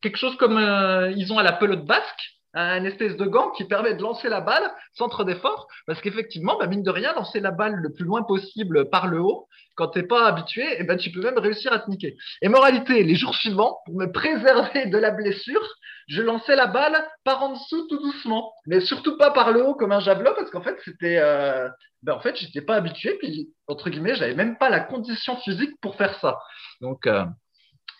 [0.00, 3.64] quelque chose comme euh, ils ont à la pelote basque, un espèce de gant qui
[3.64, 7.40] permet de lancer la balle sans trop d'effort, parce qu'effectivement, bah, mine de rien, lancer
[7.40, 10.96] la balle le plus loin possible par le haut, quand t'es pas habitué, eh ben,
[10.96, 12.16] tu peux même réussir à te niquer.
[12.42, 15.66] Et moralité, les jours suivants, pour me préserver de la blessure,
[16.08, 19.74] je lançais la balle par en dessous tout doucement, mais surtout pas par le haut
[19.74, 21.68] comme un javelot, parce qu'en fait, c'était, euh,
[22.02, 25.72] ben, en fait, j'étais pas habitué, puis entre guillemets, j'avais même pas la condition physique
[25.80, 26.38] pour faire ça.
[26.80, 27.24] Donc, euh,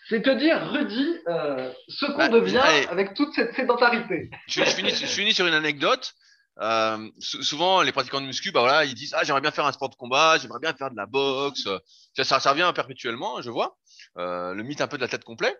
[0.07, 2.87] c'est te dire, Rudy, euh, ce qu'on Bah, devient allez.
[2.87, 4.29] avec toute cette sédentarité.
[4.47, 6.13] Je, je finis, je finis sur une anecdote.
[6.61, 9.65] Euh, sou- souvent, les pratiquants de muscu, bah voilà, ils disent ah j'aimerais bien faire
[9.65, 11.67] un sport de combat, j'aimerais bien faire de la boxe.
[12.15, 13.77] Ça, ça, ça revient perpétuellement, je vois.
[14.17, 15.55] Euh, le mythe un peu de la tête complet.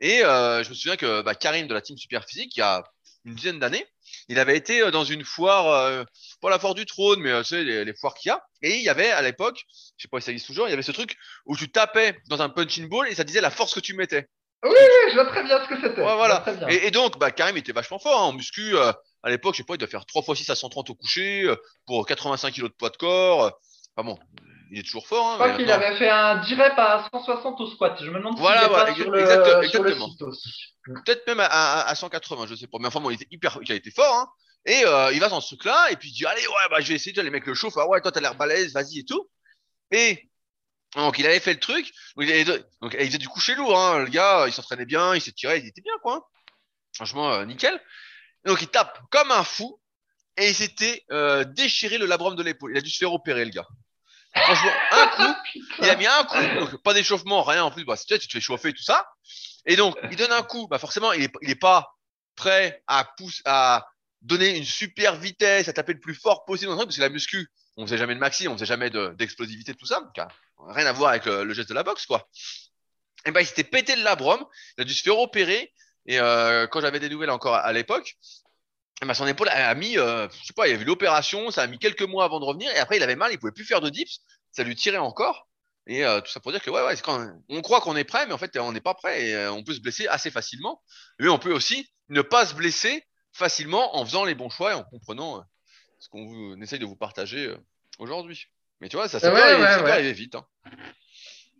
[0.00, 2.62] Et euh, je me souviens que bah, Karim de la team Super Physique, il y
[2.62, 2.84] a
[3.24, 3.84] une dizaine d'années,
[4.28, 6.04] il avait été euh, dans une foire, euh,
[6.40, 8.40] pas la foire du trône, mais euh, tu sais les, les foires qu'il y a.
[8.62, 9.64] Et il y avait à l'époque,
[9.96, 11.16] je sais pas si ça existe toujours, il y avait ce truc
[11.46, 14.28] où tu tapais dans un punching ball et ça disait la force que tu mettais.
[14.64, 16.02] Oui, oui, je vois très bien ce que c'était.
[16.02, 16.44] Ouais, voilà.
[16.68, 18.76] Et, et, donc, bah, Karim était vachement fort hein, en muscu.
[18.76, 18.92] Euh,
[19.22, 21.42] à l'époque, je sais pas, il doit faire 3 x 6 à 130 au coucher
[21.44, 23.58] euh, pour 85 kg de poids de corps.
[23.96, 24.18] Enfin bon,
[24.70, 25.26] il est toujours fort.
[25.26, 27.96] Hein, je crois qu'il avait fait un direct à 160 au squat.
[28.00, 29.58] Je me demande voilà, si voilà, pas sur exactement.
[29.58, 30.08] le, exactement.
[31.04, 32.78] Peut-être même à, à, à, 180, je sais pas.
[32.80, 34.14] Mais enfin bon, il était hyper, il a été fort.
[34.14, 34.28] Hein.
[34.66, 36.88] Et euh, il va dans ce truc-là, et puis il dit Allez, ouais, bah, je
[36.88, 37.20] vais essayer.
[37.22, 37.78] Les mecs le chauffent.
[37.78, 39.28] Ah ouais, toi, t'as l'air balèze, vas-y et tout.
[39.92, 40.28] Et
[40.96, 41.92] donc, il avait fait le truc.
[42.16, 42.44] Donc, il,
[42.80, 43.78] donc, il faisait du coucher lourd.
[43.78, 43.98] Hein.
[43.98, 46.28] Le gars, il s'entraînait bien, il s'est tiré, il était bien, quoi.
[46.94, 47.80] Franchement, euh, nickel.
[48.44, 49.80] donc, il tape comme un fou.
[50.38, 52.72] Et il s'était euh, déchiré le labrum de l'épaule.
[52.72, 53.66] Il a dû se faire opérer, le gars.
[54.34, 55.34] Franchement, un coup,
[55.78, 56.60] il a mis un coup.
[56.60, 57.84] Donc, pas d'échauffement, rien en plus.
[57.84, 59.06] Bah, tu, tu te fais chauffer, tout ça.
[59.64, 60.66] Et donc, il donne un coup.
[60.68, 61.94] Bah, forcément, il est, il est pas
[62.36, 63.86] prêt à pousser, à
[64.22, 67.86] donner une super vitesse, à taper le plus fort possible parce que la muscu, on
[67.86, 70.02] faisait jamais de maxi, on faisait jamais d'explosivité, tout ça.
[70.58, 72.28] Rien à voir avec le, le, geste de la boxe, quoi.
[73.26, 74.44] Et ben, il s'était pété le labrum.
[74.78, 75.72] Il a dû se faire opérer.
[76.06, 78.16] Et euh, quand j'avais des nouvelles encore à, l'époque,
[79.04, 81.66] ben son épaule a mis, euh, je sais pas, il y avait l'opération, ça a
[81.66, 83.80] mis quelques mois avant de revenir, et après il avait mal, il pouvait plus faire
[83.80, 84.20] de dips,
[84.52, 85.48] ça lui tirait encore,
[85.86, 86.94] et euh, tout ça pour dire que ouais,
[87.48, 89.62] on croit qu'on est prêt, mais en fait on n'est pas prêt, et euh, on
[89.62, 90.82] peut se blesser assez facilement,
[91.18, 94.74] mais on peut aussi ne pas se blesser facilement en faisant les bons choix et
[94.74, 95.44] en comprenant
[95.98, 97.54] ce qu'on essaye de vous partager
[97.98, 98.46] aujourd'hui.
[98.80, 99.90] Mais tu vois, ça, ça ouais, ouais, ouais.
[99.90, 100.34] arriver vite.
[100.34, 100.44] Hein.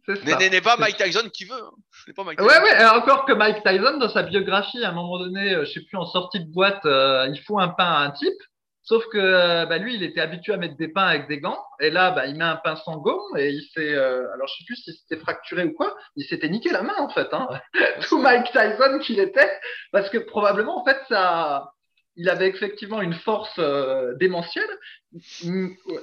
[0.08, 1.54] N'est pas Mike Tyson qui veut.
[1.54, 2.12] Hein.
[2.14, 2.48] Pas Mike Tyson.
[2.48, 5.64] Ouais, ouais, alors encore que Mike Tyson, dans sa biographie, à un moment donné, je
[5.64, 8.38] sais plus, en sortie de boîte, euh, il faut un pain à un type.
[8.86, 11.60] Sauf que bah, lui, il était habitué à mettre des pains avec des gants.
[11.80, 13.94] Et là, bah, il met un pain sans gomme et il s'est.
[13.94, 15.96] Euh, alors, je sais plus si c'était fracturé ou quoi.
[16.14, 17.26] Il s'était niqué la main, en fait.
[17.32, 17.48] Hein.
[18.08, 19.50] Tout Mike Tyson qu'il était.
[19.90, 21.72] Parce que probablement, en fait, ça.
[22.16, 24.68] Il avait effectivement une force euh, démentielle,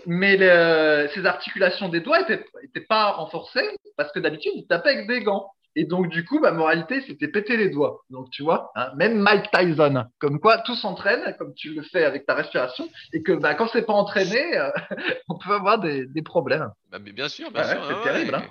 [0.05, 4.89] mais le, ses articulations des doigts étaient, étaient pas renforcées parce que d'habitude, il tapait
[4.91, 5.51] avec des gants.
[5.75, 8.03] Et donc, du coup, ma moralité, c'était péter les doigts.
[8.11, 12.05] Donc, tu vois, hein, même Mike Tyson, comme quoi tout s'entraîne, comme tu le fais
[12.05, 14.69] avec ta respiration, et que bah, quand c'est pas entraîné, euh,
[15.29, 16.69] on peut avoir des, des problèmes.
[16.91, 17.87] Bah, mais bien sûr, bien Ah ouais, sûr.
[18.03, 18.35] c'est terrible.
[18.35, 18.43] Hein.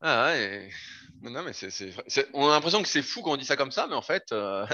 [0.00, 0.68] Ah ouais.
[1.22, 3.88] Non, mais c'est- on a l'impression que c'est fou quand on dit ça comme ça,
[3.88, 4.64] mais en fait, euh,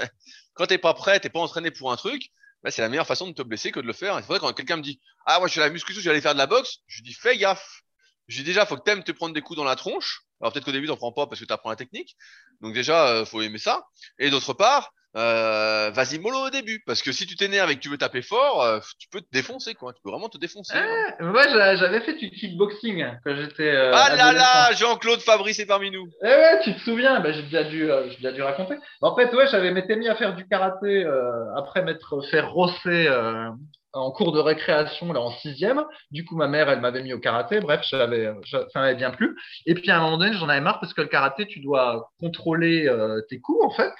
[0.53, 2.31] quand t'es pas prêt, t'es pas entraîné pour un truc,
[2.63, 4.15] bah, c'est la meilleure façon de te blesser que de le faire.
[4.15, 6.21] C'est vrai quand quelqu'un me dit, ah, moi, je fais la muscu, je vais aller
[6.21, 7.83] faire de la boxe, je dis, fais gaffe.
[8.27, 10.21] Je dis déjà, faut que t'aimes te prendre des coups dans la tronche.
[10.39, 12.15] Alors peut-être qu'au début, t'en prends pas parce que t'apprends la technique.
[12.61, 13.85] Donc déjà, euh, faut aimer ça.
[14.17, 17.79] Et d'autre part, euh, vas-y mollo au début, parce que si tu t'énerves et que
[17.79, 19.93] tu veux taper fort, euh, tu peux te défoncer, quoi.
[19.93, 20.73] Tu peux vraiment te défoncer.
[20.75, 23.69] Ah, moi, j'a- j'avais fait du kickboxing quand j'étais.
[23.69, 26.07] euh, ah là là, Jean-Claude Fabrice est parmi nous.
[26.23, 28.75] Eh ouais, tu te souviens, bah, j'ai déjà dû, euh, j'ai déjà dû raconter.
[29.01, 33.05] En fait, ouais, j'avais m'étais mis à faire du karaté euh, après m'être fait rosser
[33.07, 33.49] euh,
[33.95, 35.83] en cours de récréation là en sixième.
[36.09, 37.59] Du coup, ma mère, elle m'avait mis au karaté.
[37.59, 39.35] Bref, j'avais, ça m'avait bien plu.
[39.67, 42.09] Et puis à un moment donné, j'en avais marre parce que le karaté, tu dois
[42.19, 43.91] contrôler euh, tes coups en fait.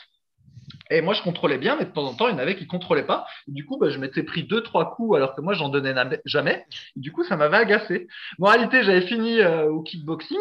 [0.89, 2.67] Et moi, je contrôlais bien, mais de temps en temps, il y en avait qui
[2.67, 3.25] contrôlaient pas.
[3.47, 6.09] Du coup, bah, je m'étais pris deux, trois coups alors que moi, j'en donnais na-
[6.25, 6.65] jamais.
[6.95, 8.07] Et du coup, ça m'avait agacé.
[8.39, 10.37] Bon, en réalité, j'avais fini euh, au kickboxing.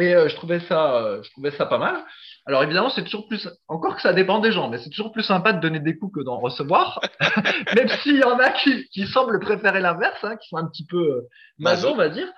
[0.00, 2.04] Et euh, je trouvais ça, euh, je trouvais ça pas mal.
[2.46, 5.22] Alors évidemment, c'est toujours plus, encore que ça dépend des gens, mais c'est toujours plus
[5.22, 7.00] sympa de donner des coups que d'en recevoir.
[7.74, 10.84] Même s'il y en a qui, qui semblent préférer l'inverse, hein, qui sont un petit
[10.84, 11.28] peu euh,
[11.58, 12.28] maso, on va dire.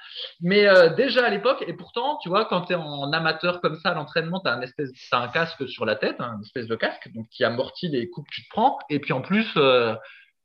[0.41, 3.75] Mais euh, déjà à l'époque, et pourtant, tu vois, quand tu es en amateur comme
[3.81, 6.43] ça à l'entraînement, tu as un espèce, t'as un casque sur la tête, hein, une
[6.43, 8.79] espèce de casque, donc qui amortit les coups que tu te prends.
[8.89, 9.93] Et puis en plus, euh,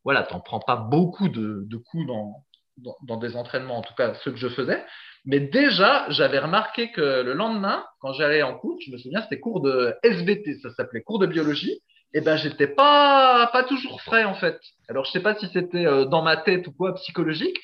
[0.04, 2.44] voilà, t'en prends pas beaucoup de, de coups dans,
[2.78, 4.84] dans, des entraînements, en tout cas ceux que je faisais.
[5.26, 9.40] Mais déjà, j'avais remarqué que le lendemain, quand j'allais en cours, je me souviens, c'était
[9.40, 11.82] cours de SVT, ça s'appelait cours de biologie.
[12.14, 14.60] Et ben, j'étais pas pas toujours frais en fait.
[14.90, 17.58] Alors, je sais pas si c'était euh, dans ma tête ou quoi, psychologique,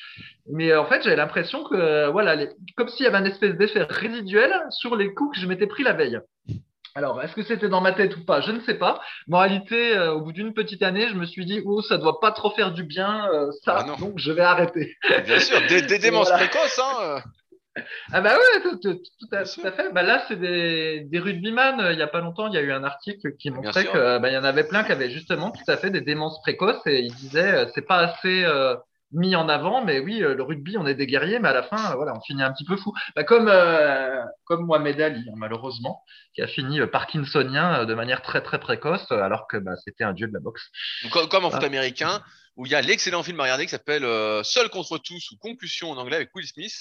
[0.50, 2.38] mais euh, en fait, j'avais l'impression que euh, voilà,
[2.78, 5.84] comme s'il y avait un espèce d'effet résiduel sur les coups que je m'étais pris
[5.84, 6.20] la veille.
[6.98, 8.42] Alors, est-ce que c'était dans ma tête ou pas?
[8.42, 9.00] Je ne sais pas.
[9.28, 12.00] Mais en réalité, euh, au bout d'une petite année, je me suis dit, oh, ça
[12.00, 13.98] doit pas trop faire du bien, euh, ça, Ah non.
[13.98, 14.96] donc je vais arrêter.
[15.24, 16.48] Bien sûr, des, des démences Voilà.
[16.48, 16.98] précoces, hein.
[17.04, 17.20] euh.
[18.12, 19.94] Ah bah ouais, tout, tout- tout à, tout fait.
[19.94, 21.90] Bah là, c'est des, des rugbyman.
[21.94, 24.32] Il y a pas longtemps, il y a eu un article qui montrait euh, bah,
[24.32, 27.14] y en avait plein qui avaient justement tout à fait des démences précoces et ils
[27.14, 28.44] disaient euh, c'est pas assez
[29.12, 31.64] mis en avant, mais oui, euh, le rugby, on est des guerriers, mais à la
[31.64, 32.94] fin, euh, voilà, on finit un petit peu fou.
[33.16, 36.04] Bah, comme euh, comme Mohamed Ali, hein, malheureusement,
[36.36, 40.14] qui a fini euh, parkinsonien de manière très très précoce, alors que bah, c'était un
[40.14, 40.64] dieu de la boxe.
[41.12, 41.68] Comme, comme en foot Ah.
[41.68, 42.22] américain,
[42.56, 45.38] où il y a l'excellent film à regarder qui s'appelle euh, Seul contre tous ou
[45.38, 46.74] Concussion en anglais avec Will Smith,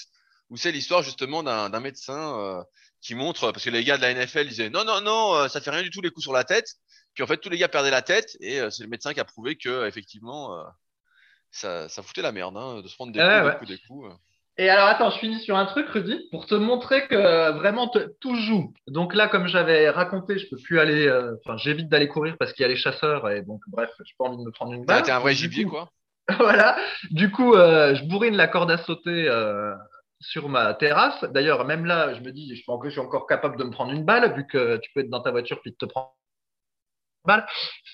[0.49, 2.63] où c'est l'histoire justement d'un d'un médecin euh,
[3.01, 5.69] qui montre, parce que les gars de la NFL disaient non, non, non, ça fait
[5.71, 6.67] rien du tout les coups sur la tête.
[7.13, 9.19] Puis en fait, tous les gars perdaient la tête et euh, c'est le médecin qui
[9.19, 10.63] a prouvé que effectivement, euh,
[11.51, 13.51] ça, ça foutait la merde hein, de se prendre des Ah coups, ouais.
[13.51, 14.07] des coups, des coups.
[14.11, 14.15] euh.
[14.59, 18.07] Et alors, attends, je finis sur un truc, Rudy, pour te montrer que vraiment te-
[18.19, 18.73] tout joue.
[18.87, 22.53] Donc là, comme j'avais raconté, je peux plus aller, euh, enfin, j'évite d'aller courir parce
[22.53, 24.83] qu'il y a les chasseurs et donc, bref, j'ai pas envie de me prendre une
[24.83, 25.03] balle.
[25.03, 25.89] t'es un vrai gibier, quoi.
[26.39, 26.75] voilà.
[27.11, 29.75] Du coup, euh, je bourrine la corde à sauter euh,
[30.19, 31.23] sur ma terrasse.
[31.25, 33.69] D'ailleurs, même là, je me dis, je pense que je suis encore capable de me
[33.71, 36.11] prendre une balle, vu que tu peux être dans ta voiture puis te prendre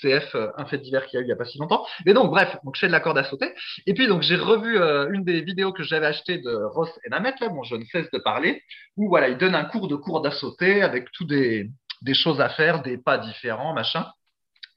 [0.02, 1.86] CF, euh, un fait divers qu'il y a eu il n'y a pas si longtemps.
[2.06, 3.54] Mais donc, bref, donc je fais de la corde à sauter.
[3.86, 7.10] Et puis, donc, j'ai revu euh, une des vidéos que j'avais achetées de Ross et
[7.10, 8.62] Namet, là, je ne cesse de parler,
[8.98, 11.70] où voilà, il donne un cours de corde à sauter avec tout des,
[12.02, 14.06] des choses à faire, des pas différents, machin.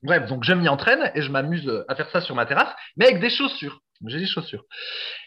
[0.02, 3.06] Bref, donc je m'y entraîne et je m'amuse à faire ça sur ma terrasse, mais
[3.06, 3.80] avec des chaussures.
[4.06, 4.64] J'ai des chaussures.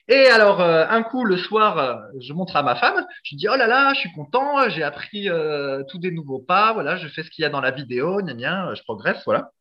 [0.07, 3.47] Et alors, euh, un coup, le soir, euh, je montre à ma femme, je dis,
[3.47, 7.07] oh là là, je suis content, j'ai appris euh, tous des nouveaux pas, voilà, je
[7.07, 9.51] fais ce qu'il y a dans la vidéo, gna je progresse, voilà.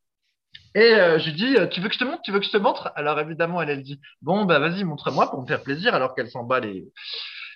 [0.74, 2.46] Et euh, je lui dis, euh, tu veux que je te montre, tu veux que
[2.46, 2.92] je te montre?
[2.94, 6.44] Alors évidemment, elle, dit, bon, bah vas-y, montre-moi pour me faire plaisir, alors qu'elle s'en
[6.44, 6.86] bat les,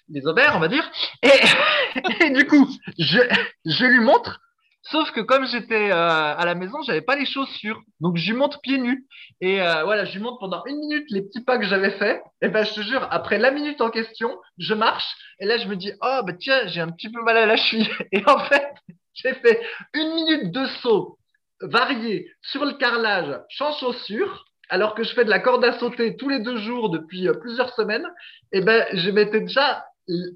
[0.09, 0.91] les on va dire.
[1.23, 1.29] Et,
[2.25, 2.69] et du coup,
[2.99, 3.19] je,
[3.65, 4.41] je lui montre,
[4.83, 8.39] sauf que comme j'étais euh, à la maison, j'avais pas les chaussures, donc je lui
[8.39, 9.07] montre pieds nus.
[9.41, 12.23] Et euh, voilà, je lui montre pendant une minute les petits pas que j'avais faits.
[12.43, 15.15] Et ben, je te jure, après la minute en question, je marche.
[15.39, 17.57] Et là, je me dis, oh, bah tiens, j'ai un petit peu mal à la
[17.57, 17.89] cheville.
[18.13, 18.75] Et en fait,
[19.15, 19.61] j'ai fait
[19.95, 21.19] une minute de saut
[21.61, 26.17] varié sur le carrelage, sans chaussures, alors que je fais de la corde à sauter
[26.17, 28.07] tous les deux jours depuis euh, plusieurs semaines.
[28.53, 29.85] Et ben, je m'étais déjà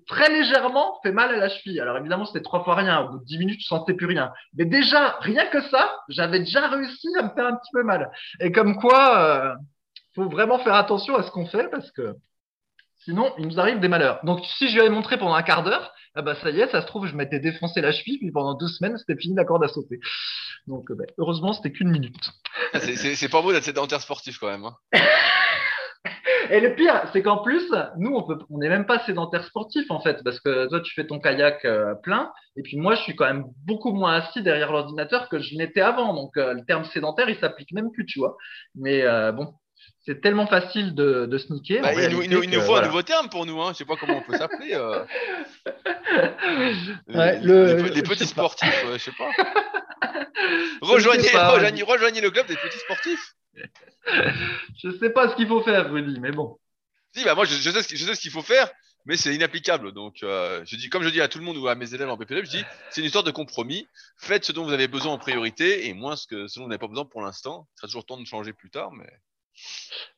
[0.06, 1.80] très légèrement fait mal à la cheville.
[1.80, 3.00] Alors évidemment, c'était trois fois rien.
[3.02, 4.32] Au bout de dix minutes, je sentais plus rien.
[4.56, 8.10] Mais déjà, rien que ça, j'avais déjà réussi à me faire un petit peu mal.
[8.40, 9.54] Et comme quoi, euh,
[10.14, 12.14] faut vraiment faire attention à ce qu'on fait parce que
[13.04, 14.20] sinon, il nous arrive des malheurs.
[14.24, 16.70] Donc, si je lui avais montré pendant un quart d'heure, ah bah ça y est,
[16.70, 19.44] ça se trouve, je m'étais défoncé la cheville, puis pendant deux semaines, c'était fini la
[19.44, 20.00] corde à sauter.
[20.66, 22.30] Donc, euh, bah, heureusement, c'était qu'une minute.
[22.72, 24.64] C'est pas beau d'être sédentaire sportif, quand même.
[24.64, 24.74] hein.
[26.50, 27.62] Et le pire, c'est qu'en plus,
[27.98, 30.92] nous, on peut, on n'est même pas sédentaire sportif en fait, parce que toi, tu
[30.94, 34.42] fais ton kayak euh, plein, et puis moi, je suis quand même beaucoup moins assis
[34.42, 36.14] derrière l'ordinateur que je n'étais avant.
[36.14, 38.36] Donc, euh, le terme sédentaire, il s'applique même plus, tu vois.
[38.74, 39.54] Mais euh, bon,
[40.04, 41.82] c'est tellement facile de, de sneaker.
[41.82, 42.86] Bah, il, nous, il nous- il réalité nous que, faut voilà.
[42.86, 43.70] un nouveau terme pour nous, hein.
[43.72, 44.72] Je sais pas comment on peut s'appeler.
[44.74, 45.04] euh.
[47.08, 49.30] Ouais, les, le- les pe- les je petits sportifs, je sais pas.
[50.82, 53.32] Rejoignez, sais pas, rejoignez, rejoignez le club des petits sportifs.
[54.82, 56.58] Je sais pas ce qu'il faut faire, Rudy, mais bon.
[57.14, 58.70] Si, bah moi, je, je sais ce, qui- je sais ce qu'il faut faire,
[59.06, 59.92] mais c'est inapplicable.
[59.92, 62.10] Donc, euh, je dis, comme je dis à tout le monde ou à mes élèves
[62.10, 63.88] en PPL, je dis, c'est une histoire de compromis.
[64.18, 66.68] Faites ce dont vous avez besoin en priorité et moins ce, que, ce dont vous
[66.70, 67.66] n'avez pas besoin pour l'instant.
[67.76, 69.08] Il sera toujours temps de changer plus tard, mais.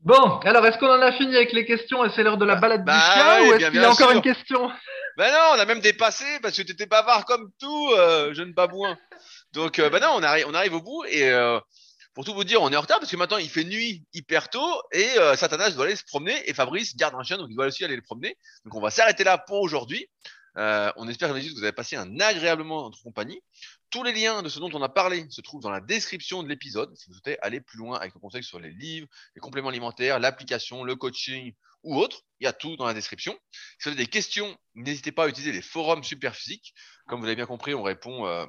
[0.01, 2.05] Bon, alors est-ce qu'on en a fini avec les questions?
[2.05, 2.93] Et c'est l'heure de la balade Bah,
[3.39, 4.17] du oui, ou est-ce qu'il y a encore sûr.
[4.17, 4.69] une question?
[5.17, 8.53] Ben non, on a même dépassé parce que tu étais bavard comme tout, euh, jeune
[8.53, 8.99] babouin.
[9.53, 11.31] Donc, euh, ben non, on arrive, on arrive au bout et
[12.15, 14.51] pour tout vous dire, on est en retard parce que maintenant il fait nuit hyper
[14.51, 17.57] tôt et euh, Satanas doit aller se promener et Fabrice garde un chien donc il
[17.57, 18.37] doit aussi aller le promener.
[18.65, 20.09] Donc on va s'arrêter là pour aujourd'hui.
[20.57, 23.41] Euh, on espère que vous avez passé un agréable moment en notre compagnie.
[23.91, 26.49] Tous les liens de ce dont on a parlé se trouvent dans la description de
[26.49, 26.95] l'épisode.
[26.97, 29.07] Si vous souhaitez aller plus loin avec nos conseils sur les livres,
[29.37, 31.55] les compléments alimentaires, l'application, le coaching
[31.85, 33.39] ou autre, il y a tout dans la description.
[33.79, 36.75] Si vous avez des questions, n'hésitez pas à utiliser les forums Superphysique.
[37.07, 38.27] Comme vous l'avez bien compris, on répond.
[38.27, 38.45] euh,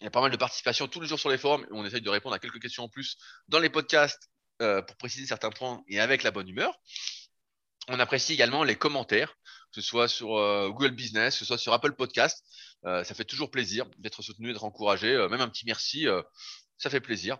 [0.00, 2.00] il y a pas mal de participation tous les jours sur les forums on essaye
[2.00, 3.16] de répondre à quelques questions en plus
[3.48, 4.30] dans les podcasts
[4.62, 6.78] euh, pour préciser certains points et avec la bonne humeur.
[7.88, 9.34] On apprécie également les commentaires,
[9.72, 12.44] que ce soit sur euh, Google Business, que ce soit sur Apple Podcast.
[12.84, 15.14] Euh, ça fait toujours plaisir d'être soutenu, d'être encouragé.
[15.14, 16.06] Euh, même un petit merci,
[16.76, 17.38] ça fait plaisir.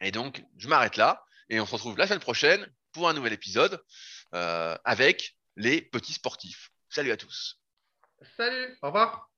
[0.00, 3.32] Et donc, je m'arrête là et on se retrouve la semaine prochaine pour un nouvel
[3.32, 3.82] épisode
[4.32, 6.70] avec les petits sportifs.
[6.88, 7.60] Salut à tous.
[8.36, 9.29] Salut, au revoir.